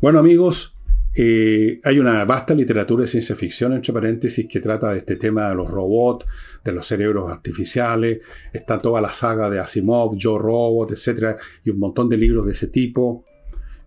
Bueno 0.00 0.18
amigos, 0.18 0.74
eh, 1.14 1.80
hay 1.84 1.98
una 1.98 2.24
vasta 2.24 2.54
literatura 2.54 3.02
de 3.02 3.08
ciencia 3.08 3.36
ficción, 3.36 3.74
entre 3.74 3.92
paréntesis, 3.92 4.46
que 4.48 4.60
trata 4.60 4.92
de 4.92 4.98
este 4.98 5.16
tema 5.16 5.50
de 5.50 5.54
los 5.54 5.70
robots, 5.70 6.24
de 6.64 6.72
los 6.72 6.86
cerebros 6.86 7.30
artificiales. 7.30 8.20
Está 8.54 8.78
toda 8.78 9.02
la 9.02 9.12
saga 9.12 9.50
de 9.50 9.60
Asimov, 9.60 10.16
Joe 10.18 10.38
Robot, 10.38 10.92
etc. 10.92 11.36
Y 11.62 11.70
un 11.70 11.78
montón 11.78 12.08
de 12.08 12.16
libros 12.16 12.46
de 12.46 12.52
ese 12.52 12.68
tipo. 12.68 13.24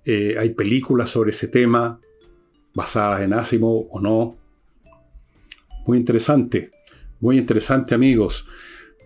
Eh, 0.05 0.35
hay 0.37 0.51
películas 0.51 1.09
sobre 1.09 1.31
ese 1.31 1.47
tema, 1.47 1.99
basadas 2.75 3.21
en 3.21 3.33
Asimov 3.33 3.87
o 3.89 3.99
no. 3.99 4.37
Muy 5.87 5.97
interesante, 5.97 6.69
muy 7.19 7.39
interesante 7.39 7.95
amigos. 7.95 8.45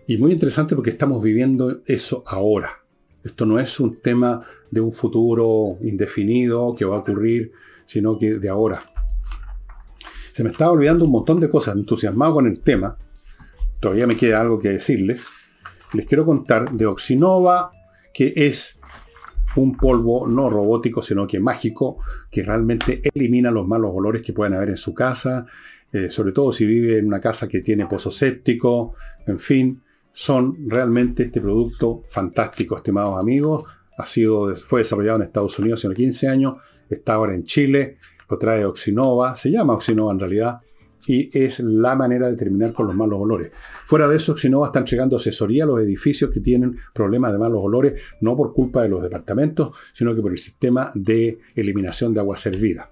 Y 0.06 0.18
muy 0.18 0.32
interesante 0.32 0.74
porque 0.74 0.90
estamos 0.90 1.22
viviendo 1.22 1.80
eso 1.86 2.22
ahora. 2.26 2.81
Esto 3.24 3.46
no 3.46 3.58
es 3.58 3.78
un 3.80 4.00
tema 4.00 4.42
de 4.70 4.80
un 4.80 4.92
futuro 4.92 5.78
indefinido 5.82 6.74
que 6.74 6.84
va 6.84 6.96
a 6.96 7.00
ocurrir 7.00 7.52
sino 7.86 8.18
que 8.18 8.38
de 8.38 8.48
ahora. 8.48 8.82
Se 10.32 10.42
me 10.42 10.50
estaba 10.50 10.72
olvidando 10.72 11.04
un 11.04 11.10
montón 11.10 11.40
de 11.40 11.50
cosas, 11.50 11.76
entusiasmado 11.76 12.34
con 12.34 12.46
el 12.46 12.60
tema. 12.60 12.96
Todavía 13.80 14.06
me 14.06 14.16
queda 14.16 14.40
algo 14.40 14.58
que 14.58 14.70
decirles. 14.70 15.28
Les 15.92 16.06
quiero 16.06 16.24
contar 16.24 16.72
de 16.72 16.86
Oxinova, 16.86 17.70
que 18.14 18.32
es 18.34 18.78
un 19.56 19.76
polvo 19.76 20.26
no 20.26 20.48
robótico, 20.48 21.02
sino 21.02 21.26
que 21.26 21.38
mágico, 21.38 21.98
que 22.30 22.42
realmente 22.42 23.02
elimina 23.12 23.50
los 23.50 23.66
malos 23.66 23.90
olores 23.94 24.22
que 24.22 24.32
pueden 24.32 24.54
haber 24.54 24.70
en 24.70 24.78
su 24.78 24.94
casa, 24.94 25.44
eh, 25.92 26.08
sobre 26.08 26.32
todo 26.32 26.50
si 26.50 26.64
vive 26.64 26.96
en 26.96 27.06
una 27.06 27.20
casa 27.20 27.46
que 27.46 27.60
tiene 27.60 27.84
pozo 27.84 28.10
séptico, 28.10 28.94
en 29.26 29.38
fin, 29.38 29.82
son 30.12 30.68
realmente 30.68 31.24
este 31.24 31.40
producto 31.40 32.02
fantástico, 32.08 32.76
estimados 32.76 33.18
amigos. 33.18 33.64
Ha 33.98 34.06
sido, 34.06 34.54
fue 34.56 34.80
desarrollado 34.80 35.16
en 35.16 35.22
Estados 35.24 35.58
Unidos 35.58 35.84
hace 35.84 35.94
15 35.94 36.28
años, 36.28 36.58
está 36.88 37.14
ahora 37.14 37.34
en 37.34 37.44
Chile, 37.44 37.98
lo 38.28 38.38
trae 38.38 38.64
Oxinova, 38.64 39.36
se 39.36 39.50
llama 39.50 39.74
Oxinova 39.74 40.12
en 40.12 40.18
realidad, 40.18 40.60
y 41.06 41.36
es 41.36 41.60
la 41.60 41.96
manera 41.96 42.28
de 42.28 42.36
terminar 42.36 42.72
con 42.72 42.86
los 42.86 42.94
malos 42.94 43.20
olores. 43.20 43.50
Fuera 43.86 44.08
de 44.08 44.16
eso, 44.16 44.32
Oxinova 44.32 44.66
está 44.66 44.78
entregando 44.78 45.16
asesoría 45.16 45.64
a 45.64 45.66
los 45.66 45.80
edificios 45.80 46.30
que 46.30 46.40
tienen 46.40 46.76
problemas 46.94 47.32
de 47.32 47.38
malos 47.38 47.60
olores, 47.62 48.00
no 48.20 48.36
por 48.36 48.52
culpa 48.52 48.82
de 48.82 48.88
los 48.88 49.02
departamentos, 49.02 49.76
sino 49.92 50.14
que 50.14 50.22
por 50.22 50.32
el 50.32 50.38
sistema 50.38 50.90
de 50.94 51.40
eliminación 51.54 52.14
de 52.14 52.20
agua 52.20 52.36
servida. 52.36 52.90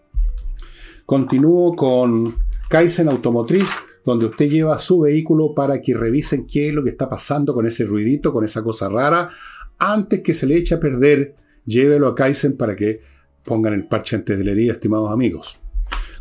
Continúo 1.07 1.75
con 1.75 2.37
Kaizen 2.69 3.09
Automotriz, 3.09 3.69
donde 4.05 4.27
usted 4.27 4.49
lleva 4.49 4.79
su 4.79 5.01
vehículo 5.01 5.55
para 5.55 5.81
que 5.81 5.95
revisen 5.95 6.47
qué 6.47 6.69
es 6.69 6.75
lo 6.75 6.83
que 6.83 6.91
está 6.91 7.09
pasando 7.09 7.55
con 7.55 7.67
ese 7.67 7.85
ruidito, 7.85 8.33
con 8.33 8.45
esa 8.45 8.63
cosa 8.63 8.89
rara, 8.89 9.31
antes 9.79 10.21
que 10.21 10.35
se 10.35 10.47
le 10.47 10.57
eche 10.57 10.75
a 10.75 10.81
perder, 10.81 11.35
llévelo 11.65 12.09
a 12.09 12.15
Kaizen 12.15 12.57
para 12.57 12.77
que 12.77 13.01
Pongan 13.45 13.73
el 13.73 13.87
parche 13.87 14.17
antes 14.17 14.39
de 14.39 14.51
herida, 14.51 14.73
estimados 14.73 15.11
amigos. 15.11 15.59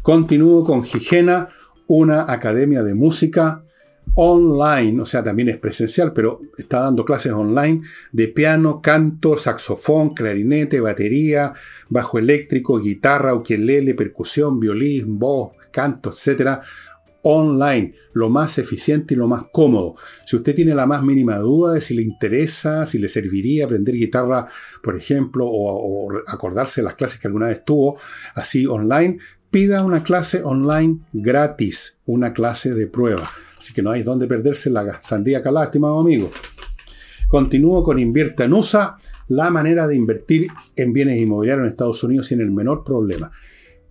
Continúo 0.02 0.64
con 0.64 0.86
Higiena, 0.86 1.50
una 1.88 2.32
academia 2.32 2.82
de 2.82 2.94
música 2.94 3.64
online, 4.16 5.02
o 5.02 5.06
sea, 5.06 5.24
también 5.24 5.50
es 5.50 5.58
presencial, 5.58 6.14
pero 6.14 6.40
está 6.58 6.80
dando 6.80 7.06
clases 7.06 7.34
online 7.34 7.82
de 8.12 8.28
piano, 8.30 8.82
canto, 8.82 9.38
saxofón, 9.38 10.14
clarinete, 10.14 10.80
batería, 10.80 11.54
bajo 11.90 12.18
eléctrico, 12.18 12.80
guitarra, 12.80 13.36
ukelele, 13.36 13.94
percusión, 13.94 14.60
violín, 14.60 15.20
voz, 15.20 15.52
canto, 15.72 16.10
etcétera, 16.10 16.62
online, 17.24 17.94
lo 18.14 18.30
más 18.30 18.58
eficiente 18.58 19.14
y 19.14 19.18
lo 19.18 19.28
más 19.28 19.44
cómodo. 19.52 19.96
Si 20.26 20.36
usted 20.36 20.56
tiene 20.56 20.74
la 20.74 20.86
más 20.86 21.04
mínima 21.04 21.38
duda 21.38 21.74
de 21.74 21.82
si 21.82 21.94
le 21.94 22.02
interesa, 22.02 22.86
si 22.86 22.98
le 22.98 23.10
serviría 23.10 23.66
aprender 23.66 23.96
guitarra, 23.96 24.48
por 24.84 24.96
ejemplo, 24.96 25.46
o, 25.48 26.12
acordarse 26.28 26.82
de 26.82 26.86
las 26.86 26.96
clases 26.96 27.20
que 27.20 27.28
alguna 27.28 27.48
vez 27.48 27.64
tuvo, 27.66 27.98
así 28.36 28.66
online, 28.66 29.18
pida 29.52 29.84
una 29.84 30.04
clase 30.04 30.44
online 30.44 31.00
gratis, 31.14 31.98
una 32.06 32.34
clase 32.34 32.74
de 32.74 32.88
prueba. 32.88 33.30
Así 33.58 33.74
que 33.74 33.82
no 33.82 33.92
hay 33.92 34.04
dónde 34.04 34.28
perderse 34.28 34.70
la 34.70 35.02
sandía 35.02 35.44
calada, 35.44 35.66
estimado 35.66 36.00
amigo. 36.00 36.32
Continúo 37.28 37.84
con 37.84 38.00
Invierte 38.00 38.46
en 38.46 38.54
USA, 38.54 38.98
la 39.28 39.52
manera 39.52 39.88
de 39.88 39.96
invertir 39.96 40.48
en 40.76 40.94
bienes 40.94 41.20
inmobiliarios 41.20 41.66
en 41.66 41.72
Estados 41.72 42.04
Unidos 42.04 42.28
sin 42.28 42.42
el 42.42 42.52
menor 42.52 42.84
problema. 42.84 43.32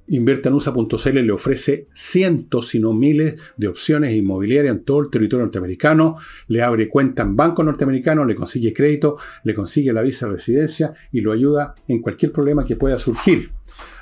Invertanusa.cl 0.08 1.22
le 1.22 1.32
ofrece 1.32 1.88
cientos, 1.92 2.68
si 2.68 2.80
no 2.80 2.92
miles, 2.92 3.36
de 3.56 3.68
opciones 3.68 4.14
inmobiliarias 4.14 4.74
en 4.74 4.84
todo 4.84 5.00
el 5.00 5.10
territorio 5.10 5.44
norteamericano. 5.44 6.16
Le 6.48 6.62
abre 6.62 6.88
cuenta 6.88 7.22
en 7.22 7.36
banco 7.36 7.62
norteamericano, 7.62 8.24
le 8.24 8.34
consigue 8.34 8.72
crédito, 8.72 9.18
le 9.44 9.54
consigue 9.54 9.92
la 9.92 10.02
visa 10.02 10.26
de 10.26 10.32
residencia 10.32 10.94
y 11.12 11.20
lo 11.20 11.32
ayuda 11.32 11.74
en 11.86 12.00
cualquier 12.00 12.32
problema 12.32 12.64
que 12.64 12.76
pueda 12.76 12.98
surgir. 12.98 13.50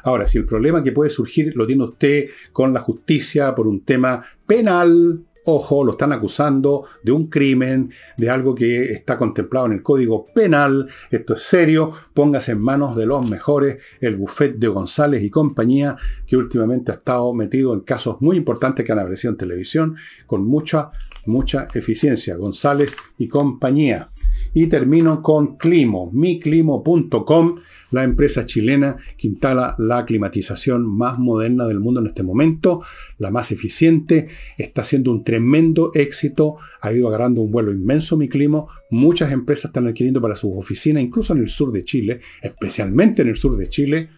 Ahora, 0.04 0.28
si 0.28 0.38
el 0.38 0.46
problema 0.46 0.84
que 0.84 0.92
puede 0.92 1.10
surgir 1.10 1.56
lo 1.56 1.66
tiene 1.66 1.84
usted 1.84 2.26
con 2.52 2.72
la 2.72 2.80
justicia 2.80 3.54
por 3.54 3.66
un 3.66 3.80
tema 3.80 4.24
penal 4.46 5.25
Ojo, 5.48 5.84
lo 5.84 5.92
están 5.92 6.12
acusando 6.12 6.86
de 7.04 7.12
un 7.12 7.28
crimen, 7.28 7.92
de 8.16 8.28
algo 8.28 8.52
que 8.52 8.92
está 8.92 9.16
contemplado 9.16 9.66
en 9.66 9.74
el 9.74 9.82
Código 9.82 10.26
Penal. 10.34 10.88
Esto 11.08 11.34
es 11.34 11.42
serio. 11.42 11.92
Póngase 12.12 12.50
en 12.50 12.60
manos 12.60 12.96
de 12.96 13.06
los 13.06 13.30
mejores, 13.30 13.78
el 14.00 14.16
buffet 14.16 14.56
de 14.56 14.66
González 14.66 15.22
y 15.22 15.30
compañía, 15.30 15.96
que 16.26 16.36
últimamente 16.36 16.90
ha 16.90 16.96
estado 16.96 17.32
metido 17.32 17.74
en 17.74 17.82
casos 17.82 18.16
muy 18.20 18.36
importantes 18.36 18.84
que 18.84 18.90
han 18.90 18.98
aparecido 18.98 19.30
en 19.30 19.38
televisión, 19.38 19.96
con 20.26 20.44
mucha, 20.44 20.90
mucha 21.26 21.68
eficiencia. 21.74 22.34
González 22.34 22.96
y 23.16 23.28
compañía. 23.28 24.10
Y 24.54 24.66
termino 24.66 25.22
con 25.22 25.56
Climo, 25.56 26.10
miclimo.com, 26.12 27.56
la 27.90 28.04
empresa 28.04 28.46
chilena 28.46 28.96
que 29.16 29.28
instala 29.28 29.74
la 29.78 30.04
climatización 30.04 30.86
más 30.86 31.18
moderna 31.18 31.66
del 31.66 31.80
mundo 31.80 32.00
en 32.00 32.06
este 32.06 32.22
momento, 32.22 32.82
la 33.18 33.30
más 33.30 33.52
eficiente, 33.52 34.28
está 34.58 34.82
haciendo 34.82 35.12
un 35.12 35.24
tremendo 35.24 35.90
éxito, 35.94 36.56
ha 36.80 36.92
ido 36.92 37.08
agarrando 37.08 37.42
un 37.42 37.50
vuelo 37.50 37.72
inmenso 37.72 38.16
Miclimo, 38.16 38.68
muchas 38.90 39.32
empresas 39.32 39.66
están 39.66 39.86
adquiriendo 39.86 40.20
para 40.20 40.36
sus 40.36 40.52
oficinas, 40.54 41.02
incluso 41.02 41.32
en 41.32 41.40
el 41.40 41.48
sur 41.48 41.72
de 41.72 41.84
Chile, 41.84 42.20
especialmente 42.42 43.22
en 43.22 43.28
el 43.28 43.36
sur 43.36 43.56
de 43.56 43.68
Chile, 43.68 44.08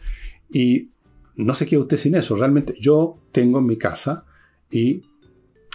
y 0.50 0.90
no 1.36 1.54
sé 1.54 1.66
qué 1.66 1.78
usted 1.78 1.96
sin 1.96 2.14
eso, 2.14 2.36
realmente 2.36 2.74
yo 2.80 3.18
tengo 3.32 3.58
en 3.58 3.66
mi 3.66 3.76
casa 3.76 4.24
y 4.70 5.02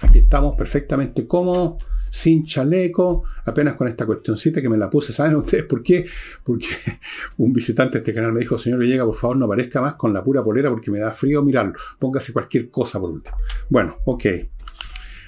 aquí 0.02 0.20
estamos 0.20 0.56
perfectamente 0.56 1.26
cómodos 1.26 1.84
sin 2.14 2.46
chaleco, 2.46 3.24
apenas 3.44 3.74
con 3.74 3.88
esta 3.88 4.06
cuestioncita 4.06 4.62
que 4.62 4.70
me 4.70 4.78
la 4.78 4.88
puse. 4.88 5.12
¿Saben 5.12 5.36
ustedes 5.36 5.64
por 5.64 5.82
qué? 5.82 6.06
Porque 6.44 6.68
un 7.38 7.52
visitante 7.52 7.94
de 7.94 7.98
este 8.02 8.14
canal 8.14 8.32
me 8.32 8.42
dijo, 8.42 8.56
señor 8.56 8.78
Villegas, 8.78 9.08
por 9.08 9.16
favor 9.16 9.38
no 9.38 9.46
aparezca 9.46 9.82
más 9.82 9.96
con 9.96 10.14
la 10.14 10.24
pura 10.24 10.44
polera 10.44 10.70
porque 10.70 10.92
me 10.92 11.00
da 11.00 11.12
frío 11.12 11.42
mirarlo. 11.42 11.74
Póngase 11.98 12.32
cualquier 12.32 12.70
cosa 12.70 13.00
por 13.00 13.10
último. 13.10 13.36
Bueno, 13.68 13.98
ok. 14.06 14.26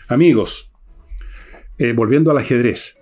Amigos, 0.10 0.72
eh, 1.80 1.94
volviendo 1.94 2.30
al 2.30 2.38
ajedrez. 2.38 2.96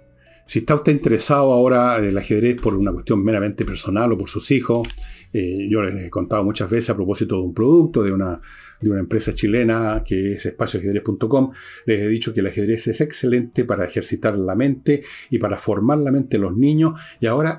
Si 0.47 0.59
está 0.59 0.75
usted 0.75 0.93
interesado 0.93 1.51
ahora 1.51 1.99
del 1.99 2.17
ajedrez 2.17 2.61
por 2.61 2.77
una 2.77 2.93
cuestión 2.93 3.21
meramente 3.21 3.65
personal 3.65 4.13
o 4.13 4.17
por 4.17 4.29
sus 4.29 4.49
hijos, 4.51 4.87
eh, 5.33 5.67
yo 5.69 5.81
les 5.83 5.95
he 6.05 6.09
contado 6.09 6.43
muchas 6.43 6.69
veces 6.69 6.91
a 6.91 6.95
propósito 6.95 7.37
de 7.37 7.41
un 7.41 7.53
producto, 7.53 8.03
de 8.03 8.13
una 8.13 8.39
de 8.79 8.89
una 8.89 8.99
empresa 8.99 9.33
chilena 9.33 10.03
que 10.05 10.33
es 10.33 10.45
espacioajedrez.com, 10.45 11.51
les 11.85 12.01
he 12.01 12.07
dicho 12.07 12.33
que 12.33 12.41
el 12.41 12.47
ajedrez 12.47 12.87
es 12.87 12.99
excelente 12.99 13.63
para 13.63 13.85
ejercitar 13.85 14.37
la 14.37 14.55
mente 14.55 15.03
y 15.29 15.39
para 15.39 15.57
formar 15.57 15.99
la 15.99 16.11
mente 16.11 16.37
de 16.37 16.43
los 16.43 16.55
niños 16.55 16.99
y 17.21 17.27
ahora 17.27 17.57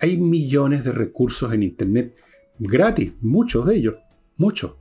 hay 0.00 0.16
millones 0.16 0.84
de 0.84 0.92
recursos 0.92 1.52
en 1.52 1.62
Internet 1.64 2.14
gratis, 2.58 3.14
muchos 3.20 3.66
de 3.66 3.76
ellos, 3.76 3.96
muchos. 4.36 4.74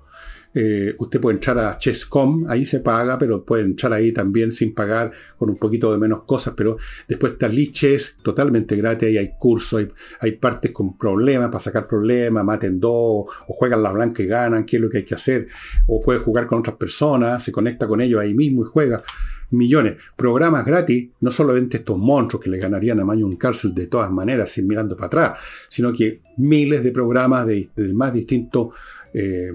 Eh, 0.53 0.95
usted 0.99 1.19
puede 1.19 1.35
entrar 1.37 1.57
a 1.57 1.77
Chess.com, 1.77 2.45
ahí 2.47 2.65
se 2.65 2.79
paga, 2.79 3.17
pero 3.17 3.43
puede 3.43 3.63
entrar 3.63 3.93
ahí 3.93 4.11
también 4.11 4.51
sin 4.51 4.73
pagar, 4.73 5.11
con 5.37 5.49
un 5.49 5.57
poquito 5.57 5.91
de 5.91 5.97
menos 5.97 6.23
cosas, 6.23 6.53
pero 6.55 6.77
después 7.07 7.33
está 7.33 7.47
Lichess, 7.47 8.17
totalmente 8.21 8.75
gratis, 8.75 9.09
ahí 9.09 9.17
hay 9.17 9.31
cursos, 9.37 9.87
hay, 10.19 10.31
partes 10.33 10.71
con 10.71 10.97
problemas 10.97 11.47
para 11.47 11.59
sacar 11.59 11.87
problemas, 11.87 12.43
maten 12.43 12.79
dos, 12.79 13.25
o 13.47 13.53
juegan 13.53 13.81
la 13.81 13.91
blanca 13.91 14.21
y 14.21 14.27
ganan, 14.27 14.65
qué 14.65 14.75
es 14.75 14.81
lo 14.81 14.89
que 14.89 14.99
hay 14.99 15.05
que 15.05 15.15
hacer, 15.15 15.47
o 15.87 15.99
puede 15.99 16.19
jugar 16.19 16.45
con 16.45 16.59
otras 16.59 16.75
personas, 16.75 17.43
se 17.43 17.51
conecta 17.51 17.87
con 17.87 18.01
ellos 18.01 18.19
ahí 18.19 18.33
mismo 18.33 18.63
y 18.63 18.65
juega 18.65 19.03
millones. 19.51 19.97
Programas 20.15 20.65
gratis, 20.65 21.09
no 21.21 21.31
solamente 21.31 21.77
estos 21.77 21.97
monstruos 21.97 22.43
que 22.43 22.49
le 22.49 22.57
ganarían 22.57 22.99
a 22.99 23.05
un 23.05 23.35
Cárcel 23.37 23.73
de 23.73 23.87
todas 23.87 24.11
maneras, 24.11 24.51
sin 24.51 24.67
mirando 24.67 24.95
para 24.95 25.07
atrás, 25.07 25.39
sino 25.69 25.93
que 25.93 26.21
miles 26.37 26.83
de 26.83 26.91
programas 26.91 27.45
de, 27.47 27.69
del 27.75 27.93
más 27.93 28.13
distinto 28.13 28.71
eh, 29.13 29.51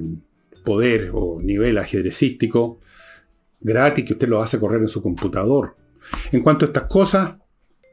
poder 0.68 1.10
o 1.14 1.40
nivel 1.40 1.78
ajedrecístico 1.78 2.78
gratis 3.58 4.04
que 4.04 4.12
usted 4.12 4.28
lo 4.28 4.42
hace 4.42 4.60
correr 4.60 4.82
en 4.82 4.88
su 4.88 5.02
computador. 5.02 5.76
En 6.30 6.42
cuanto 6.42 6.66
a 6.66 6.68
estas 6.68 6.82
cosas, 6.84 7.36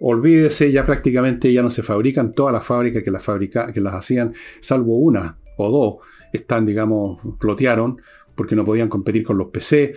olvídese, 0.02 0.74
ya 0.74 0.86
prácticamente 0.86 1.54
ya 1.54 1.64
no 1.64 1.70
se 1.70 1.84
fabrican 1.84 2.34
todas 2.34 2.52
las 2.52 2.66
fábricas 2.66 3.02
que 3.02 3.12
las, 3.12 3.24
fabrica, 3.24 3.72
que 3.72 3.80
las 3.80 3.94
hacían, 3.94 4.34
salvo 4.60 4.98
una 4.98 5.38
o 5.58 5.72
dos, 5.72 6.08
están, 6.34 6.66
digamos, 6.66 7.22
plotearon 7.40 8.02
porque 8.36 8.58
no 8.58 8.66
podían 8.66 8.90
competir 8.90 9.24
con 9.24 9.38
los 9.38 9.48
PC. 9.52 9.94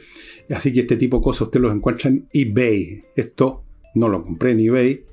Así 0.50 0.72
que 0.72 0.80
este 0.80 0.96
tipo 0.96 1.16
de 1.16 1.24
cosas 1.24 1.42
usted 1.42 1.58
los 1.58 1.74
encuentra 1.74 2.10
en 2.10 2.28
eBay. 2.32 3.02
Esto 3.16 3.64
no 3.96 4.08
lo 4.08 4.22
compré 4.22 4.52
en 4.52 4.60
eBay, 4.60 5.04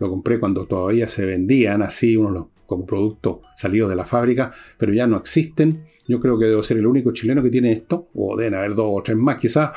lo 0.00 0.10
compré 0.10 0.40
cuando 0.40 0.66
todavía 0.66 1.08
se 1.08 1.24
vendían 1.24 1.80
así, 1.82 2.18
como 2.66 2.86
productos 2.86 3.38
salidos 3.54 3.88
de 3.88 3.94
la 3.94 4.04
fábrica, 4.04 4.52
pero 4.78 4.92
ya 4.92 5.06
no 5.06 5.16
existen. 5.16 5.93
Yo 6.06 6.20
creo 6.20 6.38
que 6.38 6.46
debo 6.46 6.62
ser 6.62 6.78
el 6.78 6.86
único 6.86 7.12
chileno 7.12 7.42
que 7.42 7.50
tiene 7.50 7.72
esto, 7.72 8.08
o 8.14 8.36
deben 8.36 8.54
haber 8.54 8.74
dos 8.74 8.86
o 8.88 9.02
tres 9.02 9.16
más 9.16 9.36
quizás. 9.36 9.72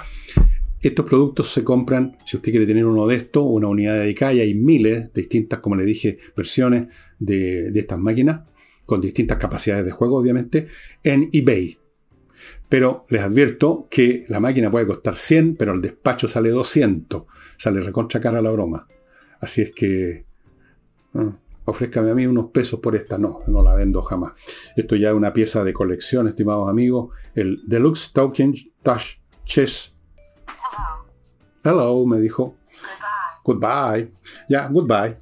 Estos 0.81 1.05
productos 1.05 1.51
se 1.51 1.63
compran, 1.63 2.17
si 2.25 2.37
usted 2.37 2.51
quiere 2.51 2.67
tener 2.67 2.85
uno 2.85 3.07
de 3.07 3.15
estos, 3.15 3.43
una 3.45 3.67
unidad 3.67 3.99
dedicada, 3.99 4.33
y 4.33 4.41
hay 4.41 4.53
miles 4.53 5.13
de 5.13 5.21
distintas, 5.21 5.59
como 5.59 5.75
le 5.75 5.85
dije, 5.85 6.19
versiones 6.35 6.87
de, 7.17 7.71
estas 7.73 7.97
máquinas, 7.97 8.41
con 8.85 9.01
distintas 9.01 9.37
capacidades 9.37 9.85
de 9.85 9.91
juego, 9.91 10.17
obviamente, 10.17 10.67
en 11.03 11.29
eBay. 11.31 11.77
Pero 12.69 13.05
les 13.09 13.21
advierto 13.21 13.87
que 13.89 14.25
la 14.27 14.39
máquina 14.39 14.69
puede 14.69 14.85
costar 14.85 15.15
100, 15.15 15.55
pero 15.55 15.73
el 15.73 15.81
despacho 15.81 16.27
sale 16.27 16.49
200. 16.49 17.23
Sale 17.57 17.81
recontra 17.81 18.19
cara 18.19 18.41
la 18.41 18.51
broma. 18.51 18.85
Así 19.39 19.61
es 19.61 19.71
que... 19.71 20.25
Ah, 21.13 21.37
ofrézcame 21.67 22.11
a 22.11 22.15
mí 22.15 22.25
unos 22.25 22.47
pesos 22.47 22.79
por 22.79 22.95
esta. 22.95 23.17
No, 23.17 23.39
no 23.47 23.61
la 23.61 23.75
vendo 23.75 24.01
jamás. 24.01 24.33
Esto 24.75 24.95
ya 24.95 25.09
es 25.09 25.15
una 25.15 25.33
pieza 25.33 25.63
de 25.63 25.73
colección, 25.73 26.27
estimados 26.27 26.69
amigos. 26.69 27.09
El 27.35 27.61
Deluxe 27.67 28.11
Token 28.13 28.53
Touch 28.81 29.19
Chess. 29.45 29.93
Hello, 31.63 32.05
me 32.05 32.21
dijo. 32.21 32.55
Goodbye. 33.43 34.13
Ya, 34.49 34.69
goodbye. 34.69 35.17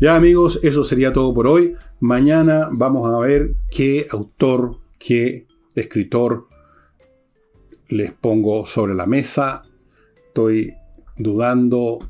Ya 0.00 0.16
amigos, 0.16 0.60
eso 0.62 0.84
sería 0.84 1.12
todo 1.12 1.32
por 1.32 1.46
hoy. 1.46 1.74
Mañana 1.98 2.68
vamos 2.70 3.10
a 3.12 3.18
ver 3.18 3.54
qué 3.70 4.06
autor, 4.10 4.80
qué 4.98 5.46
escritor 5.74 6.46
les 7.88 8.12
pongo 8.12 8.66
sobre 8.66 8.94
la 8.94 9.06
mesa. 9.06 9.62
Estoy 10.26 10.74
dudando 11.16 12.09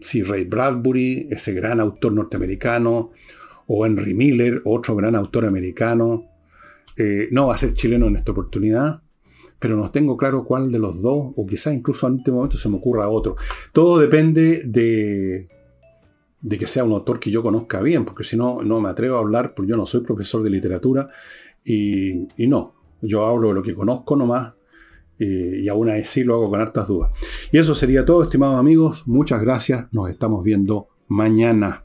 si 0.00 0.22
Ray 0.22 0.44
Bradbury, 0.44 1.28
ese 1.30 1.52
gran 1.52 1.80
autor 1.80 2.12
norteamericano, 2.12 3.10
o 3.66 3.86
Henry 3.86 4.14
Miller, 4.14 4.62
otro 4.64 4.96
gran 4.96 5.14
autor 5.14 5.44
americano. 5.44 6.26
Eh, 6.96 7.28
no 7.30 7.48
va 7.48 7.54
a 7.54 7.58
ser 7.58 7.74
chileno 7.74 8.06
en 8.06 8.16
esta 8.16 8.32
oportunidad, 8.32 9.02
pero 9.58 9.76
no 9.76 9.90
tengo 9.90 10.16
claro 10.16 10.44
cuál 10.44 10.72
de 10.72 10.78
los 10.78 11.00
dos, 11.00 11.32
o 11.36 11.46
quizás 11.46 11.74
incluso 11.74 12.08
en 12.08 12.16
este 12.16 12.32
momento 12.32 12.56
se 12.56 12.68
me 12.68 12.76
ocurra 12.76 13.08
otro. 13.08 13.36
Todo 13.72 13.98
depende 13.98 14.64
de, 14.64 15.48
de 16.40 16.58
que 16.58 16.66
sea 16.66 16.82
un 16.84 16.92
autor 16.92 17.20
que 17.20 17.30
yo 17.30 17.42
conozca 17.42 17.80
bien, 17.80 18.04
porque 18.04 18.24
si 18.24 18.36
no, 18.36 18.62
no 18.62 18.80
me 18.80 18.88
atrevo 18.88 19.16
a 19.16 19.20
hablar, 19.20 19.54
porque 19.54 19.70
yo 19.70 19.76
no 19.76 19.86
soy 19.86 20.00
profesor 20.00 20.42
de 20.42 20.50
literatura, 20.50 21.08
y, 21.64 22.26
y 22.42 22.46
no, 22.48 22.74
yo 23.02 23.24
hablo 23.24 23.48
de 23.48 23.54
lo 23.54 23.62
que 23.62 23.74
conozco 23.74 24.16
nomás, 24.16 24.54
y 25.20 25.68
aún 25.68 25.90
así 25.90 26.24
lo 26.24 26.34
hago 26.34 26.50
con 26.50 26.60
hartas 26.60 26.88
dudas. 26.88 27.10
Y 27.52 27.58
eso 27.58 27.74
sería 27.74 28.04
todo, 28.04 28.22
estimados 28.22 28.58
amigos. 28.58 29.02
Muchas 29.06 29.40
gracias. 29.40 29.86
Nos 29.92 30.08
estamos 30.08 30.42
viendo 30.42 30.88
mañana. 31.08 31.84